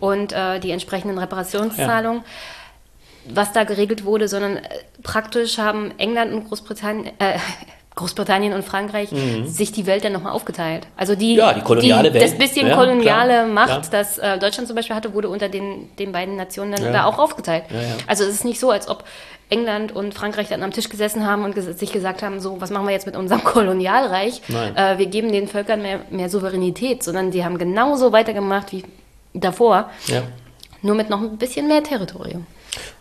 [0.00, 2.24] und äh, die entsprechenden Reparationszahlungen.
[3.34, 4.62] Was da geregelt wurde, sondern äh,
[5.02, 7.38] praktisch haben England und Großbritannien, äh,
[7.94, 9.08] Großbritannien und Frankreich
[9.46, 10.86] sich die Welt dann nochmal aufgeteilt.
[10.98, 11.38] Also die, Mhm.
[11.38, 12.22] Ja, die koloniale Welt.
[12.22, 13.82] das bisschen Ja, koloniale klar, Macht, klar.
[13.90, 16.92] das äh, Deutschland zum Beispiel hatte, wurde unter den, den beiden Nationen dann Ja.
[16.92, 17.64] da auch aufgeteilt.
[17.70, 17.86] Ja, ja.
[18.06, 19.04] Also es ist nicht so, als ob
[19.48, 22.70] England und Frankreich dann am Tisch gesessen haben und ges sich gesagt haben, so, was
[22.70, 24.42] machen wir jetzt mit unserem Kolonialreich?
[24.74, 28.84] Äh, wir geben den Völkern mehr, mehr Souveränität, sondern die haben genauso weitergemacht wie
[29.32, 30.20] davor, ja.
[30.82, 32.46] nur mit noch ein bisschen mehr Territorium.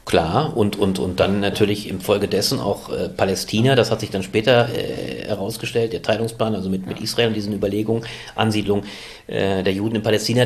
[0.06, 4.12] Klar, und, und, und dann natürlich im Folge dessen auch äh, Palästina, das hat sich
[4.12, 8.06] dann später äh, herausgestellt, der Teilungsplan, also mit, mit Israel und diesen Überlegungen,
[8.36, 8.84] Ansiedlung
[9.26, 10.46] äh, der Juden in Palästina,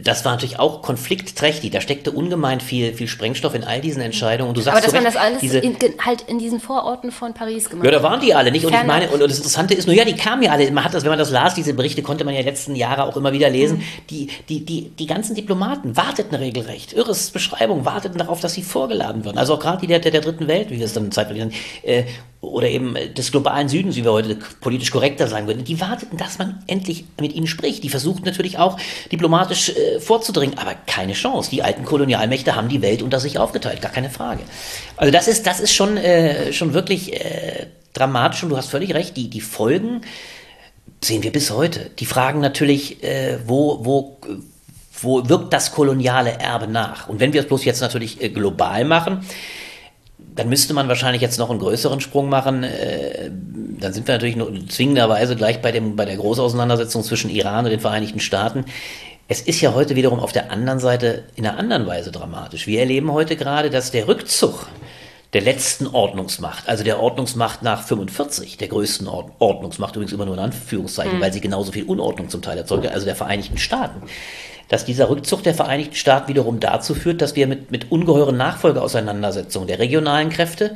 [0.00, 4.50] das war natürlich auch konfliktträchtig, da steckte ungemein viel, viel Sprengstoff in all diesen Entscheidungen.
[4.50, 5.76] Und du sagst Aber dass man das alles diese, in,
[6.06, 8.04] halt in diesen Vororten von Paris gemacht ja, da hat.
[8.04, 8.64] waren die alle nicht.
[8.64, 10.70] Und ich meine, und das Interessante ist nur, ja, die kamen ja alle.
[10.70, 13.16] Man hat das, wenn man das las, diese Berichte konnte man ja letzten Jahre auch
[13.16, 13.82] immer wieder lesen.
[14.08, 16.92] Die, die, die, die ganzen Diplomaten warteten regelrecht.
[16.92, 19.38] Irres Beschreibung, warteten darauf, dass sie vorgeladen würden.
[19.38, 21.52] Also auch gerade die der, der, der dritten Welt, wie wir es dann zeitlich nennen,
[21.82, 22.04] äh,
[22.40, 26.16] oder eben äh, des globalen Südens, wie wir heute politisch korrekter sagen würden, die warteten,
[26.16, 27.84] dass man endlich mit ihnen spricht.
[27.84, 28.78] Die versuchten natürlich auch
[29.12, 31.50] diplomatisch äh, vorzudringen, aber keine Chance.
[31.50, 34.40] Die alten Kolonialmächte haben die Welt unter sich aufgeteilt, gar keine Frage.
[34.96, 38.94] Also das ist, das ist schon, äh, schon wirklich äh, dramatisch und du hast völlig
[38.94, 40.02] recht, die, die Folgen
[41.02, 41.90] sehen wir bis heute.
[41.98, 44.18] Die fragen natürlich, äh, wo, wo,
[45.02, 47.08] wo wirkt das koloniale Erbe nach?
[47.08, 49.20] Und wenn wir es bloß jetzt natürlich äh, global machen,
[50.34, 52.62] dann müsste man wahrscheinlich jetzt noch einen größeren Sprung machen.
[52.62, 53.30] Äh,
[53.78, 57.70] dann sind wir natürlich nur zwingenderweise gleich bei, dem, bei der Großauseinandersetzung zwischen Iran und
[57.70, 58.64] den Vereinigten Staaten.
[59.28, 62.66] Es ist ja heute wiederum auf der anderen Seite in einer anderen Weise dramatisch.
[62.66, 64.66] Wir erleben heute gerade, dass der Rückzug
[65.32, 70.34] der letzten Ordnungsmacht, also der Ordnungsmacht nach 45, der größten Ord Ordnungsmacht, übrigens immer nur
[70.34, 74.02] in Anführungszeichen, weil sie genauso viel Unordnung zum Teil erzeugt, also der Vereinigten Staaten,
[74.70, 79.68] dass dieser Rückzug der Vereinigten Staaten wiederum dazu führt, dass wir mit, mit ungeheuren Nachfolgeauseinandersetzungen
[79.68, 80.74] der regionalen Kräfte,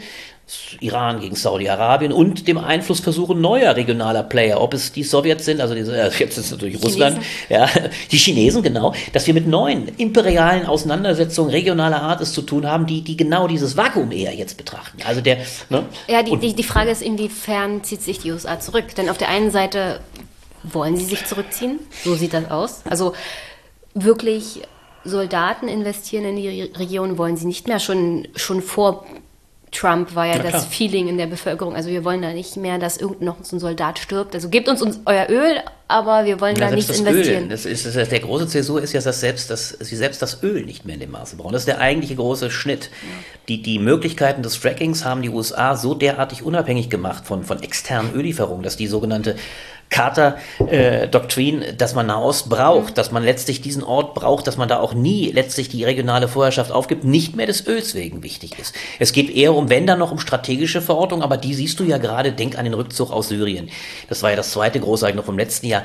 [0.81, 5.75] Iran gegen Saudi-Arabien und dem Einflussversuchen neuer regionaler Player, ob es die Sowjets sind, also
[5.75, 7.19] diese, äh, jetzt ist es natürlich Russland,
[7.49, 7.67] ja,
[8.11, 12.87] die Chinesen, genau, dass wir mit neuen imperialen Auseinandersetzungen regionaler Art es zu tun haben,
[12.87, 14.99] die, die genau dieses Vakuum eher jetzt betrachten.
[15.07, 15.39] Also der,
[15.71, 15.87] ne?
[16.09, 18.95] Ja, die, die, die Frage ist, inwiefern zieht sich die USA zurück?
[18.97, 20.01] Denn auf der einen Seite
[20.63, 22.83] wollen sie sich zurückziehen, so sieht das aus.
[22.89, 23.15] Also
[23.95, 24.63] wirklich
[25.05, 27.79] Soldaten investieren in die Re- Region wollen sie nicht mehr.
[27.79, 29.05] Schon, schon vor
[29.71, 30.67] Trump war ja das.
[30.67, 31.75] Feeling in der Bevölkerung.
[31.75, 34.33] Also wir wollen da nicht mehr, dass irgend noch so ein Soldat stirbt.
[34.35, 35.57] Also gebt uns, uns euer Öl,
[35.89, 37.45] aber wir wollen Ja, da nichts das investieren.
[37.45, 37.49] Öl.
[37.49, 40.43] Das ist, das ist, der große Zäsur ist ja, dass selbst das, sie selbst das
[40.45, 41.53] Öl nicht mehr in dem Maße brauchen.
[41.53, 42.89] Das ist der eigentliche große Schnitt.
[43.49, 48.15] Die, die Möglichkeiten des Frackings haben die USA so derartig unabhängig gemacht von, von externen
[48.15, 49.35] Öllieferungen, dass die sogenannte
[49.91, 54.95] Carter-Doktrin, dass man Nahost braucht, dass man letztlich diesen Ort braucht, dass man da auch
[54.95, 58.75] nie letztlich die regionale Vorherrschaft aufgibt, nicht mehr des Öls wegen wichtig ist.
[58.99, 61.99] Es geht eher um, wenn dann noch um strategische Verortung, aber die siehst du ja
[61.99, 63.71] gerade, denk an den Rückzug aus Syrien.
[64.09, 65.85] Das war ja das zweite große Ereignis vom letzten Jahr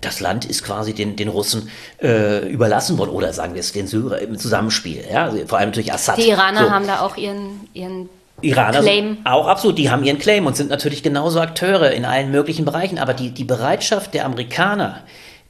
[0.00, 1.70] das Land ist quasi den, den Russen
[2.02, 5.04] äh, überlassen worden oder sagen wir es den Syrern im Zusammenspiel.
[5.10, 5.24] Ja?
[5.24, 6.18] Also vor allem durch Assad.
[6.18, 6.70] Die Iraner So.
[6.70, 8.08] haben da auch ihren, ihren
[8.42, 9.18] Iraner Claim.
[9.24, 12.98] Auch absolut, die haben ihren Claim und sind natürlich genauso Akteure in allen möglichen Bereichen.
[12.98, 15.02] Aber die, die Bereitschaft der Amerikaner,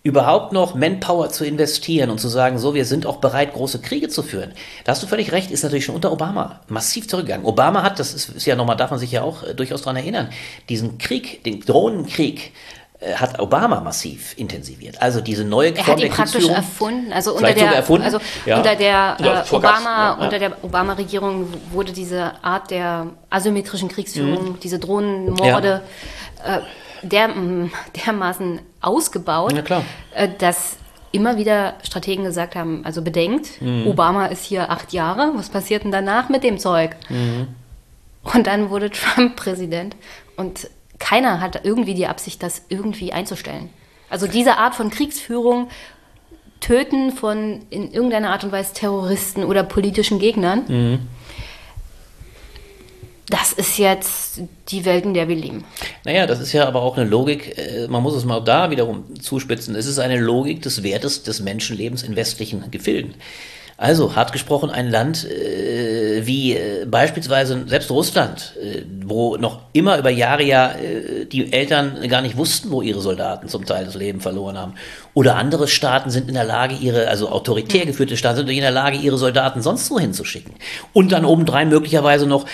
[0.06, 4.08] überhaupt noch Manpower zu investieren und zu sagen, so, wir sind auch bereit, große Kriege
[4.08, 4.52] zu führen.
[4.84, 7.44] Da hast du völlig recht, ist natürlich schon unter Obama massiv zurückgegangen.
[7.44, 9.96] Obama hat, das ist, ist ja nochmal, darf man sich ja auch äh, durchaus daran
[9.96, 10.28] erinnern,
[10.68, 12.52] diesen Krieg, den Drohnenkrieg,
[13.16, 15.00] hat Obama massiv intensiviert.
[15.02, 16.56] Also diese neue Er Form hat der ihn praktisch Kriegsführung.
[16.56, 17.12] erfunden.
[17.12, 18.04] Also unter der, erfunden?
[18.04, 18.56] also Ja.
[18.56, 24.58] unter der Ja, äh, Obama, ja, unter der Obama-Regierung wurde diese Art der asymmetrischen Kriegsführung,
[24.60, 25.82] diese Drohnenmorde,
[26.44, 26.60] äh,
[27.02, 27.70] der, m,
[28.06, 29.82] dermaßen ausgebaut, Ja, klar.
[30.14, 30.76] Äh, dass
[31.12, 33.86] immer wieder Strategen gesagt haben, also bedenkt, mhm.
[33.86, 36.96] Obama ist hier acht Jahre, was passiert denn danach mit dem Zeug?
[37.10, 37.48] Mhm.
[38.22, 39.96] Und dann wurde Trump Präsident
[40.36, 40.68] und
[40.98, 43.70] keiner hat irgendwie die Absicht, das irgendwie einzustellen.
[44.08, 45.68] Also diese Art von Kriegsführung,
[46.60, 50.98] Töten von in irgendeiner Art und Weise Terroristen oder politischen Gegnern, mhm
[53.28, 55.64] das ist jetzt die Welt, in der wir leben.
[56.04, 59.20] Naja, das ist ja aber auch eine Logik, äh, man muss es mal da wiederum
[59.20, 63.14] zuspitzen, es ist eine Logik des Wertes des Menschenlebens in westlichen Gefilden.
[63.78, 69.98] Also, hart gesprochen, ein Land äh, wie äh, beispielsweise selbst Russland, äh, wo noch immer
[69.98, 73.94] über Jahre ja äh, die Eltern gar nicht wussten, wo ihre Soldaten zum Teil das
[73.94, 74.74] Leben verloren haben.
[75.12, 78.70] Oder andere Staaten sind in der Lage, ihre, also autoritär geführte Staaten sind in der
[78.70, 80.54] Lage, ihre Soldaten sonst wohin zu schicken.
[80.94, 82.46] Und dann obendrein möglicherweise noch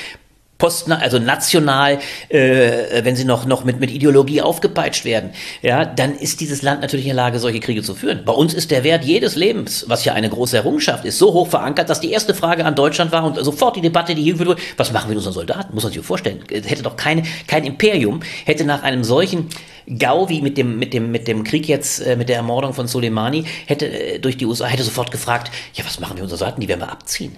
[0.62, 1.98] post, also national,
[2.28, 5.30] äh, wenn sie noch, noch mit, mit Ideologie aufgepeitscht werden,
[5.60, 8.24] ja, dann ist dieses Land natürlich in der Lage, solche Kriege zu führen.
[8.24, 11.48] Bei uns ist der Wert jedes Lebens, was ja eine große Errungenschaft ist, so hoch
[11.48, 14.51] verankert, dass die erste Frage an Deutschland war und sofort die Debatte, die hier geführt
[14.51, 15.74] wurde, was machen wir mit unseren Soldaten?
[15.74, 16.44] Muss man sich vorstellen.
[16.48, 19.48] Hätte doch keine, kein Imperium, hätte nach einem solchen
[19.89, 22.86] GAU wie mit dem, mit dem, mit dem Krieg jetzt, äh, mit der Ermordung von
[22.86, 26.39] Soleimani, hätte äh, durch die USA, hätte sofort gefragt, ja, was machen wir mit unseren
[26.39, 26.60] Soldaten?
[26.60, 27.36] Die werden wir abziehen.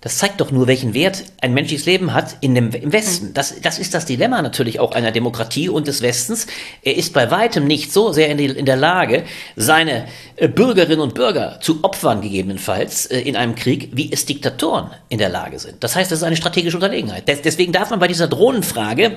[0.00, 3.34] Das zeigt doch nur, welchen Wert ein menschliches Leben hat in dem, im Westen.
[3.34, 6.46] Das, das ist das Dilemma natürlich auch einer Demokratie und des Westens.
[6.82, 9.24] Er ist bei weitem nicht so sehr in, die, in der Lage,
[9.56, 10.06] seine
[10.36, 15.18] äh, Bürgerinnen und Bürger zu opfern, gegebenenfalls äh, in einem Krieg, wie es Diktatoren in
[15.18, 15.82] der Lage sind.
[15.82, 17.24] Das heißt, das ist eine strategische Unterlegenheit.
[17.26, 19.16] Deswegen darf man bei dieser Drohnenfrage,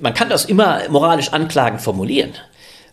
[0.00, 2.34] man kann das immer moralisch anklagend formulieren.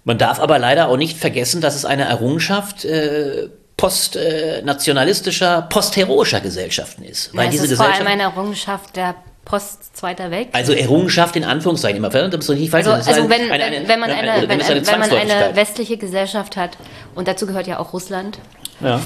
[0.04, 7.04] Man darf aber leider auch nicht vergessen, dass es eine Errungenschaft äh, postnationalistischer, postheroischer Gesellschaften
[7.04, 7.36] ist.
[7.36, 10.56] Weil ja, diese ist Gesellschaft, vor allem eine Errungenschaft der Post-Zweiter Weltkrieg.
[10.56, 12.10] Also Errungenschaft in Anführungszeichen immer.
[12.10, 12.88] Nicht falsch.
[12.88, 16.56] Also, also wenn, eine, eine, wenn man eine, eine, wenn, wenn man eine westliche Gesellschaft
[16.56, 16.78] hat,
[17.16, 18.40] und dazu gehört ja auch Russland,
[18.80, 19.02] ja.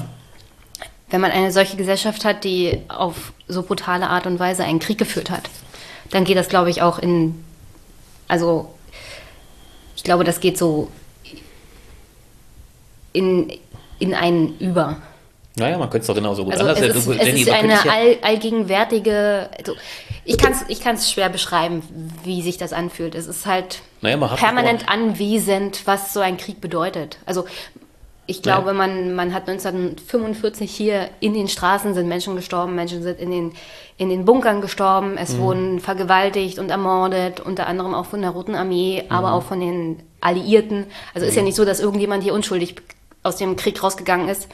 [1.10, 4.98] wenn man eine solche Gesellschaft hat, die auf so brutale Art und Weise einen Krieg
[4.98, 5.42] geführt hat,
[6.10, 7.44] dann geht das, glaube ich, auch in,
[8.28, 8.72] also
[9.96, 10.88] ich glaube, das geht so
[13.12, 13.52] in,
[13.98, 14.96] in einen über.
[15.56, 17.80] Naja, man könnte es doch genauso gut also anders Es ist, du, es ist eine
[17.90, 19.50] all, allgegenwärtige.
[19.58, 19.74] Also
[20.24, 21.82] ich kann es ich kann's schwer beschreiben,
[22.22, 23.14] wie sich das anfühlt.
[23.14, 27.18] Es ist halt naja, permanent anwesend, was so ein Krieg bedeutet.
[27.26, 27.44] Also
[28.30, 28.74] ich glaube, ja.
[28.74, 33.52] man, man hat 1945 hier in den Straßen sind Menschen gestorben, Menschen sind in den,
[33.96, 35.38] in den Bunkern gestorben, es mhm.
[35.38, 39.10] wurden vergewaltigt und ermordet, unter anderem auch von der Roten Armee, mhm.
[39.10, 40.84] aber auch von den Alliierten.
[41.14, 41.30] Also mhm.
[41.30, 42.76] ist ja nicht so, dass irgendjemand hier unschuldig
[43.28, 44.48] aus dem Krieg rausgegangen ist.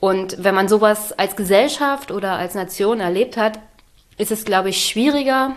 [0.00, 3.58] Und wenn man sowas als Gesellschaft oder als Nation erlebt hat,
[4.16, 5.56] ist es, glaube ich, schwieriger,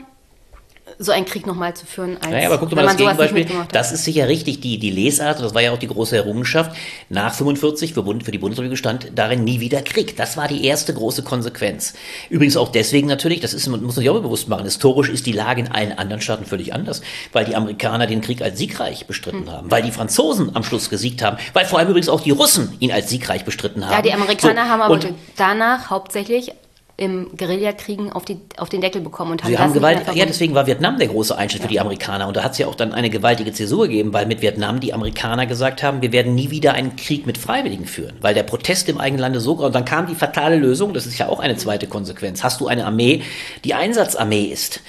[1.03, 4.03] so einen Krieg nochmal zu führen, als naja, aber guck mal, das Gegenbeispiel, das ist
[4.03, 6.75] sicher richtig, die, die Lesart, das war ja auch die große Errungenschaft,
[7.09, 10.15] nach 45 für, Bund, für die Bundesrepublik stand darin nie wieder Krieg.
[10.17, 11.93] Das war die erste große Konsequenz.
[12.29, 15.31] Übrigens auch deswegen natürlich, das ist, muss man sich auch bewusst machen, historisch ist die
[15.31, 17.01] Lage in allen anderen Staaten völlig anders,
[17.33, 19.51] weil die Amerikaner den Krieg als siegreich bestritten hm.
[19.51, 22.75] haben, weil die Franzosen am Schluss gesiegt haben, weil vor allem übrigens auch die Russen
[22.79, 23.93] ihn als siegreich bestritten haben.
[23.93, 24.99] Ja, die Amerikaner so, haben aber
[25.35, 26.51] danach hauptsächlich
[26.97, 30.53] im Guerillakriegen auf, die, auf den Deckel bekommen und haben, Sie haben Gewalt, ja, deswegen
[30.53, 31.67] war Vietnam der große Einschnitt ja.
[31.67, 34.25] für die Amerikaner und da hat es ja auch dann eine gewaltige Zäsur gegeben, weil
[34.25, 38.15] mit Vietnam die Amerikaner gesagt haben, wir werden nie wieder einen Krieg mit Freiwilligen führen,
[38.21, 41.17] weil der Protest im eigenen Lande so und dann kam die fatale Lösung, das ist
[41.17, 42.43] ja auch eine zweite Konsequenz.
[42.43, 43.23] Hast du eine Armee,
[43.63, 44.81] die Einsatzarmee ist,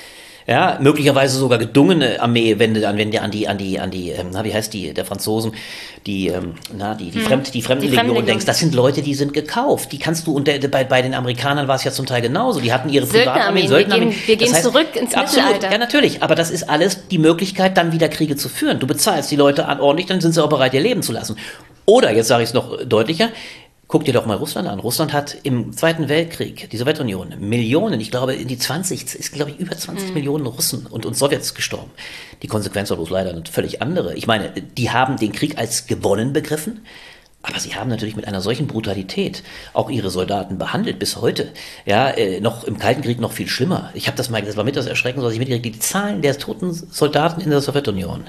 [0.46, 3.90] ja, möglicherweise sogar gedungene Armee, wenn du an, wenn du an die, an die, an
[3.90, 5.52] die, ähm, na, wie heißt die, der Franzosen,
[6.06, 7.26] die, ähm, na, die, die, hm.
[7.26, 9.92] Fremd, die Fremdenlegion die denkst, das sind Leute, die sind gekauft.
[9.92, 12.60] Die kannst du, und der, bei, bei den Amerikanern war es ja zum Teil genauso.
[12.60, 14.10] Die hatten ihre Privatarmee, Söldnerarmeen.
[14.10, 15.72] Wir gehen, wir gehen heißt, zurück ins absolut, Mittelalter.
[15.72, 16.22] Ja, natürlich.
[16.22, 18.80] Aber das ist alles die Möglichkeit, dann wieder Kriege zu führen.
[18.80, 21.36] Du bezahlst die Leute ordentlich, dann sind sie auch bereit, ihr Leben zu lassen.
[21.84, 23.30] Oder, jetzt sage ich es noch deutlicher,
[23.92, 24.78] Guck dir doch mal Russland an.
[24.78, 29.50] Russland hat im Zweiten Weltkrieg, die Sowjetunion, Millionen, ich glaube in die 20, ist glaube
[29.50, 30.14] ich über 20 mhm.
[30.14, 31.90] Millionen Russen und, und Sowjets gestorben.
[32.40, 34.14] Die Konsequenz war bloß leider eine völlig andere.
[34.14, 36.86] Ich meine, die haben den Krieg als gewonnen begriffen.
[37.42, 39.42] Aber sie haben natürlich mit einer solchen Brutalität
[39.74, 41.50] auch ihre Soldaten behandelt bis heute.
[41.84, 43.90] Ja, äh, noch im Kalten Krieg noch viel schlimmer.
[43.92, 46.38] Ich habe das mal, das war mit das Erschreckende, was ich mitgekriegt, die Zahlen der
[46.38, 48.24] toten Soldaten in der Sowjetunion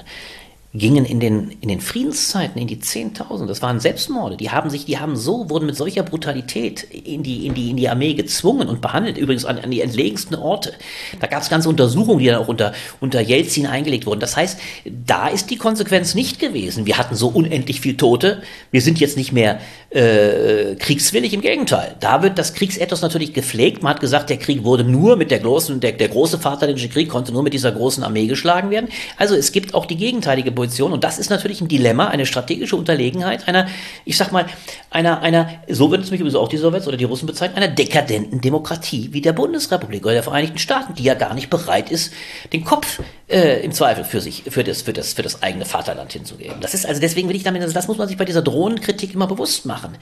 [0.76, 3.48] gingen in den, in den Friedenszeiten in die Zehntausend.
[3.48, 4.36] Das waren Selbstmorde.
[4.36, 7.76] Die haben sich, die haben so, wurden mit solcher Brutalität in die, in die, in
[7.76, 10.72] die Armee gezwungen und behandelt, übrigens an, an die entlegensten Orte.
[11.20, 14.18] Da gab es ganze Untersuchungen, die dann auch unter, unter Jelzin eingelegt wurden.
[14.18, 14.58] Das heißt,
[15.06, 16.86] da ist die Konsequenz nicht gewesen.
[16.86, 18.42] Wir hatten so unendlich viel Tote.
[18.72, 19.60] Wir sind jetzt nicht mehr
[19.90, 21.34] äh, kriegswillig.
[21.34, 21.94] Im Gegenteil.
[22.00, 23.84] Da wird das Kriegsethos natürlich gepflegt.
[23.84, 27.08] Man hat gesagt, der Krieg wurde nur mit der großen, der, der große Vaterländische Krieg
[27.08, 28.88] konnte nur mit dieser großen Armee geschlagen werden.
[29.16, 30.92] Also es gibt auch die gegenteilige Koalition.
[30.92, 33.66] Und das ist natürlich ein Dilemma, eine strategische Unterlegenheit einer,
[34.04, 34.46] ich sag mal,
[34.90, 37.68] einer, einer, so wird es mich übrigens auch die Sowjets oder die Russen bezeichnen, einer
[37.68, 42.12] dekadenten Demokratie wie der Bundesrepublik oder der Vereinigten Staaten, die ja gar nicht bereit ist,
[42.52, 46.12] den Kopf äh, im Zweifel für sich, für das, für das, für das eigene Vaterland
[46.12, 46.56] hinzugeben.
[46.60, 49.14] Das ist also deswegen will ich damit, also das muss man sich bei dieser Drohnenkritik
[49.14, 49.96] immer bewusst machen.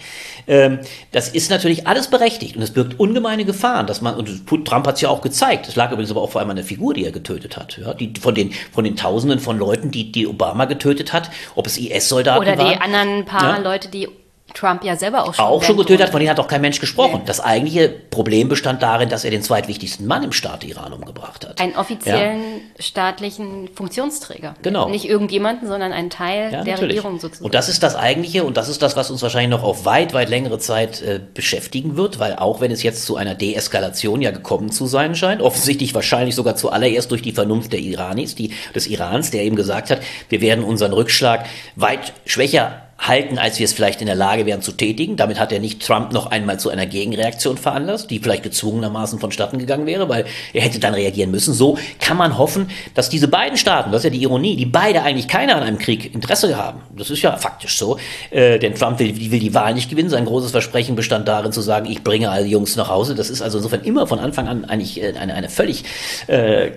[0.47, 0.81] Ähm,
[1.13, 4.97] das ist natürlich alles berechtigt und es birgt ungemeine Gefahren, dass man, und Trump hat
[4.97, 7.05] es ja auch gezeigt, es lag übrigens aber auch vor allem an der Figur, die
[7.05, 10.65] er getötet hat, ja, die, von den, von den Tausenden von Leuten, die, die Obama
[10.65, 12.59] getötet hat, ob es IS-Soldaten waren.
[12.59, 13.63] Oder die anderen paar ja.
[13.63, 14.09] Leute, die
[14.55, 16.81] Trump ja selber auch schon, auch schon getötet hat, von denen hat auch kein Mensch
[16.81, 17.21] gesprochen.
[17.21, 17.27] Nee.
[17.27, 21.61] Das eigentliche Problem bestand darin, dass er den zweitwichtigsten Mann im Staat Iran umgebracht hat.
[21.61, 22.83] Einen offiziellen ja.
[22.83, 24.55] staatlichen Funktionsträger.
[24.63, 24.89] Genau.
[24.89, 26.97] Nicht irgendjemanden, sondern einen Teil ja, der natürlich.
[26.97, 27.45] Regierung sozusagen.
[27.45, 30.13] Und das ist das eigentliche und das ist das, was uns wahrscheinlich noch auf weit,
[30.15, 34.31] weit längere Zeit äh, beschäftigen wird, weil auch wenn es jetzt zu einer Deeskalation ja
[34.31, 38.87] gekommen zu sein scheint, offensichtlich wahrscheinlich sogar zuallererst durch die Vernunft der Iranis, die, des
[38.87, 41.47] Irans, der eben gesagt hat, wir werden unseren Rückschlag
[41.77, 45.17] weit schwächer halten, als wir es vielleicht in der Lage wären zu tätigen.
[45.17, 49.59] Damit hat er nicht Trump noch einmal zu einer Gegenreaktion veranlasst, die vielleicht gezwungenermaßen vonstatten
[49.59, 51.53] gegangen wäre, weil er hätte dann reagieren müssen.
[51.53, 55.03] So kann man hoffen, dass diese beiden Staaten, das ist ja die Ironie, die beide
[55.03, 56.81] eigentlich keiner an einem Krieg Interesse haben.
[56.97, 57.99] Das ist ja faktisch so.
[58.31, 60.09] Äh, denn Trump will, will die Wahl nicht gewinnen.
[60.09, 63.15] Sein großes Versprechen bestand darin zu sagen, ich bringe alle Jungs nach Hause.
[63.17, 65.85] Das ist also insofern immer von Anfang an eigentlich äh, eine, eine völlig
[66.29, 66.71] äh,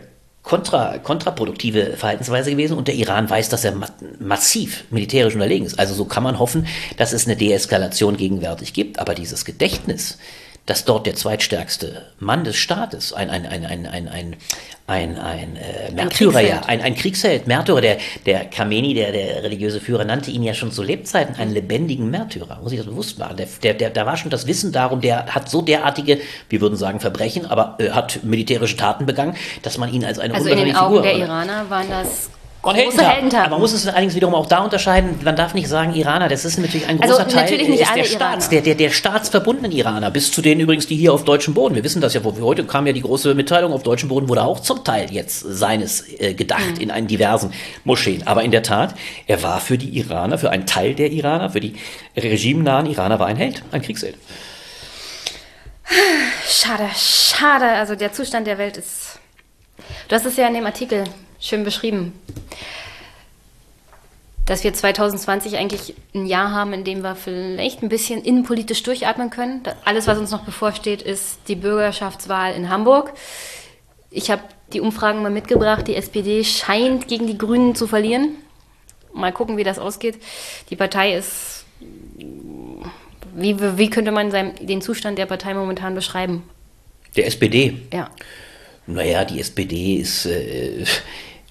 [0.46, 3.88] kontra, kontraproduktive Verhaltensweise gewesen und der Iran weiß, dass er ma
[4.20, 5.78] massiv militärisch unterlegen ist.
[5.78, 6.68] Also so kann man hoffen,
[6.98, 10.20] dass es eine Deeskalation gegenwärtig gibt, aber dieses Gedächtnis,
[10.66, 14.38] dass dort der zweitstärkste Mann des Staates, ein, ein, ein, ein, ein, ein,
[14.88, 19.80] ein, ein äh, Märtyrer, ja, ein, ein Kriegsheld, Märtyrer, der, der Kameni, der, der religiöse
[19.80, 23.38] Führer, nannte ihn ja schon zu Lebzeiten einen lebendigen Märtyrer, muss ich das bewusst machen.
[23.38, 26.20] Der, der, der, da war schon das Wissen darum, der hat so derartige,
[26.50, 30.34] wir würden sagen Verbrechen, aber äh, hat militärische Taten begangen, dass man ihn als eine
[30.34, 32.30] Also in den Augen Figur, der Iraner waren das
[32.66, 33.46] und Heldentat.
[33.46, 35.20] Aber man muss es allerdings wiederum auch da unterscheiden.
[35.24, 36.28] Man darf nicht sagen Iraner.
[36.28, 40.12] Das ist natürlich ein großer also, Teil nicht der Staats, der, der, der staatsverbundenen Iraner.
[40.12, 41.76] Bis zu denen übrigens, die hier auf deutschem Boden.
[41.76, 42.22] Wir wissen das ja.
[42.24, 43.72] Heute kam ja die große Mitteilung.
[43.72, 46.82] Auf deutschem Boden wurde auch zum Teil jetzt seines äh, gedacht mhm.
[46.82, 48.26] in einen diversen Moscheen.
[48.26, 48.96] Aber in der Tat,
[49.28, 51.76] er war für die Iraner, für einen Teil der Iraner, für die
[52.18, 54.16] regimenahen Iraner war ein Held, ein Kriegsheld.
[56.48, 57.66] Schade, schade.
[57.66, 59.20] Also der Zustand der Welt ist.
[60.08, 61.04] Du hast es ja in dem Artikel
[61.46, 62.14] schön beschrieben.
[64.46, 69.30] Dass wir 2020 eigentlich ein Jahr haben, in dem wir vielleicht ein bisschen innenpolitisch durchatmen
[69.30, 69.64] können.
[69.86, 73.14] Alles, was uns noch bevorsteht, ist die Bürgerschaftswahl in Hamburg.
[74.12, 74.44] Ich habe
[74.74, 75.88] die Umfragen mal mitgebracht.
[75.88, 78.36] Die SPD scheint gegen die Grünen zu verlieren.
[79.14, 80.22] Mal gucken, wie das ausgeht.
[80.70, 81.66] Die Partei ist.
[83.34, 84.32] Wie, wie könnte man
[84.62, 86.44] den Zustand der Partei momentan beschreiben?
[87.16, 87.78] Der SPD?
[87.92, 88.10] Ja.
[88.88, 90.26] Naja, die SPD ist.
[90.28, 90.86] Äh,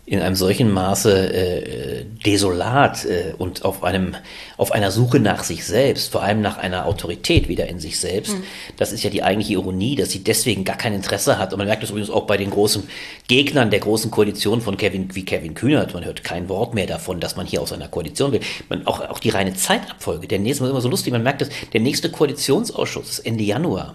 [0.07, 4.15] in einem solchen Maße äh, desolat äh, und auf einem
[4.59, 8.37] auf einer Suche nach sich selbst, vor allem nach einer Autorität wieder in sich selbst.
[8.37, 8.45] Mhm.
[8.77, 11.53] Das ist ja die eigentliche Ironie, dass sie deswegen gar kein Interesse hat.
[11.53, 12.85] Und man merkt das übrigens auch bei den großen
[13.29, 15.95] Gegnern der großen Koalition von Kevin wie Kevin Kühnert.
[15.95, 18.41] Man hört kein Wort mehr davon, dass man hier aus einer Koalition will.
[18.69, 20.29] Man, auch auch die reine Zeitabfolge.
[20.29, 21.13] Der nächste ist immer so lustig.
[21.13, 23.95] Man merkt, dass der nächste Koalitionsausschuss ist Ende Januar.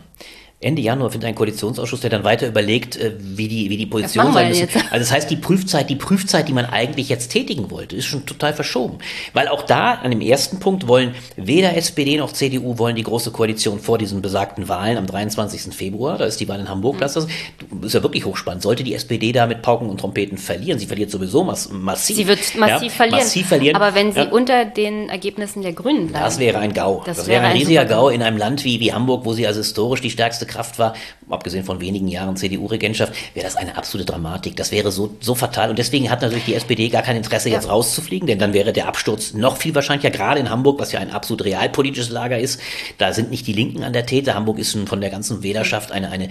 [0.62, 4.34] Ende Januar findet ein Koalitionsausschuss, der dann weiter überlegt, äh, wie die, wie die Position
[4.34, 4.60] sein muss.
[4.60, 8.26] Also das heißt, die Prüfzeit, die Prüfzeit, die man eigentlich jetzt tätigen wollte, ist schon
[8.26, 8.98] total verschoben.
[9.32, 13.32] Weil auch da, an dem ersten Punkt, wollen weder SPD noch CDU wollen die große
[13.32, 15.74] Koalition vor diesen besagten Wahlen am 23.
[15.74, 17.00] Februar, da ist die Wahl in Hamburg, mhm.
[17.00, 18.62] das ist ja wirklich hochspannend.
[18.62, 22.18] Sollte die SPD da mit Pauken und Trompeten verlieren, sie verliert sowieso mass massiv.
[22.18, 23.20] Sie wird massiv, ja, verlieren.
[23.20, 23.76] massiv verlieren.
[23.78, 24.30] Aber wenn sie ja.
[24.30, 26.26] unter den Ergebnissen der Grünen bleiben.
[26.26, 27.02] Das wäre ein GAU.
[27.06, 29.60] Das, das wäre ein riesiger GAU in einem Land wie, wie Hamburg, wo sie also
[29.60, 30.94] historisch die stärkste Kraft war
[31.30, 34.56] abgesehen von wenigen Jahren CDU-Regentschaft, wäre das eine absolute Dramatik.
[34.56, 35.70] Das wäre so, so fatal.
[35.70, 37.56] Und deswegen hat natürlich die SPD gar kein Interesse, ja.
[37.56, 41.00] jetzt rauszufliegen, denn dann wäre der Absturz noch viel wahrscheinlicher, gerade in Hamburg, was ja
[41.00, 42.60] ein absolut realpolitisches Lager ist.
[42.98, 44.34] Da sind nicht die Linken an der Täter.
[44.34, 46.30] Hamburg ist von der ganzen Wählerschaft eine, eine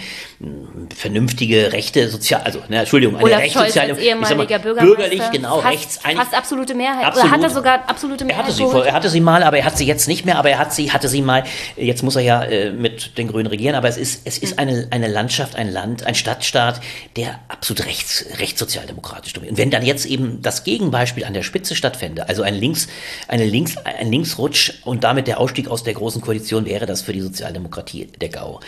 [0.94, 5.74] vernünftige, rechte, sozial, also, ne, Entschuldigung, eine Olaf rechtssoziale, Scholz ehemaliger mal, bürgerlich, genau, fast,
[5.74, 6.04] rechts.
[6.04, 7.04] Ein, fast absolute Mehrheit.
[7.04, 7.30] Absolut.
[7.30, 8.44] Oder hat er sogar absolute Mehrheit?
[8.44, 10.50] Er hatte, sie, er hatte sie mal, aber er hat sie jetzt nicht mehr, aber
[10.50, 11.44] er hat sie, hatte sie mal,
[11.76, 14.88] jetzt muss er ja äh, mit den Grünen regieren, aber es ist, es ist eine,
[14.90, 16.80] eine Landschaft, ein Land, ein Stadtstaat,
[17.16, 19.52] der absolut rechts, rechtssozialdemokratisch dominiert.
[19.52, 22.88] Und wenn dann jetzt eben das Gegenbeispiel an der Spitze stattfände, also ein Links,
[23.28, 27.12] eine Links, ein Linksrutsch und damit der Ausstieg aus der großen Koalition, wäre das für
[27.12, 28.60] die Sozialdemokratie der GAU.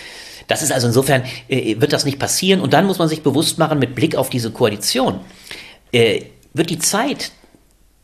[0.47, 2.61] Das ist also insofern, äh, wird das nicht passieren.
[2.61, 5.21] Und dann muss man sich bewusst machen, mit Blick auf diese Koalition,
[5.93, 6.23] äh,
[6.53, 7.31] wird die Zeit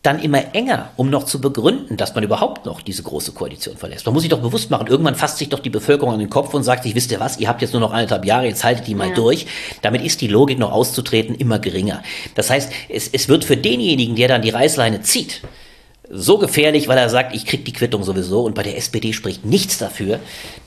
[0.07, 4.07] dann immer enger, um noch zu begründen, dass man überhaupt noch diese große Koalition verlässt.
[4.07, 6.55] Man muss sich doch bewusst machen, irgendwann fasst sich doch die Bevölkerung an den Kopf
[6.55, 8.87] und sagt sich, wisst ihr was, ihr habt jetzt nur noch anderthalb Jahre, jetzt haltet
[8.87, 9.15] die mal ja.
[9.15, 9.47] durch.
[9.83, 12.03] Damit ist die Logik noch auszutreten immer geringer.
[12.37, 15.43] Das heißt, es, es wird für denjenigen, der dann die Reißleine zieht,
[16.11, 18.43] so gefährlich, weil er sagt, ich krieg die Quittung sowieso.
[18.43, 20.21] Und bei der SPD spricht nichts dafür,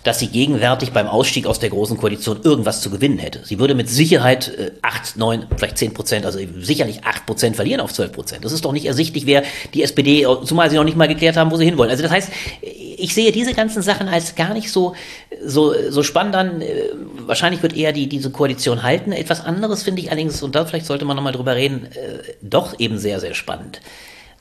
[0.04, 3.42] dass sie gegenwärtig beim Ausstieg aus der Großen Koalition irgendwas zu gewinnen hätte.
[3.44, 7.82] Sie würde mit Sicherheit äh, 8, 9, vielleicht 10 Prozent, also sicherlich 8 Prozent verlieren
[7.82, 8.46] auf 12 Prozent.
[8.46, 9.44] Das ist doch nicht ersichtlich, wer
[9.74, 11.92] die SPD, zumal sie noch nicht mal geklärt haben, wo sie hinwollen.
[11.92, 12.30] Also das heißt,
[12.62, 14.96] ich sehe diese ganzen Sachen als gar nicht so,
[15.44, 16.62] so, so spannend an.
[16.62, 16.90] Äh,
[17.26, 19.12] wahrscheinlich wird eher die, diese Koalition halten.
[19.12, 22.78] Etwas anderes finde ich allerdings, und da vielleicht sollte man nochmal drüber reden, äh, doch
[22.80, 23.80] eben sehr, sehr spannend.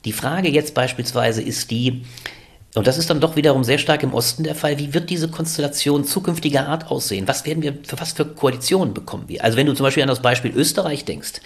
[0.05, 2.05] Die Frage jetzt beispielsweise ist die,
[2.75, 4.77] und das ist dann doch wiederum sehr stark im Osten der Fall.
[4.77, 7.27] Wie wird diese Konstellation zukünftiger Art aussehen?
[7.27, 9.43] Was werden wir, für was für Koalitionen bekommen wir?
[9.43, 11.41] Also wenn du zum Beispiel an das Beispiel Österreich denkst.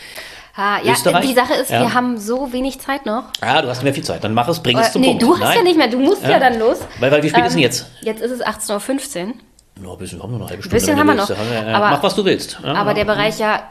[0.55, 1.25] Ha, ja, Österreich?
[1.25, 1.81] die Sache ist, ja.
[1.81, 3.23] wir haben so wenig Zeit noch.
[3.41, 4.23] Ja, du hast mehr viel Zeit.
[4.23, 5.23] Dann mach es, bring es äh, zum nee, Punkt.
[5.23, 5.57] du hast Nein.
[5.57, 6.77] ja nicht mehr, du musst ja, ja dann los.
[6.99, 7.88] Weil, weil wie spät ähm, ist denn jetzt?
[8.01, 9.34] Jetzt ist es 18.15 Uhr.
[9.81, 10.75] No, ein bisschen, wir haben noch eine halbe Stunde.
[10.75, 11.30] Ein bisschen haben wir noch.
[11.30, 12.59] Haben wir, aber, mach, was du willst.
[12.63, 13.63] Ja, aber der Bereich ja,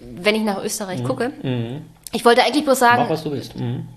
[0.00, 1.04] wenn ich nach Österreich mhm.
[1.04, 1.86] gucke, mhm.
[2.12, 3.56] ich wollte eigentlich bloß sagen, mach, was du willst.
[3.56, 3.88] Mhm.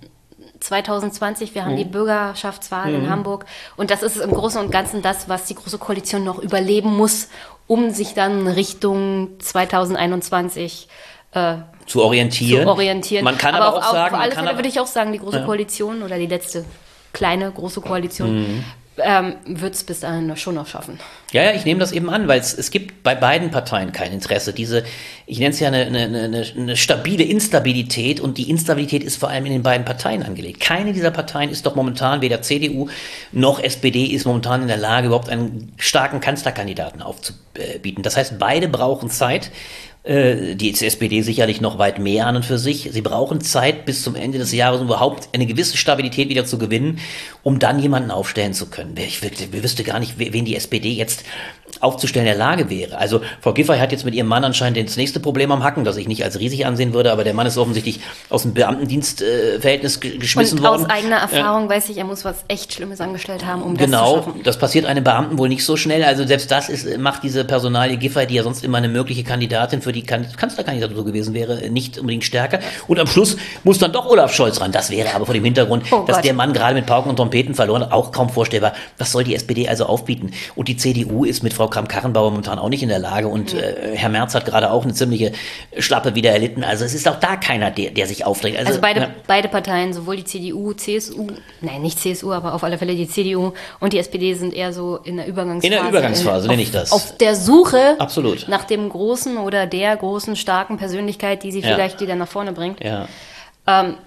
[0.64, 1.78] 2020, wir haben mhm.
[1.78, 2.96] die Bürgerschaftswahl mhm.
[2.96, 3.46] in Hamburg
[3.76, 7.30] und das ist im Großen und Ganzen das, was die Große Koalition noch überleben muss,
[7.68, 10.88] um sich dann Richtung 2021
[11.34, 12.64] äh, zu orientieren.
[12.64, 13.24] Zu orientieren.
[13.26, 15.20] Man kann aber, aber auch, auch sagen, auf alle Fälle würde ich auch sagen, die
[15.20, 15.46] Große ja.
[15.46, 16.66] Koalition oder die letzte
[17.12, 18.64] kleine große Koalition mhm
[18.98, 21.00] ähm, wird es bis dahin schon noch schaffen.
[21.32, 24.12] Ja, ja, ich nehme das eben an, weil es, es gibt bei beiden Parteien kein
[24.12, 24.54] Interesse.
[24.54, 24.84] Diese,
[25.26, 29.30] ich nenne es ja eine, eine, eine, eine stabile Instabilität und die Instabilität ist vor
[29.30, 30.60] allem in den beiden Parteien angelegt.
[30.60, 32.90] Keine dieser Parteien ist doch momentan, weder CDU
[33.32, 38.04] noch SPD ist momentan in der Lage, überhaupt einen starken Kanzlerkandidaten aufzubieten.
[38.04, 39.52] Das heißt, beide brauchen Zeit
[40.06, 42.90] die SPD sicherlich noch weit mehr an und für sich.
[42.92, 46.58] Sie brauchen Zeit bis zum Ende des Jahres, um überhaupt eine gewisse Stabilität wieder zu
[46.58, 47.00] gewinnen,
[47.42, 48.96] um dann jemanden aufstellen zu können.
[48.98, 51.24] Ich, ich, ich wüsste gar nicht, wen die SPD jetzt
[51.80, 52.98] aufzustellen in der Lage wäre.
[52.98, 55.98] Also Frau Giffey hat jetzt mit ihrem Mann anscheinend das nächste Problem am Hacken, das
[55.98, 58.00] ich nicht als riesig ansehen würde, aber der Mann ist offensichtlich
[58.30, 60.86] aus dem Beamtendienstverhältnis äh, geschmissen Und worden.
[60.86, 64.18] aus eigener Erfahrung äh, weiß ich, er muss was echt Schlimmes angestellt haben, um genau,
[64.18, 66.04] das zu Genau, das passiert einem Beamten wohl nicht so schnell.
[66.04, 69.82] Also selbst das ist, macht diese Personalie Giffey, die ja sonst immer eine mögliche Kandidatin
[69.82, 72.60] für die Kanzlerkandidatur gewesen wäre, nicht unbedingt stärker.
[72.88, 74.72] Und am Schluss muss dann doch Olaf Scholz ran.
[74.72, 77.56] Das wäre aber vor dem Hintergrund, oh dass der Mann gerade mit Pauken und Trompeten
[77.56, 78.74] verloren hat, auch kaum vorstellbar.
[78.98, 80.32] Was soll die SPD also aufbieten?
[80.56, 83.96] Und die CDU ist mit Frau Kramp-Karrenbauer momentan auch nicht in der Lage und äh,
[83.96, 85.32] Herr Merz hat gerade auch eine ziemliche
[85.78, 86.64] Schlappe wieder erlitten.
[86.64, 88.58] Also es ist auch da keiner, der, der sich aufdrängt.
[88.58, 89.10] Also, also beide, ja.
[89.28, 91.28] beide Parteien, sowohl die CDU, CSU,
[91.62, 94.98] nein, nicht CSU, aber auf alle Fälle die CDU und die SPD sind eher so
[95.04, 95.74] in der Übergangsphase.
[95.74, 96.92] In der Übergangsphase, nenne ich das.
[96.92, 98.48] Auf der Suche Absolut.
[98.48, 101.74] nach dem großen oder der großen, starken Persönlichkeit, die sie ja.
[101.74, 102.84] vielleicht wieder nach vorne bringt.
[102.84, 103.08] Ja.
[103.68, 103.98] Ähm,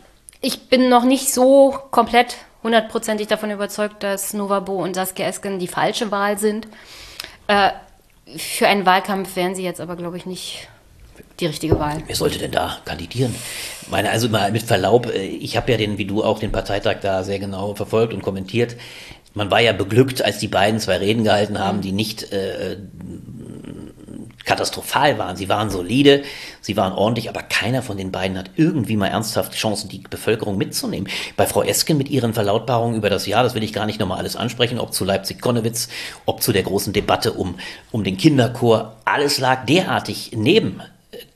[0.41, 5.69] ich bin noch nicht so komplett hundertprozentig davon überzeugt, dass Novabo und Saskia Esken die
[5.69, 6.67] falsche Wahl sind.
[7.47, 7.71] Äh,
[8.37, 10.69] für einen Wahlkampf wären Sie jetzt aber, glaube ich, nicht
[11.41, 12.03] die richtige Wahl.
[12.07, 13.35] Wer sollte denn da kandidieren?
[13.89, 16.97] Meine, also mal mit Verlaub, äh, ich habe ja den, wie du auch, den Parteitag
[17.01, 18.77] da sehr genau verfolgt und kommentiert.
[19.35, 22.79] Man war ja beglückt, als die beiden zwei Reden gehalten haben, die nicht äh,
[24.47, 25.37] katastrophal waren.
[25.37, 26.23] Sie waren solide,
[26.61, 30.57] sie waren ordentlich, aber keiner von den beiden hat irgendwie mal ernsthaft Chancen, die Bevölkerung
[30.57, 31.09] mitzunehmen.
[31.37, 34.19] Bei Frau Esken mit ihren Verlautbarungen über das Jahr, das will ich gar nicht nochmal
[34.19, 35.89] alles ansprechen, ob zu Leipzig-Konnewitz,
[36.25, 37.57] ob zu der großen Debatte um,
[37.91, 40.81] um den Kinderchor, alles lag derartig neben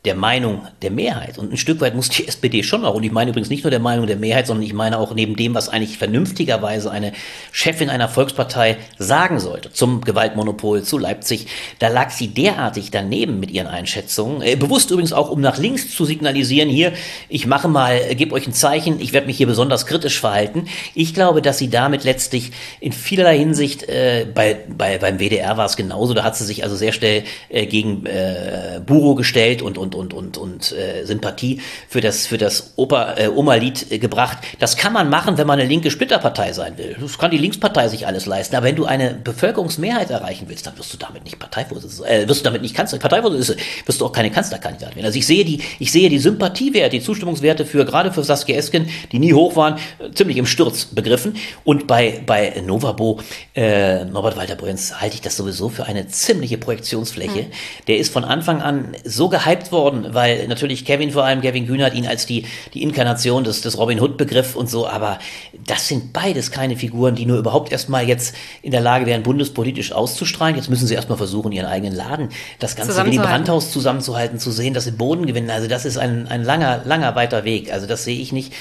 [0.07, 1.37] der Meinung der Mehrheit.
[1.37, 3.71] Und ein Stück weit muss die SPD schon auch, und ich meine übrigens nicht nur
[3.71, 7.13] der Meinung der Mehrheit, sondern ich meine auch neben dem, was eigentlich vernünftigerweise eine
[7.53, 11.49] Chefin einer Volkspartei sagen sollte, zum Gewaltmonopol, zu Leipzig,
[11.81, 14.41] da lag sie derartig daneben mit ihren Einschätzungen.
[14.41, 16.93] Äh, bewusst übrigens auch, um nach links zu signalisieren, hier,
[17.29, 20.67] ich mache mal, äh, gebe euch ein Zeichen, ich werde mich hier besonders kritisch verhalten.
[20.95, 25.67] Ich glaube, dass sie damit letztlich in vielerlei Hinsicht, äh, bei, bei, beim WDR war
[25.67, 29.77] es genauso, da hat sie sich also sehr schnell äh, gegen äh, Buro gestellt und,
[29.77, 33.99] und und, und, und, und äh, Sympathie für das, für das Opa, äh, Oma-Lied äh,
[33.99, 34.39] gebracht.
[34.59, 36.97] Das kann man machen, wenn man eine linke Splitterpartei sein will.
[37.01, 38.57] Das kann die Linkspartei sich alles leisten.
[38.57, 42.41] Aber wenn du eine Bevölkerungsmehrheit erreichen willst, dann wirst du damit nicht Parteivorsitzender, äh, wirst
[42.41, 45.07] du damit nicht Kanzler, Parteivorsitzender, wirst du auch keine Kanzlerkandidat werden.
[45.07, 48.89] Also ich sehe die, ich sehe die Sympathiewerte, die Zustimmungswerte für, gerade für Saskia Esken,
[49.13, 49.77] die nie hoch waren,
[50.15, 51.37] ziemlich im Sturz begriffen.
[51.65, 53.21] Und bei, bei Novabo,
[53.55, 57.43] äh, Norbert Walter Bruns, halte ich das sowieso für eine ziemliche Projektionsfläche.
[57.43, 57.87] Mhm.
[57.89, 61.67] Der ist von Anfang an so gehypt worden, worden, weil natürlich Kevin vor allem, Kevin
[61.67, 62.45] Kühnert ihn als die,
[62.75, 65.19] die Inkarnation des, des Robin Hood begriff und so, aber
[65.67, 69.93] das sind beides keine Figuren, die nur überhaupt erstmal jetzt in der Lage wären, bundespolitisch
[69.93, 70.57] auszustrahlen.
[70.57, 72.29] Jetzt müssen sie erstmal versuchen, ihren eigenen Laden,
[72.59, 75.51] das Ganze wie die Brandhaus zusammenzuhalten, zu sehen, dass sie Boden gewinnen.
[75.51, 77.73] Also das ist ein, ein langer, langer weiter Weg.
[77.73, 78.53] Also das sehe ich nicht.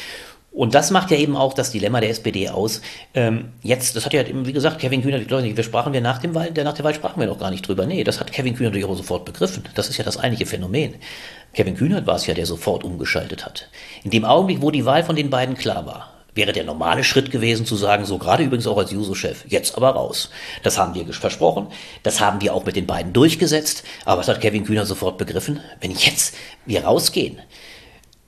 [0.52, 2.82] Und das macht ja eben auch das Dilemma der SPD aus.
[3.14, 6.52] Ähm, jetzt, das hat ja, wie gesagt, Kevin Kühner, wir sprachen wir nach dem Wahl,
[6.52, 7.86] nach der Wahl sprachen wir noch gar nicht drüber.
[7.86, 9.64] Nee, das hat Kevin Kühner natürlich auch sofort begriffen.
[9.76, 10.96] Das ist ja das eigentliche Phänomen.
[11.54, 13.70] Kevin Kühnert war es ja, der sofort umgeschaltet hat.
[14.04, 17.32] In dem Augenblick, wo die Wahl von den beiden klar war, wäre der normale Schritt
[17.32, 20.30] gewesen zu sagen, so gerade übrigens auch als Juso-Chef, jetzt aber raus.
[20.64, 21.68] Das haben wir versprochen,
[22.04, 25.60] das haben wir auch mit den beiden durchgesetzt, aber was hat Kevin Kühner sofort begriffen?
[25.82, 26.36] Wenn jetzt
[26.66, 27.40] wir rausgehen,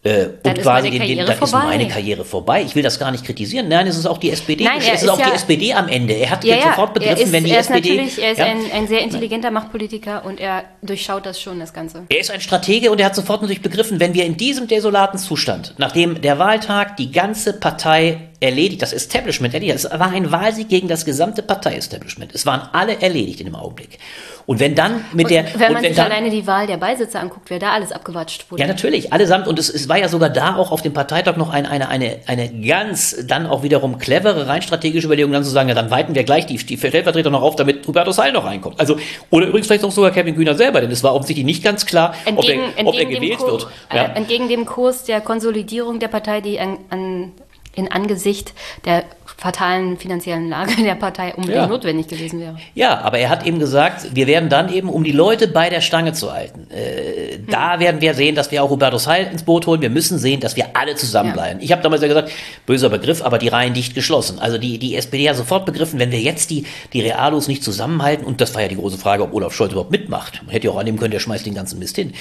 [0.03, 2.63] äh, und quasi den, den, dann ist meine Karriere vorbei.
[2.63, 3.67] Ich will das gar nicht kritisieren.
[3.67, 4.63] Nein, es ist auch die SPD.
[4.63, 6.13] Nein, es ist, auch ja, die SPD am Ende.
[6.13, 7.89] Er hat ja, ja, sofort begriffen, ist, wenn die er ist SPD.
[7.89, 11.71] Natürlich, er ist ja, ein, ein, sehr intelligenter Machtpolitiker und er durchschaut das schon, das
[11.71, 12.05] Ganze.
[12.09, 15.19] Er ist ein Stratege und er hat sofort natürlich begriffen, wenn wir in diesem desolaten
[15.19, 19.85] Zustand, nachdem der Wahltag die ganze Partei erledigt, das Establishment erledigt.
[19.85, 22.33] Es war ein Wahlsieg gegen das gesamte Partei-Establishment.
[22.33, 23.99] Es waren alle erledigt in dem Augenblick.
[24.45, 25.45] Und wenn dann mit und der.
[25.55, 28.61] Wenn man sich dann, alleine die Wahl der Beisitzer anguckt, wer da alles abgewatscht wurde.
[28.61, 29.47] Ja, natürlich, allesamt.
[29.47, 32.19] Und es, es war ja sogar da auch auf dem Parteitag noch ein, eine, eine,
[32.27, 36.15] eine ganz dann auch wiederum clevere, rein strategische Überlegung, dann zu sagen, ja, dann weiten
[36.15, 38.79] wir gleich die, die Stellvertreter noch auf, damit Hubertus Heil noch reinkommt.
[38.79, 38.97] Also,
[39.29, 42.13] oder übrigens vielleicht auch sogar Kevin Kühner selber, denn es war offensichtlich nicht ganz klar,
[42.25, 43.67] entgegen, ob er, ob er gewählt Kurs, wird.
[43.93, 44.05] Ja.
[44.05, 47.31] Äh, entgegen dem Kurs der Konsolidierung der Partei, die an, an
[47.73, 48.53] in Angesicht
[48.85, 49.03] der
[49.41, 51.65] fatalen finanziellen Lage der Partei unbedingt ja.
[51.65, 52.57] notwendig gewesen wäre.
[52.75, 55.81] Ja, aber er hat eben gesagt, wir werden dann eben, um die Leute bei der
[55.81, 57.47] Stange zu halten, äh, hm.
[57.49, 59.81] da werden wir sehen, dass wir auch Hubertus Heil ins Boot holen.
[59.81, 61.57] Wir müssen sehen, dass wir alle zusammenbleiben.
[61.57, 61.65] Ja.
[61.65, 62.31] Ich habe damals ja gesagt,
[62.67, 64.37] böser Begriff, aber die Reihen dicht geschlossen.
[64.37, 68.23] Also die, die SPD hat sofort begriffen, wenn wir jetzt die, die Realos nicht zusammenhalten,
[68.27, 70.43] und das war ja die große Frage, ob Olaf Scholz überhaupt mitmacht.
[70.43, 72.13] Man hätte ja auch annehmen können, der schmeißt den ganzen Mist hin.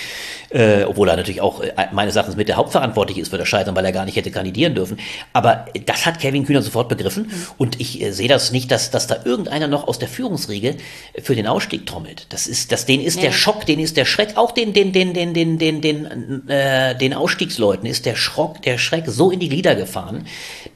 [0.48, 3.76] Äh, obwohl er natürlich auch äh, meines Erachtens mit der Hauptverantwortlich ist für das Scheitern,
[3.76, 4.98] weil er gar nicht hätte kandidieren dürfen.
[5.34, 7.09] Aber das hat Kevin Kühner sofort begriffen.
[7.16, 7.30] Mhm.
[7.58, 10.76] Und ich äh, sehe das nicht, dass, dass da irgendeiner noch aus der Führungsriege
[11.22, 12.26] für den Ausstieg trommelt.
[12.30, 13.22] Das ist, das, denen ist ja.
[13.22, 16.96] der Schock, denen ist der Schreck, auch den, den, den, den, den, den, den, äh,
[16.96, 20.26] den Ausstiegsleuten ist der Schrock, der Schreck so in die Glieder gefahren,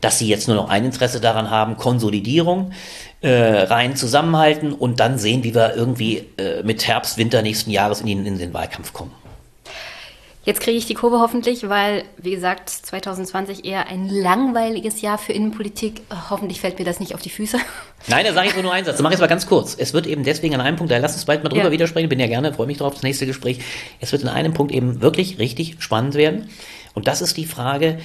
[0.00, 2.72] dass sie jetzt nur noch ein Interesse daran haben, Konsolidierung,
[3.20, 8.00] äh, rein zusammenhalten und dann sehen, wie wir irgendwie äh, mit Herbst, Winter nächsten Jahres
[8.00, 9.12] in den, in den Wahlkampf kommen.
[10.44, 15.32] Jetzt kriege ich die Kurve hoffentlich, weil, wie gesagt, 2020 eher ein langweiliges Jahr für
[15.32, 16.02] Innenpolitik.
[16.28, 17.56] Hoffentlich fällt mir das nicht auf die Füße.
[18.08, 18.96] Nein, da sage ich nur einen Satz.
[18.96, 19.74] Das mache ich jetzt mal ganz kurz.
[19.78, 21.70] Es wird eben deswegen an einem Punkt, da lass uns bald mal drüber ja.
[21.70, 23.60] widersprechen, bin ja gerne, freue mich drauf, das nächste Gespräch.
[24.00, 26.50] Es wird in einem Punkt eben wirklich richtig spannend werden.
[26.92, 27.98] Und das ist die Frage,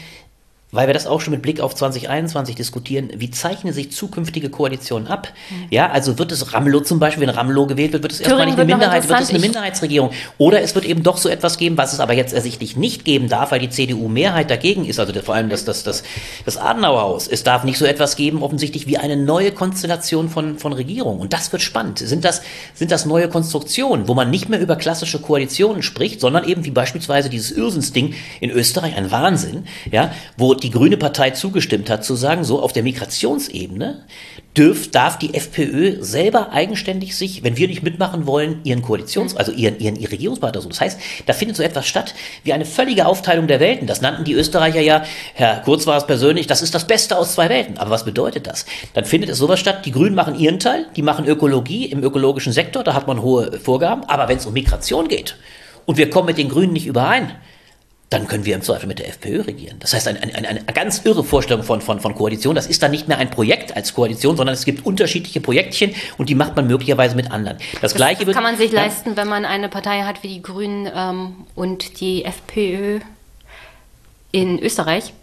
[0.72, 5.08] weil wir das auch schon mit Blick auf 2021 diskutieren, wie zeichnen sich zukünftige Koalitionen
[5.08, 5.30] ab?
[5.50, 5.68] Mhm.
[5.72, 8.60] Ja, also wird es Ramelow zum Beispiel, wenn Ramelow gewählt wird, wird es erstmal nicht
[8.60, 10.12] eine Minderheit, wird es eine Minderheitsregierung.
[10.38, 13.30] Oder es wird eben doch so etwas geben, was es aber jetzt ersichtlich nicht geben
[13.30, 16.04] darf, weil die CDU Mehrheit dagegen ist, also vor allem das, das, das,
[16.46, 17.28] das Adenauerhaus.
[17.28, 21.20] Es darf nicht so etwas geben, offensichtlich wie eine neue Konstellation von, von Regierung.
[21.20, 21.98] Und das wird spannend.
[21.98, 22.44] Sind das,
[22.76, 26.72] sind das neue Konstruktionen, wo man nicht mehr über klassische Koalitionen spricht, sondern eben wie
[26.72, 32.16] beispielsweise dieses Irrsinnsding in Österreich, ein Wahnsinn, ja, wo die Grüne Partei zugestimmt hat, zu
[32.16, 34.06] sagen, so auf der Migrationsebene
[34.58, 39.52] dürf, darf die FPÖ selber eigenständig sich, wenn wir nicht mitmachen wollen, ihren Koalitions-, also
[39.52, 40.70] ihren, ihren, ihren Regierungspartner so.
[40.70, 43.88] Das heißt, da findet so etwas statt wie eine völlige Aufteilung der Welten.
[43.88, 45.04] Das nannten die Österreicher ja,
[45.34, 47.78] Herr Kurz war es persönlich, das ist das Beste aus zwei Welten.
[47.78, 48.66] Aber was bedeutet das?
[48.94, 52.54] Dann findet es sowas statt, die Grünen machen ihren Teil, die machen Ökologie im ökologischen
[52.54, 54.04] Sektor, da hat man hohe Vorgaben.
[54.06, 55.36] Aber wenn es um Migration geht
[55.86, 57.32] und wir kommen mit den Grünen nicht überein,
[58.10, 59.78] dann können wir im Zweifel mit der FPÖ regieren.
[59.80, 62.56] Das heißt, eine, eine, eine ganz irre Vorstellung von, von, von Koalition.
[62.56, 66.28] Das ist dann nicht mehr ein Projekt als Koalition, sondern es gibt unterschiedliche Projektchen und
[66.28, 67.58] die macht man möglicherweise mit anderen.
[67.74, 70.28] Das, das Gleiche wird, kann man sich ja, leisten, wenn man eine Partei hat wie
[70.28, 73.00] die Grünen ähm, und die FPÖ
[74.32, 75.14] in Österreich.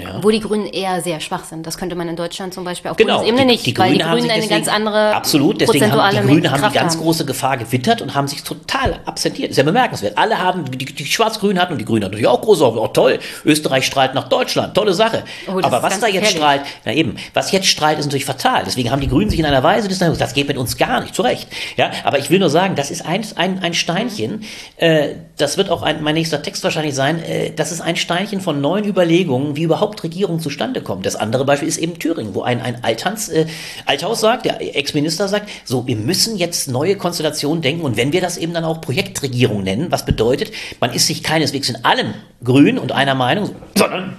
[0.00, 0.22] Ja.
[0.22, 1.66] Wo die Grünen eher sehr schwach sind.
[1.66, 3.18] Das könnte man in Deutschland zum Beispiel auf genau.
[3.18, 6.50] Bundesebene nicht, die, die weil die Grünen eine ganz andere Absolut, deswegen haben die Grünen
[6.50, 7.02] haben die ganz haben.
[7.02, 9.50] große Gefahr gewittert und haben sich total absentiert.
[9.50, 10.16] Ist ja bemerkenswert.
[10.16, 12.84] Alle haben, die, die Schwarz-Grünen hatten und die Grünen natürlich auch große Hoffnung.
[12.84, 15.24] Oh, toll, Österreich strahlt nach Deutschland, tolle Sache.
[15.46, 16.36] Oh, Aber was da jetzt gefährlich.
[16.36, 18.62] strahlt, na eben, was jetzt strahlt, ist natürlich fatal.
[18.64, 19.88] Deswegen haben die Grünen sich in einer Weise.
[19.88, 21.48] Das geht mit uns gar nicht zurecht.
[21.76, 24.44] Ja, aber ich will nur sagen, das ist ein, ein, ein Steinchen,
[24.78, 28.40] äh, das wird auch ein, mein nächster Text wahrscheinlich sein, äh, das ist ein Steinchen
[28.40, 31.06] von neuen Überlegungen, wie überhaupt Regierung zustande kommt.
[31.06, 33.46] Das andere Beispiel ist eben Thüringen, wo ein, ein Althans, äh,
[33.86, 38.20] Althaus sagt, der Ex-Minister sagt, so, wir müssen jetzt neue Konstellationen denken und wenn wir
[38.20, 42.14] das eben dann auch Projektregierung nennen, was bedeutet, man ist sich keineswegs in allem
[42.44, 44.16] grün und einer Meinung, sondern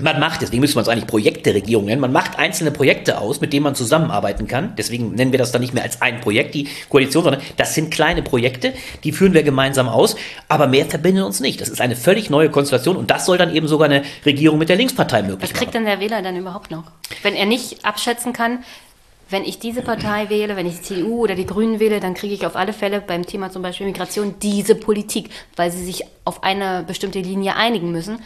[0.00, 3.52] man macht, deswegen müsste man es eigentlich Projekteregierung nennen, man macht einzelne Projekte aus, mit
[3.52, 4.74] denen man zusammenarbeiten kann.
[4.76, 7.90] Deswegen nennen wir das dann nicht mehr als ein Projekt, die Koalition, sondern das sind
[7.90, 8.72] kleine Projekte,
[9.04, 10.16] die führen wir gemeinsam aus,
[10.48, 11.60] aber mehr verbindet uns nicht.
[11.60, 14.68] Das ist eine völlig neue Konstellation und das soll dann eben sogar eine Regierung mit
[14.68, 15.50] der Linkspartei möglich machen.
[15.52, 16.84] Was kriegt denn der Wähler dann überhaupt noch?
[17.22, 18.64] Wenn er nicht abschätzen kann,
[19.30, 22.32] wenn ich diese Partei wähle, wenn ich die CDU oder die Grünen wähle, dann kriege
[22.32, 26.42] ich auf alle Fälle beim Thema zum Beispiel Migration diese Politik, weil sie sich auf
[26.42, 28.20] eine bestimmte Linie einigen müssen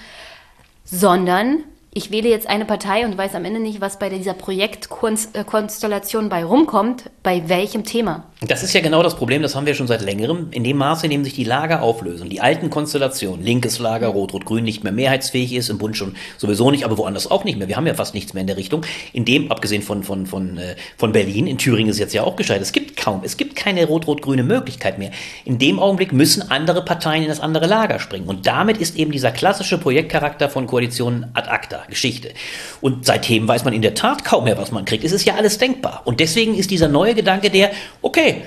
[0.92, 1.64] sondern
[1.94, 6.42] ich wähle jetzt eine Partei und weiß am Ende nicht, was bei dieser Projektkonstellation bei
[6.42, 8.24] rumkommt, bei welchem Thema.
[8.40, 10.48] Das ist ja genau das Problem, das haben wir schon seit längerem.
[10.52, 14.64] In dem Maße, in dem sich die Lager auflösen, die alten Konstellationen, linkes Lager, Rot-Rot-Grün
[14.64, 17.68] nicht mehr mehrheitsfähig ist, im Bund schon sowieso nicht, aber woanders auch nicht mehr.
[17.68, 18.84] Wir haben ja fast nichts mehr in der Richtung.
[19.12, 22.36] In dem, abgesehen von, von, von, äh, von Berlin, in Thüringen ist jetzt ja auch
[22.36, 22.62] gescheit.
[22.62, 25.10] Es gibt kaum, es gibt keine Rot-Rot-Grüne Möglichkeit mehr.
[25.44, 28.26] In dem Augenblick müssen andere Parteien in das andere Lager springen.
[28.28, 31.81] Und damit ist eben dieser klassische Projektcharakter von Koalitionen ad acta.
[31.88, 32.32] Geschichte.
[32.80, 35.04] Und seitdem weiß man in der Tat kaum mehr, was man kriegt.
[35.04, 36.02] Es ist ja alles denkbar.
[36.04, 37.70] Und deswegen ist dieser neue Gedanke der,
[38.02, 38.42] okay,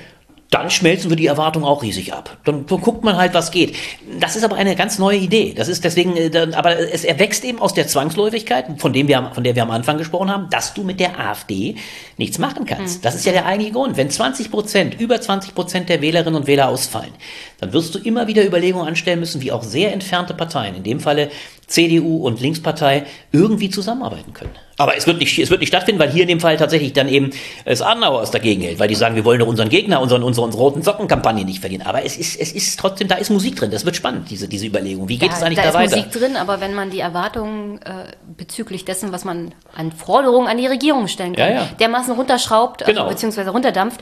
[0.51, 2.37] dann schmelzen wir die Erwartungen auch riesig ab.
[2.45, 3.75] Dann, dann, guckt man halt, was geht.
[4.19, 5.53] Das ist aber eine ganz neue Idee.
[5.53, 9.43] Das ist deswegen, äh, aber es erwächst eben aus der Zwangsläufigkeit, von dem wir, von
[9.43, 11.75] der wir am Anfang gesprochen haben, dass du mit der AfD
[12.17, 12.99] nichts machen kannst.
[12.99, 13.01] Mhm.
[13.01, 13.97] Das ist ja der eigentliche Grund.
[13.97, 17.11] Wenn 20 Prozent, über 20 Prozent der Wählerinnen und Wähler ausfallen,
[17.59, 20.99] dann wirst du immer wieder Überlegungen anstellen müssen, wie auch sehr entfernte Parteien, in dem
[20.99, 21.31] Falle
[21.67, 24.51] CDU und Linkspartei irgendwie zusammenarbeiten können.
[24.77, 27.07] Aber es wird nicht, es wird nicht stattfinden, weil hier in dem Fall tatsächlich dann
[27.07, 27.31] eben
[27.63, 30.61] das Adenauer dagegen hält, weil die sagen, wir wollen doch unseren Gegner, unseren, unseren, unseren
[30.61, 31.85] roten Sockenkampagne nicht verlieren.
[31.85, 33.71] Aber es ist, es ist trotzdem, da ist Musik drin.
[33.71, 35.07] Das wird spannend, diese, diese Überlegung.
[35.07, 35.91] Wie geht ja, es eigentlich da, da weiter?
[35.91, 39.93] Da ist Musik drin, aber wenn man die Erwartungen äh, bezüglich dessen, was man an
[39.93, 41.69] Forderungen an die Regierung stellen kann, ja, ja.
[41.79, 43.03] dermaßen runterschraubt, also genau.
[43.03, 44.01] also, beziehungsweise runterdampft,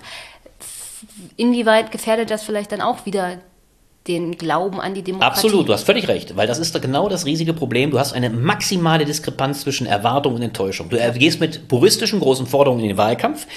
[1.37, 3.37] inwieweit gefährdet das vielleicht dann auch wieder
[4.07, 5.33] den Glauben an die Demokratie.
[5.33, 7.91] Absolut, du hast völlig recht, weil das ist genau das riesige Problem.
[7.91, 10.89] Du hast eine maximale Diskrepanz zwischen Erwartung und Enttäuschung.
[10.89, 13.47] Du gehst mit puristischen großen Forderungen in den Wahlkampf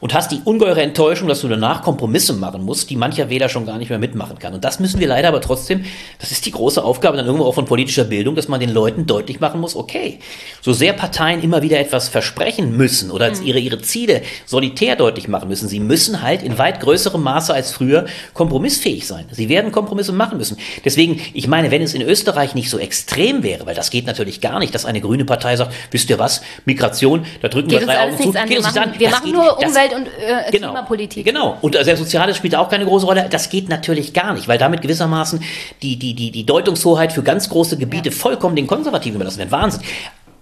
[0.00, 3.66] und hast die ungeheure Enttäuschung, dass du danach Kompromisse machen musst, die mancher Wähler schon
[3.66, 4.54] gar nicht mehr mitmachen kann.
[4.54, 5.84] Und das müssen wir leider aber trotzdem,
[6.18, 9.06] das ist die große Aufgabe dann irgendwo auch von politischer Bildung, dass man den Leuten
[9.06, 10.18] deutlich machen muss, okay,
[10.60, 13.42] so sehr Parteien immer wieder etwas versprechen müssen oder mhm.
[13.42, 17.72] ihre, ihre Ziele solitär deutlich machen müssen, sie müssen halt in weit größerem Maße als
[17.72, 19.26] früher kompromissfähig sein.
[19.30, 20.56] Sie werden Kompromisse machen müssen.
[20.84, 24.40] Deswegen, ich meine, wenn es in Österreich nicht so extrem wäre, weil das geht natürlich
[24.40, 27.86] gar nicht, dass eine grüne Partei sagt, wisst ihr was, Migration, da drücken geht wir
[27.86, 28.48] drei Augen zu, an.
[28.48, 31.24] Wir machen, wir machen nur Umwelt Umwelt- und äh, genau, Klimapolitik.
[31.24, 31.58] Genau.
[31.60, 33.26] Und der Soziales spielt auch keine große Rolle.
[33.30, 35.42] Das geht natürlich gar nicht, weil damit gewissermaßen
[35.82, 38.14] die, die, die, die Deutungshoheit für ganz große Gebiete ja.
[38.14, 39.50] vollkommen den Konservativen überlassen wird.
[39.50, 39.82] Wahnsinn.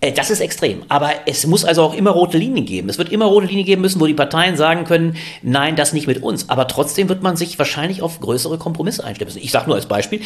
[0.04, 0.82] Äh, das ist extrem.
[0.88, 2.88] Aber es muss also auch immer rote Linien geben.
[2.88, 6.06] Es wird immer rote Linien geben müssen, wo die Parteien sagen können, nein, das nicht
[6.06, 6.50] mit uns.
[6.50, 9.42] Aber trotzdem wird man sich wahrscheinlich auf größere Kompromisse einstellen müssen.
[9.42, 10.20] Ich sage nur als Beispiel,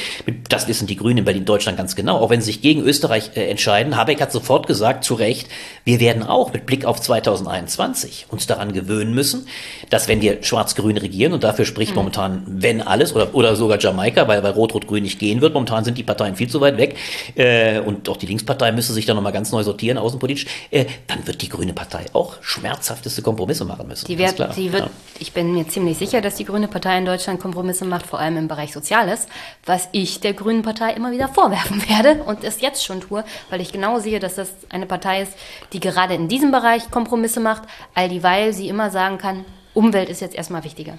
[0.48, 3.48] das wissen die Grünen in Berlin-Deutschland ganz genau, auch wenn sie sich gegen Österreich äh,
[3.48, 3.96] entscheiden.
[3.96, 5.48] Habeck hat sofort gesagt, zu Recht,
[5.84, 9.46] wir werden auch mit Blick auf 2021 uns daran gewöhnen müssen,
[9.90, 11.98] dass wenn wir schwarz-grün regieren, und dafür spricht mhm.
[11.98, 15.98] momentan, wenn alles, oder, oder sogar Jamaika, weil, weil Rot-Rot-Grün nicht gehen wird, momentan sind
[15.98, 16.96] die Parteien viel zu weit weg,
[17.36, 21.26] äh, und auch die Linkspartei müsste sich da nochmal ganz neu sortieren, außenpolitisch, äh, dann
[21.26, 24.06] wird die Grüne Partei auch schmerzhafteste Kompromisse machen müssen.
[24.06, 24.90] Die wird, die wird, ja.
[25.20, 28.36] Ich bin mir ziemlich sicher, dass die Grüne Partei in Deutschland Kompromisse macht, vor allem
[28.36, 29.26] im Bereich Soziales,
[29.64, 33.60] was ich der Grünen Partei immer wieder vorwerfen werde und es jetzt schon tue, weil
[33.60, 35.32] ich genau sehe, dass das eine Partei ist,
[35.72, 37.62] die gerade in diesem Bereich Kompromisse macht,
[37.94, 40.98] all dieweil sie immer sagen kann, Umwelt ist jetzt erstmal wichtiger.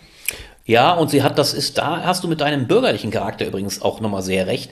[0.70, 4.02] Ja, und sie hat, das ist, da hast du mit deinem bürgerlichen Charakter übrigens auch
[4.02, 4.70] nochmal sehr recht.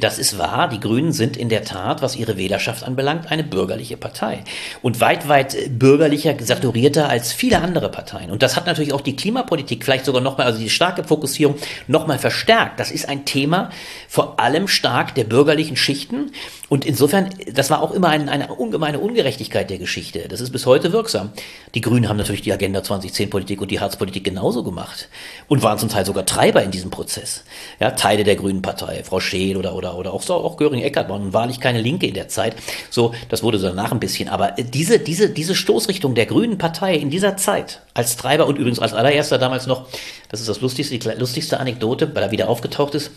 [0.00, 3.98] Das ist wahr, die Grünen sind in der Tat, was ihre Wählerschaft anbelangt, eine bürgerliche
[3.98, 4.42] Partei.
[4.80, 8.30] Und weit, weit bürgerlicher, saturierter als viele andere Parteien.
[8.30, 11.56] Und das hat natürlich auch die Klimapolitik vielleicht sogar nochmal, also die starke Fokussierung
[11.88, 12.80] nochmal verstärkt.
[12.80, 13.70] Das ist ein Thema
[14.08, 16.32] vor allem stark der bürgerlichen Schichten.
[16.70, 20.26] Und insofern, das war auch immer ein, eine ungemeine Ungerechtigkeit der Geschichte.
[20.28, 21.32] Das ist bis heute wirksam.
[21.74, 25.08] Die Grünen haben natürlich die Agenda 2010 Politik und die Harzpolitik genauso gemacht
[25.48, 27.44] und waren zum Teil sogar Treiber in diesem Prozess.
[27.78, 31.60] Ja, Teile der Grünen Partei, Frau Scheel oder, oder, oder auch, auch Göring-Eckert waren wahrlich
[31.60, 32.54] keine Linke in der Zeit.
[32.90, 34.28] So, das wurde danach ein bisschen.
[34.28, 38.78] Aber diese, diese, diese Stoßrichtung der Grünen Partei in dieser Zeit als Treiber und übrigens
[38.78, 39.86] als allererster damals noch,
[40.28, 43.10] das ist das lustigste, die lustigste Anekdote, weil er wieder aufgetaucht ist,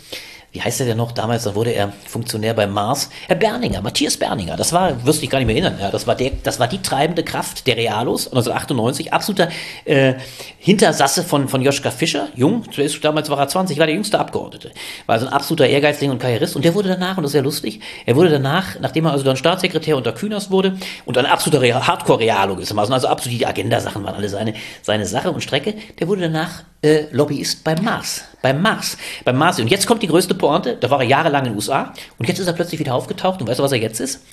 [0.55, 1.11] wie heißt er denn noch?
[1.11, 5.29] Damals, da wurde er Funktionär bei Mars, Herr Berninger, Matthias Berninger, das war, wirst dich
[5.29, 8.27] gar nicht mehr erinnern, ja, das war der, das war die treibende Kraft der Realos
[8.27, 9.49] 1998, absoluter
[9.83, 10.13] äh,
[10.57, 12.63] Hintersasse von, von Joschka Fischer, jung,
[13.01, 14.71] damals war er 20, war der jüngste Abgeordnete,
[15.05, 16.55] war also ein absoluter Ehrgeizling und Karrierist.
[16.55, 19.25] Und der wurde danach, und das ist ja lustig, er wurde danach, nachdem er also
[19.25, 24.15] dann Staatssekretär unter Kühners wurde und ein absoluter Hardcore-Realo gewissermaßen, also absolut die Agenda-Sachen waren
[24.15, 28.95] alle seine, seine Sache und Strecke, der wurde danach äh, Lobbyist beim Mars, beim Mars,
[29.23, 29.59] beim Mars.
[29.59, 32.37] Und jetzt kommt die größte Pointe, da war er jahrelang in den USA und jetzt
[32.37, 34.23] ist er plötzlich wieder aufgetaucht und weißt du, was er jetzt ist?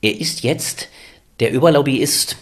[0.00, 0.88] Er ist jetzt
[1.40, 2.36] der Überlobbyist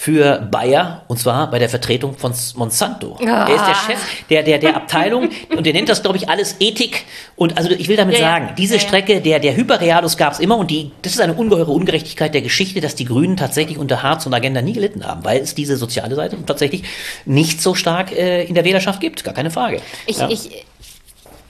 [0.00, 3.16] für Bayer und zwar bei der Vertretung von Monsanto.
[3.20, 3.48] Ah.
[3.48, 4.00] Er ist der Chef
[4.30, 7.04] der, der, der Abteilung und der nennt das, glaube ich, alles Ethik.
[7.34, 10.38] Und also ich will damit ja, sagen, diese ja, Strecke der, der Hyperrealus gab es
[10.38, 14.04] immer und die, das ist eine ungeheure Ungerechtigkeit der Geschichte, dass die Grünen tatsächlich unter
[14.04, 16.84] Harz und Agenda nie gelitten haben, weil es diese soziale Seite tatsächlich
[17.24, 19.82] nicht so stark äh, in der Wählerschaft gibt, gar keine Frage.
[20.06, 20.64] Ich, ich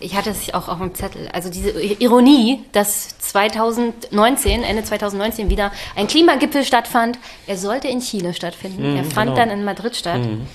[0.01, 5.73] ich hatte es auch auf dem Zettel, also diese Ironie, dass 2019, Ende 2019 wieder
[5.97, 7.19] ein Klimagipfel stattfand.
[7.47, 8.93] Er sollte in Chile stattfinden.
[8.93, 9.37] Mhm, er fand genau.
[9.37, 10.20] dann in Madrid statt.
[10.20, 10.47] Mhm.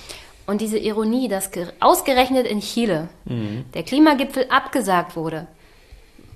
[0.46, 1.50] Und diese Ironie, dass
[1.80, 3.66] ausgerechnet in Chile mhm.
[3.74, 5.48] der Klimagipfel abgesagt wurde,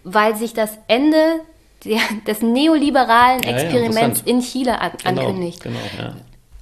[0.03, 1.41] weil sich das Ende
[1.83, 5.63] der, des neoliberalen Experiments ja, ja, in Chile an, genau, ankündigt.
[5.63, 6.15] Genau, ja.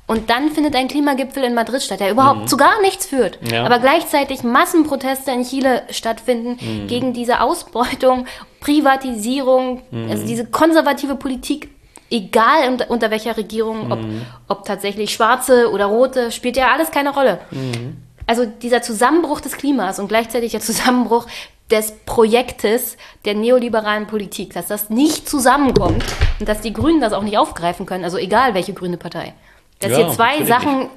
[0.08, 2.48] Und dann findet ein Klimagipfel in Madrid statt, der überhaupt mhm.
[2.48, 3.40] zu gar nichts führt.
[3.52, 3.66] Ja.
[3.66, 6.88] Aber gleichzeitig Massenproteste in Chile stattfinden mhm.
[6.88, 8.28] gegen diese Ausbeutung,
[8.60, 10.10] Privatisierung, mhm.
[10.10, 11.70] also diese konservative Politik,
[12.12, 14.22] egal unter, unter welcher Regierung, ob, mhm.
[14.48, 17.40] ob tatsächlich schwarze oder rote, spielt ja alles keine Rolle.
[17.50, 17.98] Mhm.
[18.28, 21.26] Also dieser Zusammenbruch des Klimas und gleichzeitig der Zusammenbruch
[21.72, 22.96] des Projektes
[23.26, 26.04] der neoliberalen Politik, dass das nicht zusammenkommt
[26.40, 29.34] und dass die Grünen das auch nicht aufgreifen können, also egal welche grüne Partei.
[29.80, 30.90] Dass ja, hier zwei Sachen nicht.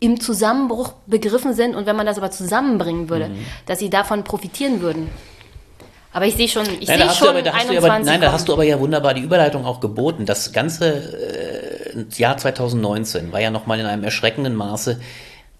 [0.00, 3.46] im Zusammenbruch begriffen sind und wenn man das aber zusammenbringen würde, mhm.
[3.66, 5.10] dass sie davon profitieren würden.
[6.12, 8.62] Aber ich sehe schon, ich sehe schon aber, 21 aber, Nein, da hast du aber
[8.62, 10.26] ja wunderbar die Überleitung auch geboten.
[10.26, 10.86] Das ganze
[11.92, 15.00] äh, Jahr 2019 war ja nochmal in einem erschreckenden Maße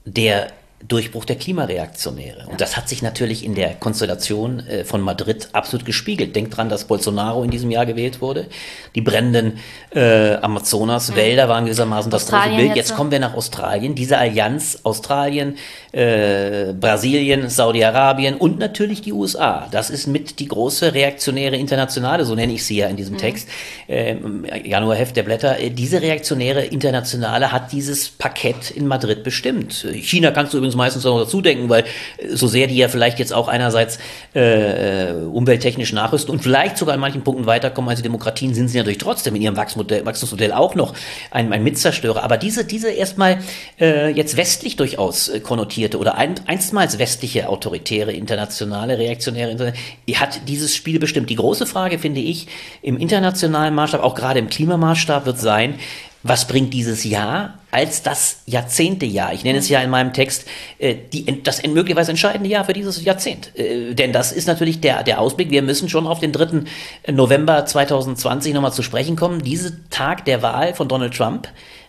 [0.04, 0.52] der
[0.86, 2.46] Durchbruch der Klimareaktionäre.
[2.46, 6.36] Und das hat sich natürlich in der Konstellation äh, von Madrid absolut gespiegelt.
[6.36, 8.46] Denkt dran, dass Bolsonaro in diesem Jahr gewählt wurde.
[8.94, 9.58] Die brennenden
[9.94, 12.76] äh, Amazonas-Wälder waren gewissermaßen das große Bild.
[12.76, 13.94] Jetzt, kommen wir nach Australien.
[13.94, 15.56] Diese Allianz Australien,
[15.92, 19.68] äh, Brasilien, Saudi-Arabien und natürlich die USA.
[19.70, 23.18] Das ist mit die große reaktionäre Internationale, so nenne ich sie ja in diesem mhm.
[23.18, 23.48] Text,
[23.88, 24.16] äh,
[24.64, 25.58] Januarheft der Blätter.
[25.58, 29.86] Äh, diese reaktionäre Internationale hat dieses Parkett in Madrid bestimmt.
[29.94, 31.84] China kannst du übrigens uns meistens noch dazu denken, weil
[32.28, 33.98] so sehr die ja vielleicht jetzt auch einerseits
[34.34, 38.68] äh, äh, umwelttechnisch nachrüsten und vielleicht sogar an manchen Punkten weiterkommen als die Demokratien, sind
[38.68, 40.94] sie natürlich trotzdem in ihrem Wachstumsmodell auch noch
[41.30, 42.22] ein, ein Mitzerstörer.
[42.22, 43.38] Aber diese, diese erstmal
[43.80, 49.72] äh, jetzt westlich durchaus äh, konnotierte oder ein, einstmals westliche autoritäre, internationale, reaktionäre,
[50.08, 51.30] die hat dieses Spiel bestimmt.
[51.30, 52.46] Die große Frage, finde ich,
[52.82, 55.76] im internationalen Maßstab, auch gerade im Klimamaßstab, wird sein,
[56.24, 59.34] was bringt dieses Jahr als das Jahrzehntejahr?
[59.34, 60.46] Ich nenne es ja in meinem Text
[60.78, 63.56] äh, die, das möglicherweise entscheidende Jahr für dieses Jahrzehnt.
[63.56, 65.50] Äh, denn das ist natürlich der, der Ausblick.
[65.50, 66.64] Wir müssen schon auf den 3.
[67.12, 69.42] November 2020 nochmal zu sprechen kommen.
[69.42, 71.46] Dieser Tag der Wahl von Donald Trump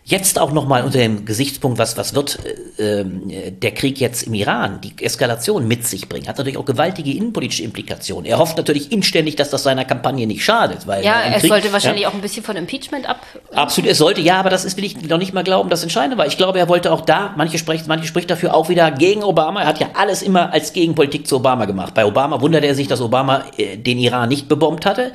[0.08, 2.38] Jetzt auch nochmal unter dem Gesichtspunkt, was, was wird
[2.78, 6.66] äh, äh, der Krieg jetzt im Iran, die Eskalation mit sich bringen, hat natürlich auch
[6.66, 8.26] gewaltige innenpolitische Implikationen.
[8.26, 10.86] Er hofft natürlich inständig, dass das seiner Kampagne nicht schadet.
[10.86, 13.26] Weil ja, es sollte wahrscheinlich ja, auch ein bisschen von Impeachment ab.
[13.52, 16.20] Absolut, es sollte, ja, aber das ist, will ich noch nicht mal glauben, das Entscheidende
[16.20, 16.28] war.
[16.28, 19.62] Ich glaube, er wollte auch da, manche sprechen, manche spricht dafür auch wieder gegen Obama.
[19.62, 21.96] Er hat ja alles immer als Gegenpolitik zu Obama gemacht.
[21.96, 25.14] Bei Obama wunderte er sich, dass Obama äh, den Iran nicht bebombt hatte.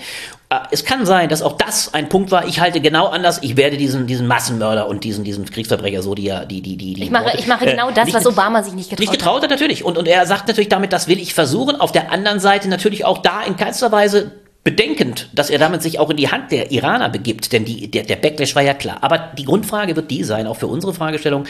[0.53, 2.45] Ah, es kann sein, dass auch das ein Punkt war.
[2.49, 3.39] Ich halte genau anders.
[3.41, 6.95] Ich werde diesen, diesen Massenmörder und diesen, diesen Kriegsverbrecher so, die ja, die, die, die,
[6.95, 7.05] die.
[7.05, 9.13] Ich mache, ich mache genau das, äh, was Obama sich nicht getraut hat.
[9.13, 9.85] Nicht getraut hat, natürlich.
[9.85, 11.81] Und, und er sagt natürlich damit, das will ich versuchen.
[11.81, 14.33] Auf der anderen Seite natürlich auch da in keinster Weise
[14.65, 18.03] bedenkend, dass er damit sich auch in die Hand der Iraner begibt, denn die, der,
[18.03, 18.99] der Backlash war ja klar.
[19.03, 21.45] Aber die Grundfrage wird die sein, auch für unsere Fragestellung,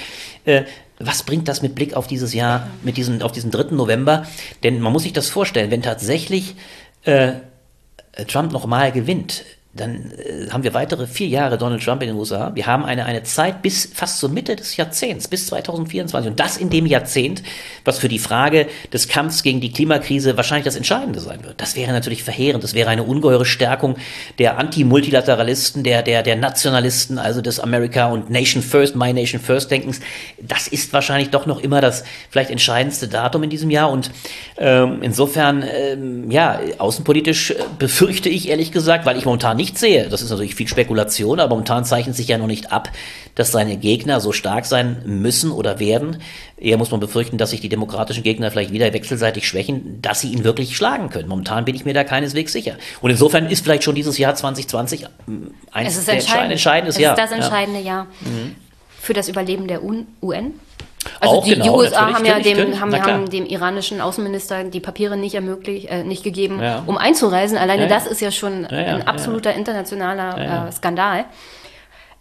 [0.45, 0.65] äh,
[0.99, 3.75] was bringt das mit Blick auf dieses Jahr, mit diesem, auf diesen 3.
[3.75, 4.27] November?
[4.63, 6.55] Denn man muss sich das vorstellen, wenn tatsächlich
[7.05, 7.33] äh,
[8.27, 12.51] Trump nochmal gewinnt, dann äh, haben wir weitere vier Jahre Donald Trump in den USA.
[12.55, 16.31] Wir haben eine, eine Zeit bis fast zur Mitte des Jahrzehnts, bis 2024.
[16.31, 17.45] Und das in dem Jahrzehnt,
[17.85, 21.61] was für die Frage des Kampfs gegen die Klimakrise wahrscheinlich das Entscheidende sein wird.
[21.61, 22.65] Das wäre natürlich verheerend.
[22.65, 23.97] Das wäre eine ungeheure Stärkung
[24.41, 29.71] der Anti-Multilateralisten, der, der, der Nationalisten, also des America und Nation First, My Nation First
[29.71, 30.01] Denkens.
[30.41, 33.89] Das ist wahrscheinlich doch noch immer das vielleicht entscheidendste Datum in diesem Jahr.
[33.93, 34.11] Und
[34.59, 40.09] ähm, insofern, ähm, ja, außenpolitisch äh, befürchte ich ehrlich gesagt, weil ich momentan nicht sehe,
[40.09, 42.91] das ist natürlich viel Spekulation, aber momentan zeichnet sich ja noch nicht ab,
[43.35, 46.23] dass seine Gegner so stark sein müssen oder werden.
[46.57, 50.33] Eher muss man befürchten, dass sich die demokratischen Gegner vielleicht wieder wechselseitig schwächen, dass sie
[50.33, 51.29] ihn wirklich schlagen können.
[51.29, 52.77] Momentan bin ich mir da keineswegs sicher.
[53.03, 55.07] Und insofern ist vielleicht schon dieses Jahr 2020
[55.71, 56.53] ein es ist entscheidend.
[56.53, 57.15] entscheidendes Jahr.
[57.15, 57.87] Es ist das entscheidende ja.
[57.87, 58.57] Jahr mhm.
[58.99, 60.55] für das Überleben der UN.
[61.19, 64.81] Also auch, die, genau, die USA haben ja dem, haben, haben dem iranischen Außenminister die
[64.81, 66.83] Papiere nicht ermöglicht, äh, nicht gegeben, ja.
[66.87, 67.57] um einzureisen.
[67.57, 71.25] Alleine ja, das ist ja schon ein absoluter internationaler äh, Skandal.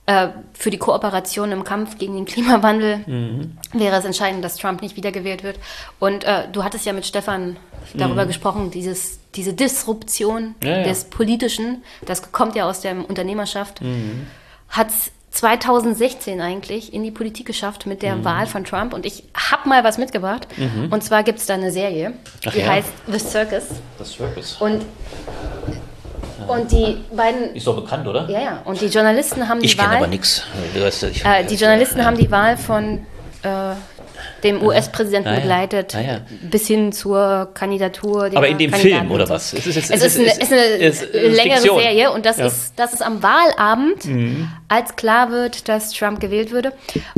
[0.10, 3.58] Äh, für die Kooperation im Kampf gegen den Klimawandel mhm.
[3.74, 5.60] wäre es entscheidend, dass Trump nicht wiedergewählt wird.
[6.00, 7.58] Und äh, du hattest ja mit Stefan
[7.94, 8.28] darüber mhm.
[8.28, 14.26] gesprochen, dieses, diese Disruption des Politischen, das kommt ja aus der Unternehmerschaft, mhm.
[14.70, 14.88] hat
[15.40, 18.26] 2016 eigentlich in die Politik geschafft mit der mhm.
[18.26, 18.94] Wahl von Trump.
[18.94, 20.48] Und ich habe mal was mitgebracht.
[20.58, 20.92] Mhm.
[20.92, 22.12] Und zwar gibt es da eine Serie,
[22.46, 22.68] Ach die ja.
[22.68, 23.64] heißt The Circus.
[24.00, 24.58] The Circus.
[24.60, 24.84] Und,
[26.46, 27.56] und die beiden.
[27.56, 28.30] Ist doch bekannt, oder?
[28.30, 28.62] Ja, ja.
[28.66, 29.86] Und die Journalisten haben die ich Wahl.
[29.86, 30.44] Ich kenne aber nichts.
[31.24, 32.06] Äh, die Journalisten ja.
[32.06, 33.06] haben die Wahl von.
[33.44, 33.76] Äh,
[34.44, 35.40] dem US-Präsidenten Ah, ja.
[35.40, 36.20] begleitet, Ah, ja.
[36.42, 38.26] bis hin zur Kandidatur.
[38.34, 39.34] Aber in dem Kandidaten Film, oder so.
[39.34, 39.54] was?
[39.54, 41.80] Es ist, Es ist, eine, ist eine ist, äh, längere Fiktion.
[41.82, 42.44] Serie und das, Ja.
[42.46, 42.50] Mhm.
[42.50, 44.08] ist, das ist am Wahlabend,
[44.68, 46.74] als klar wird, dass Trump gewählt würde.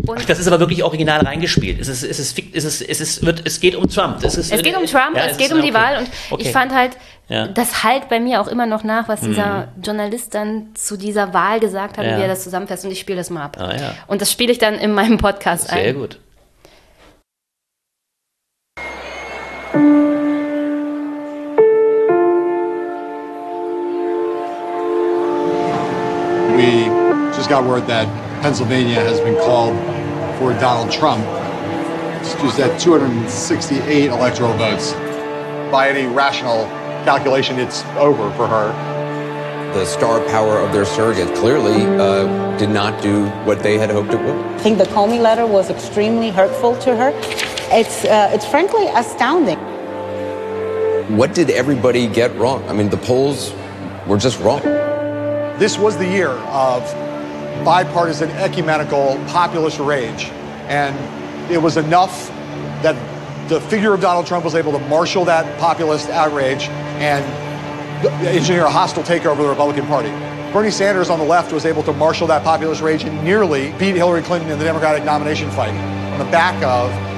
[0.07, 1.79] Und Das ist aber wirklich original reingespielt.
[1.79, 4.23] Es ist, es ist, es ist, es ist, wird, es geht um Trump.
[4.23, 5.73] Es, ist, es geht um Trump, es geht um die okay.
[5.73, 6.43] Wahl und Okay.
[6.43, 6.91] ich fand halt.
[7.29, 7.53] Mhm.
[7.53, 11.61] das halt bei mir auch immer noch nach, was dieser Journalist dann zu dieser Wahl
[11.61, 13.57] gesagt hat und wie er das zusammenfasst und ich spiele das mal ab.
[13.57, 13.71] Ah.
[14.07, 15.95] Und das spiele ich dann in meinem Podcast Sehr ein.
[15.95, 16.19] gut.
[19.71, 19.77] We
[27.33, 28.07] just got word that
[28.41, 29.77] Pennsylvania has been called
[30.37, 31.23] for Donald Trump.
[32.41, 34.91] She's at 268 electoral votes.
[35.71, 36.65] By any rational
[37.05, 38.73] calculation, it's over for her.
[39.73, 44.11] The star power of their surrogate clearly uh, did not do what they had hoped
[44.11, 44.35] it would.
[44.35, 47.50] I think the Comey letter was extremely hurtful to her.
[47.73, 49.57] It's, uh, it's frankly astounding.
[51.15, 52.67] What did everybody get wrong?
[52.67, 53.53] I mean, the polls
[54.05, 54.61] were just wrong.
[55.57, 56.83] This was the year of
[57.63, 60.25] bipartisan, ecumenical, populist rage.
[60.67, 60.93] And
[61.49, 62.27] it was enough
[62.81, 62.95] that
[63.47, 66.67] the figure of Donald Trump was able to marshal that populist outrage
[66.99, 67.23] and
[68.25, 70.09] engineer a hostile takeover of the Republican Party.
[70.51, 73.95] Bernie Sanders on the left was able to marshal that populist rage and nearly beat
[73.95, 77.10] Hillary Clinton in the Democratic nomination fight on the back of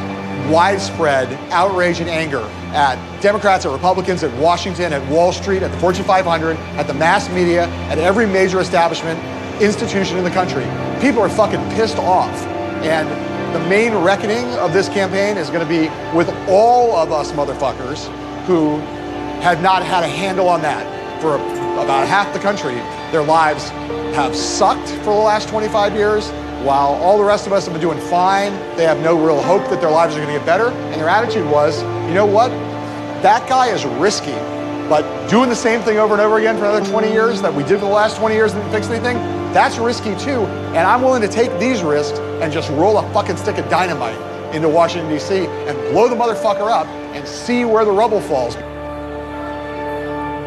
[0.51, 2.41] widespread outrage and anger
[2.73, 6.93] at Democrats, at Republicans, at Washington, at Wall Street, at the Fortune 500, at the
[6.93, 9.19] mass media, at every major establishment,
[9.61, 10.65] institution in the country.
[10.99, 12.34] People are fucking pissed off.
[12.84, 13.07] And
[13.55, 18.07] the main reckoning of this campaign is going to be with all of us motherfuckers
[18.45, 18.77] who
[19.41, 22.76] have not had a handle on that for about half the country.
[23.11, 23.69] Their lives
[24.15, 26.30] have sucked for the last 25 years,
[26.64, 28.53] while all the rest of us have been doing fine.
[28.77, 30.69] They have no real hope that their lives are going to get better.
[30.69, 32.49] And their attitude was, you know what?
[33.22, 34.31] That guy is risky.
[34.90, 37.64] But doing the same thing over and over again for another 20 years that we
[37.64, 39.18] did for the last 20 years and didn't fix anything,
[39.53, 40.45] that's risky too.
[40.73, 44.19] And I'm willing to take these risks and just roll a fucking stick of dynamite
[44.56, 45.45] into Washington, D.C.
[45.45, 48.56] and blow the motherfucker up and see where the rubble falls.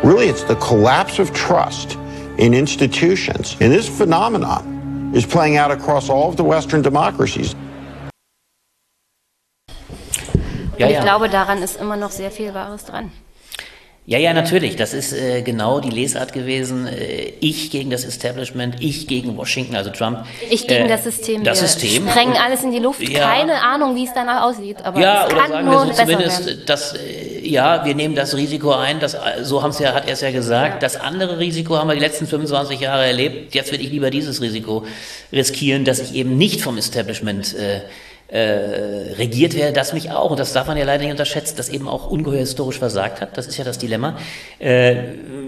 [0.05, 1.95] Really, it's the collapse of trust
[2.39, 3.57] in institutions.
[3.61, 4.76] And this phenomenon
[5.13, 7.55] is playing out across all of the Western democracies.
[10.79, 11.03] Ja, ich ja.
[11.03, 13.11] glaube, daran ist immer noch sehr viel Wahres dran.
[14.09, 14.77] Ja, ja, natürlich.
[14.77, 16.87] Das ist äh, genau die Lesart gewesen.
[16.87, 20.25] Äh, ich gegen das Establishment, ich gegen Washington, also Trump.
[20.49, 21.43] Ich gegen Äh, das System.
[21.43, 22.09] Das wir System.
[22.09, 23.01] sprengen alles in die Luft.
[23.09, 23.29] Ja.
[23.33, 24.77] Keine Ahnung, wie es danach aussieht.
[24.85, 28.15] Aber Ja, es oder kann sagen nur wir so zumindest, dass, äh, ja, wir nehmen
[28.15, 30.85] das Risiko ein, das, äh, so haben's ja, hat er es ja gesagt.
[30.85, 33.57] Das andere Risiko haben wir die letzten 25 Jahre erlebt.
[33.57, 34.87] Jetzt will ich lieber dieses Risiko
[35.33, 37.57] riskieren, dass ich eben nicht vom Establishment
[38.29, 41.69] äh, regiert werde, das mich auch, und das darf man ja leider nicht unterschätzen, das
[41.69, 43.37] eben auch ungeheuer historisch versagt hat.
[43.37, 44.19] Das ist ja das Dilemma.
[44.59, 44.97] Äh,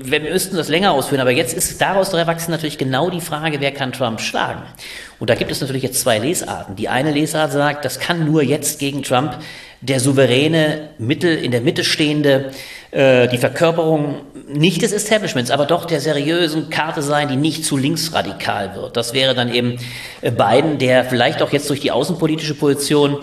[0.00, 3.72] wir müssten das länger ausführen, aber jetzt ist daraus erwachsen natürlich genau die Frage, wer
[3.72, 4.62] kann Trump schlagen?
[5.18, 6.76] Und da gibt es natürlich jetzt zwei Lesarten.
[6.76, 9.36] Die eine Lesart sagt, das kann nur jetzt gegen Trump
[9.80, 12.50] der souveräne, Mittel, in der Mitte stehende,
[12.90, 17.76] äh, die Verkörperung nicht des Establishments, aber doch der seriösen Karte sein, die nicht zu
[17.76, 18.96] linksradikal wird.
[18.96, 19.78] Das wäre dann eben
[20.22, 23.18] äh, Biden, der vielleicht auch jetzt durch die außenpolitische Position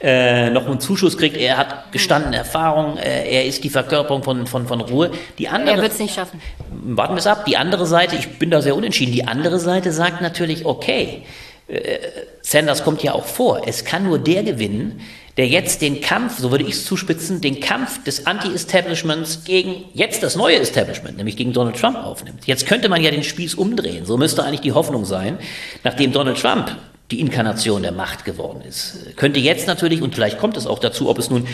[0.00, 1.36] äh, noch einen Zuschuss kriegt.
[1.36, 5.10] Er hat gestandene Erfahrung, äh, er ist die Verkörperung von, von, von Ruhe.
[5.38, 6.40] Die andere, Er wird es nicht schaffen.
[6.70, 7.44] warten wir es ab.
[7.44, 11.24] Die andere Seite, ich bin da sehr unentschieden, die andere Seite sagt natürlich, okay,
[11.68, 11.98] äh,
[12.40, 15.00] Sanders kommt ja auch vor, es kann nur der gewinnen,
[15.40, 20.22] der jetzt den Kampf, so würde ich es zuspitzen, den Kampf des Anti-Establishments gegen jetzt
[20.22, 22.46] das neue Establishment, nämlich gegen Donald Trump aufnimmt.
[22.46, 24.04] Jetzt könnte man ja den Spieß umdrehen.
[24.04, 25.38] So müsste eigentlich die Hoffnung sein,
[25.82, 26.76] nachdem Donald Trump
[27.10, 29.16] die Inkarnation der Macht geworden ist.
[29.16, 31.46] Könnte jetzt natürlich, und vielleicht kommt es auch dazu, ob es nun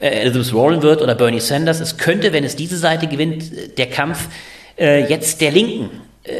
[0.00, 3.68] äh, Elizabeth Warren wird oder Bernie Sanders, es könnte, wenn es diese Seite gewinnt, äh,
[3.68, 4.26] der Kampf
[4.78, 5.90] äh, jetzt der Linken,
[6.22, 6.32] äh,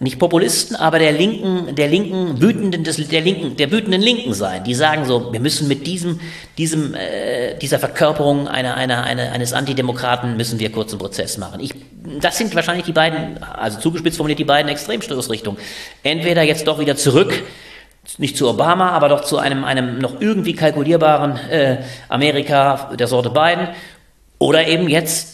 [0.00, 4.64] nicht Populisten, aber der linken, der linken wütenden, des, der linken, der wütenden Linken sein.
[4.64, 6.20] Die sagen so, wir müssen mit diesem,
[6.58, 11.60] diesem, äh, dieser Verkörperung einer, einer, einer, eines Antidemokraten müssen wir kurzen Prozess machen.
[11.60, 11.74] Ich,
[12.20, 15.60] das sind wahrscheinlich die beiden, also zugespitzt formuliert die beiden Extremstoßrichtungen.
[16.02, 17.32] Entweder jetzt doch wieder zurück
[18.18, 23.30] nicht zu Obama, aber doch zu einem, einem noch irgendwie kalkulierbaren äh, Amerika der Sorte
[23.30, 23.68] Biden.
[24.38, 25.33] Oder eben jetzt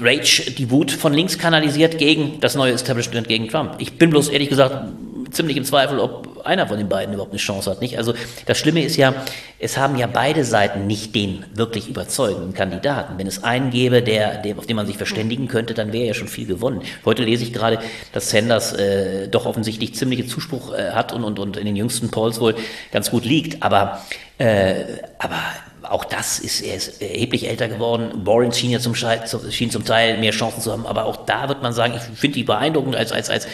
[0.00, 3.76] Rage, die Wut von links kanalisiert gegen das neue Establishment, gegen Trump.
[3.78, 4.88] Ich bin bloß ehrlich gesagt
[5.30, 7.80] ziemlich im Zweifel, ob einer von den beiden überhaupt eine Chance hat.
[7.80, 7.96] Nicht?
[7.98, 8.14] Also
[8.46, 9.14] das Schlimme ist ja,
[9.58, 13.18] es haben ja beide Seiten nicht den wirklich überzeugenden Kandidaten.
[13.18, 16.14] Wenn es einen gäbe, der, der, auf den man sich verständigen könnte, dann wäre ja
[16.14, 16.82] schon viel gewonnen.
[17.04, 17.78] Heute lese ich gerade,
[18.12, 22.10] dass Sanders äh, doch offensichtlich ziemlichen Zuspruch äh, hat und, und, und in den jüngsten
[22.10, 22.54] Polls wohl
[22.92, 23.62] ganz gut liegt.
[23.62, 24.02] Aber
[24.38, 25.38] Äh, aber
[25.84, 28.10] auch das ist, er ist erheblich älter geworden.
[28.24, 31.62] Warren schien ja zum, schien zum Teil mehr Chancen zu haben, aber auch da wird
[31.62, 33.46] man sagen, ich finde die beeindruckend als, als, als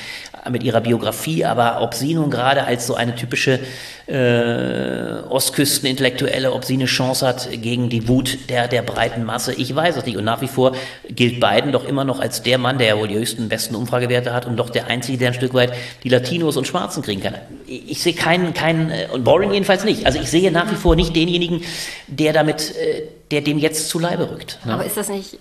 [0.50, 3.60] mit ihrer Biografie, aber ob sie nun gerade als so eine typische
[4.09, 9.74] äh, Ostküstenintellektuelle, ob sie eine Chance hat gegen die Wut der, der breiten Masse, ich
[9.74, 10.16] weiß es nicht.
[10.16, 10.74] Und nach wie vor
[11.10, 14.32] gilt Biden doch immer noch als der Mann, der ja wohl die höchsten, besten Umfragewerte
[14.32, 15.74] hat und doch der Einzige, der ein Stück weit
[16.05, 17.35] die Latinos und Schwarzen kriegen kann.
[17.66, 20.06] Ich, ich sehe keinen, keinen, äh, und Warren jedenfalls nicht.
[20.06, 21.62] Also ich sehe nach wie vor nicht denjenigen,
[22.06, 24.59] der damit, äh, der dem jetzt zu Leibe rückt.
[24.64, 24.72] Ne?
[24.72, 25.39] Aber ist das nicht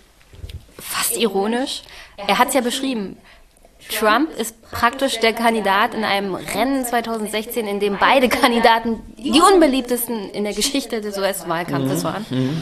[0.77, 1.83] fast ironisch?
[2.17, 3.17] Er hat es ja beschrieben.
[3.89, 10.29] Trump ist praktisch der Kandidat in einem Rennen 2016, in dem beide Kandidaten die unbeliebtesten
[10.31, 12.25] in der Geschichte des US-Wahlkampfes waren.
[12.29, 12.61] Mhm.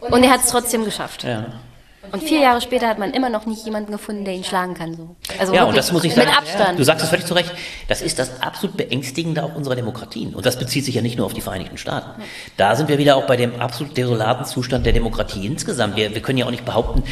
[0.00, 1.22] Und er hat es trotzdem geschafft.
[1.24, 1.46] Ja.
[2.10, 4.96] Und vier Jahre später hat man immer noch nicht jemanden gefunden, der ihn schlagen kann.
[4.96, 5.14] So.
[5.38, 6.28] Also ja, und das muss ich sagen.
[6.28, 6.78] Mit Abstand.
[6.78, 7.52] Du sagst es völlig zu Recht.
[7.86, 10.34] Das ist das absolut Beängstigende auch unserer Demokratien.
[10.34, 12.20] Und das bezieht sich ja nicht nur auf die Vereinigten Staaten.
[12.56, 15.96] Da sind wir wieder auch bei dem absolut desolaten Zustand der Demokratie insgesamt.
[15.96, 17.04] Wir, wir können ja auch nicht behaupten,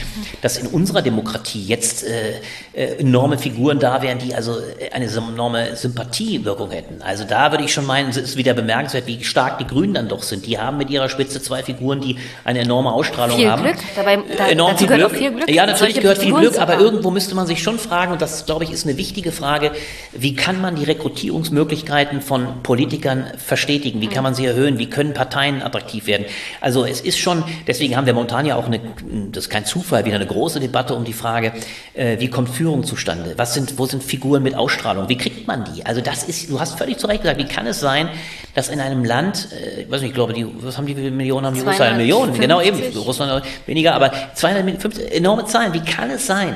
[0.42, 2.40] dass in unserer Demokratie jetzt äh,
[2.72, 7.00] äh, enorme Figuren da wären, die also äh, eine enorme Sympathiewirkung hätten.
[7.02, 10.08] Also da würde ich schon meinen, es ist wieder bemerkenswert, wie stark die Grünen dann
[10.08, 10.46] doch sind.
[10.46, 13.62] Die haben mit ihrer Spitze zwei Figuren, die eine enorme Ausstrahlung Viel haben.
[13.62, 13.76] Glück.
[13.94, 15.16] Dabei, da, enorm viel Glück.
[15.16, 15.50] viel Glück.
[15.50, 18.64] Ja, natürlich gehört viel Glück, aber irgendwo müsste man sich schon fragen, und das, glaube
[18.64, 19.72] ich, ist eine wichtige Frage,
[20.12, 24.00] wie kann man die Rekrutierungsmöglichkeiten von Politikern verstetigen?
[24.00, 24.78] Wie kann man sie erhöhen?
[24.78, 26.26] Wie können Parteien attraktiv werden?
[26.60, 28.80] Also es ist schon, deswegen haben wir momentan ja auch eine,
[29.32, 31.52] das ist kein Zufall, wieder eine große Debatte um die Frage,
[31.94, 33.34] äh, wie kommt Führung zustande?
[33.36, 35.08] Was sind, wo sind Figuren mit Ausstrahlung?
[35.08, 35.84] Wie kriegt man die?
[35.84, 38.08] Also das ist, du hast völlig zu Recht gesagt, wie kann es sein,
[38.54, 41.46] dass in einem Land, äh, ich weiß nicht, ich glaube, die, was haben die Millionen,
[41.46, 41.96] haben die Russland?
[41.96, 44.12] Millionen, genau eben, Russland weniger, aber
[44.78, 45.72] 250, enorme Zahlen.
[45.72, 46.54] Wie kann es sein,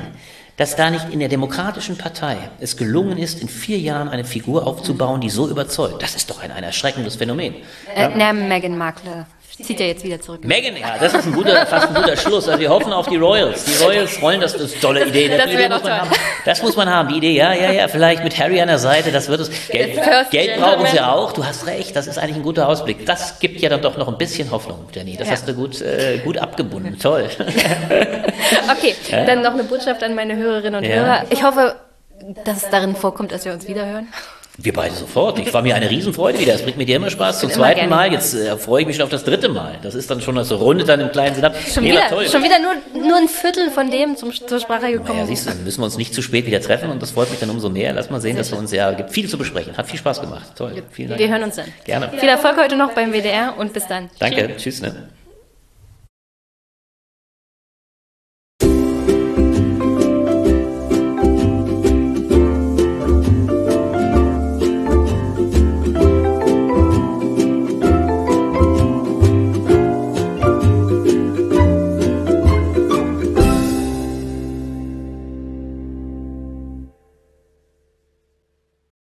[0.56, 4.66] dass da nicht in der Demokratischen Partei es gelungen ist, in vier Jahren eine Figur
[4.66, 6.02] aufzubauen, die so überzeugt?
[6.02, 7.54] Das ist doch ein, ein erschreckendes Phänomen.
[7.94, 8.32] Äh, ja?
[8.32, 9.26] Meghan Markle
[9.62, 10.44] zieht er jetzt wieder zurück.
[10.44, 12.48] Megan, ja, das ist ein guter, fast ein guter Schluss.
[12.48, 13.64] Also wir hoffen auf die Royals.
[13.64, 15.28] Die Royals rollen, das, das ist eine tolle Idee.
[15.44, 16.10] Das, Idee muss man haben.
[16.44, 19.12] das muss man haben, die Idee, ja, ja, ja, vielleicht mit Harry an der Seite,
[19.12, 19.50] das wird es.
[19.68, 20.00] Geld,
[20.30, 23.04] Geld brauchen sie auch, du hast recht, das ist eigentlich ein guter Ausblick.
[23.06, 25.16] Das gibt ja dann doch noch ein bisschen Hoffnung, Jenny.
[25.16, 25.34] Das ja.
[25.34, 27.28] hast du gut, äh, gut abgebunden, toll.
[28.70, 28.94] okay,
[29.26, 30.96] dann noch eine Botschaft an meine Hörerinnen und ja.
[30.96, 31.24] Hörer.
[31.30, 31.76] Ich hoffe,
[32.44, 34.08] dass es darin vorkommt, dass wir uns wiederhören.
[34.56, 35.40] Wir beide sofort.
[35.40, 36.54] Ich war mir eine Riesenfreude wieder.
[36.54, 37.40] Es bringt mir dir immer Spaß.
[37.40, 38.12] Zum zweiten Mal.
[38.12, 39.78] Jetzt äh, freue ich mich schon auf das dritte Mal.
[39.82, 41.56] Das ist dann schon so rundet dann im kleinen Sinn ab.
[41.56, 42.28] Schon nee, wieder, toll.
[42.28, 45.18] schon wieder nur, nur ein Viertel von dem zum, zur Sprache gekommen.
[45.18, 47.30] Naja, siehst du, dann müssen wir uns nicht zu spät wieder treffen und das freut
[47.30, 47.92] mich dann umso mehr.
[47.92, 49.76] Lass mal sehen, dass wir uns ja, gibt viel zu besprechen.
[49.76, 50.44] Hat viel Spaß gemacht.
[50.54, 50.82] Toll.
[50.92, 51.20] Vielen Dank.
[51.20, 51.66] Wir hören uns dann.
[51.84, 52.10] Gerne.
[52.16, 54.08] Viel Erfolg heute noch beim WDR und bis dann.
[54.20, 54.50] Danke.
[54.56, 54.80] Tschüss.
[54.80, 55.08] Tschüss ne?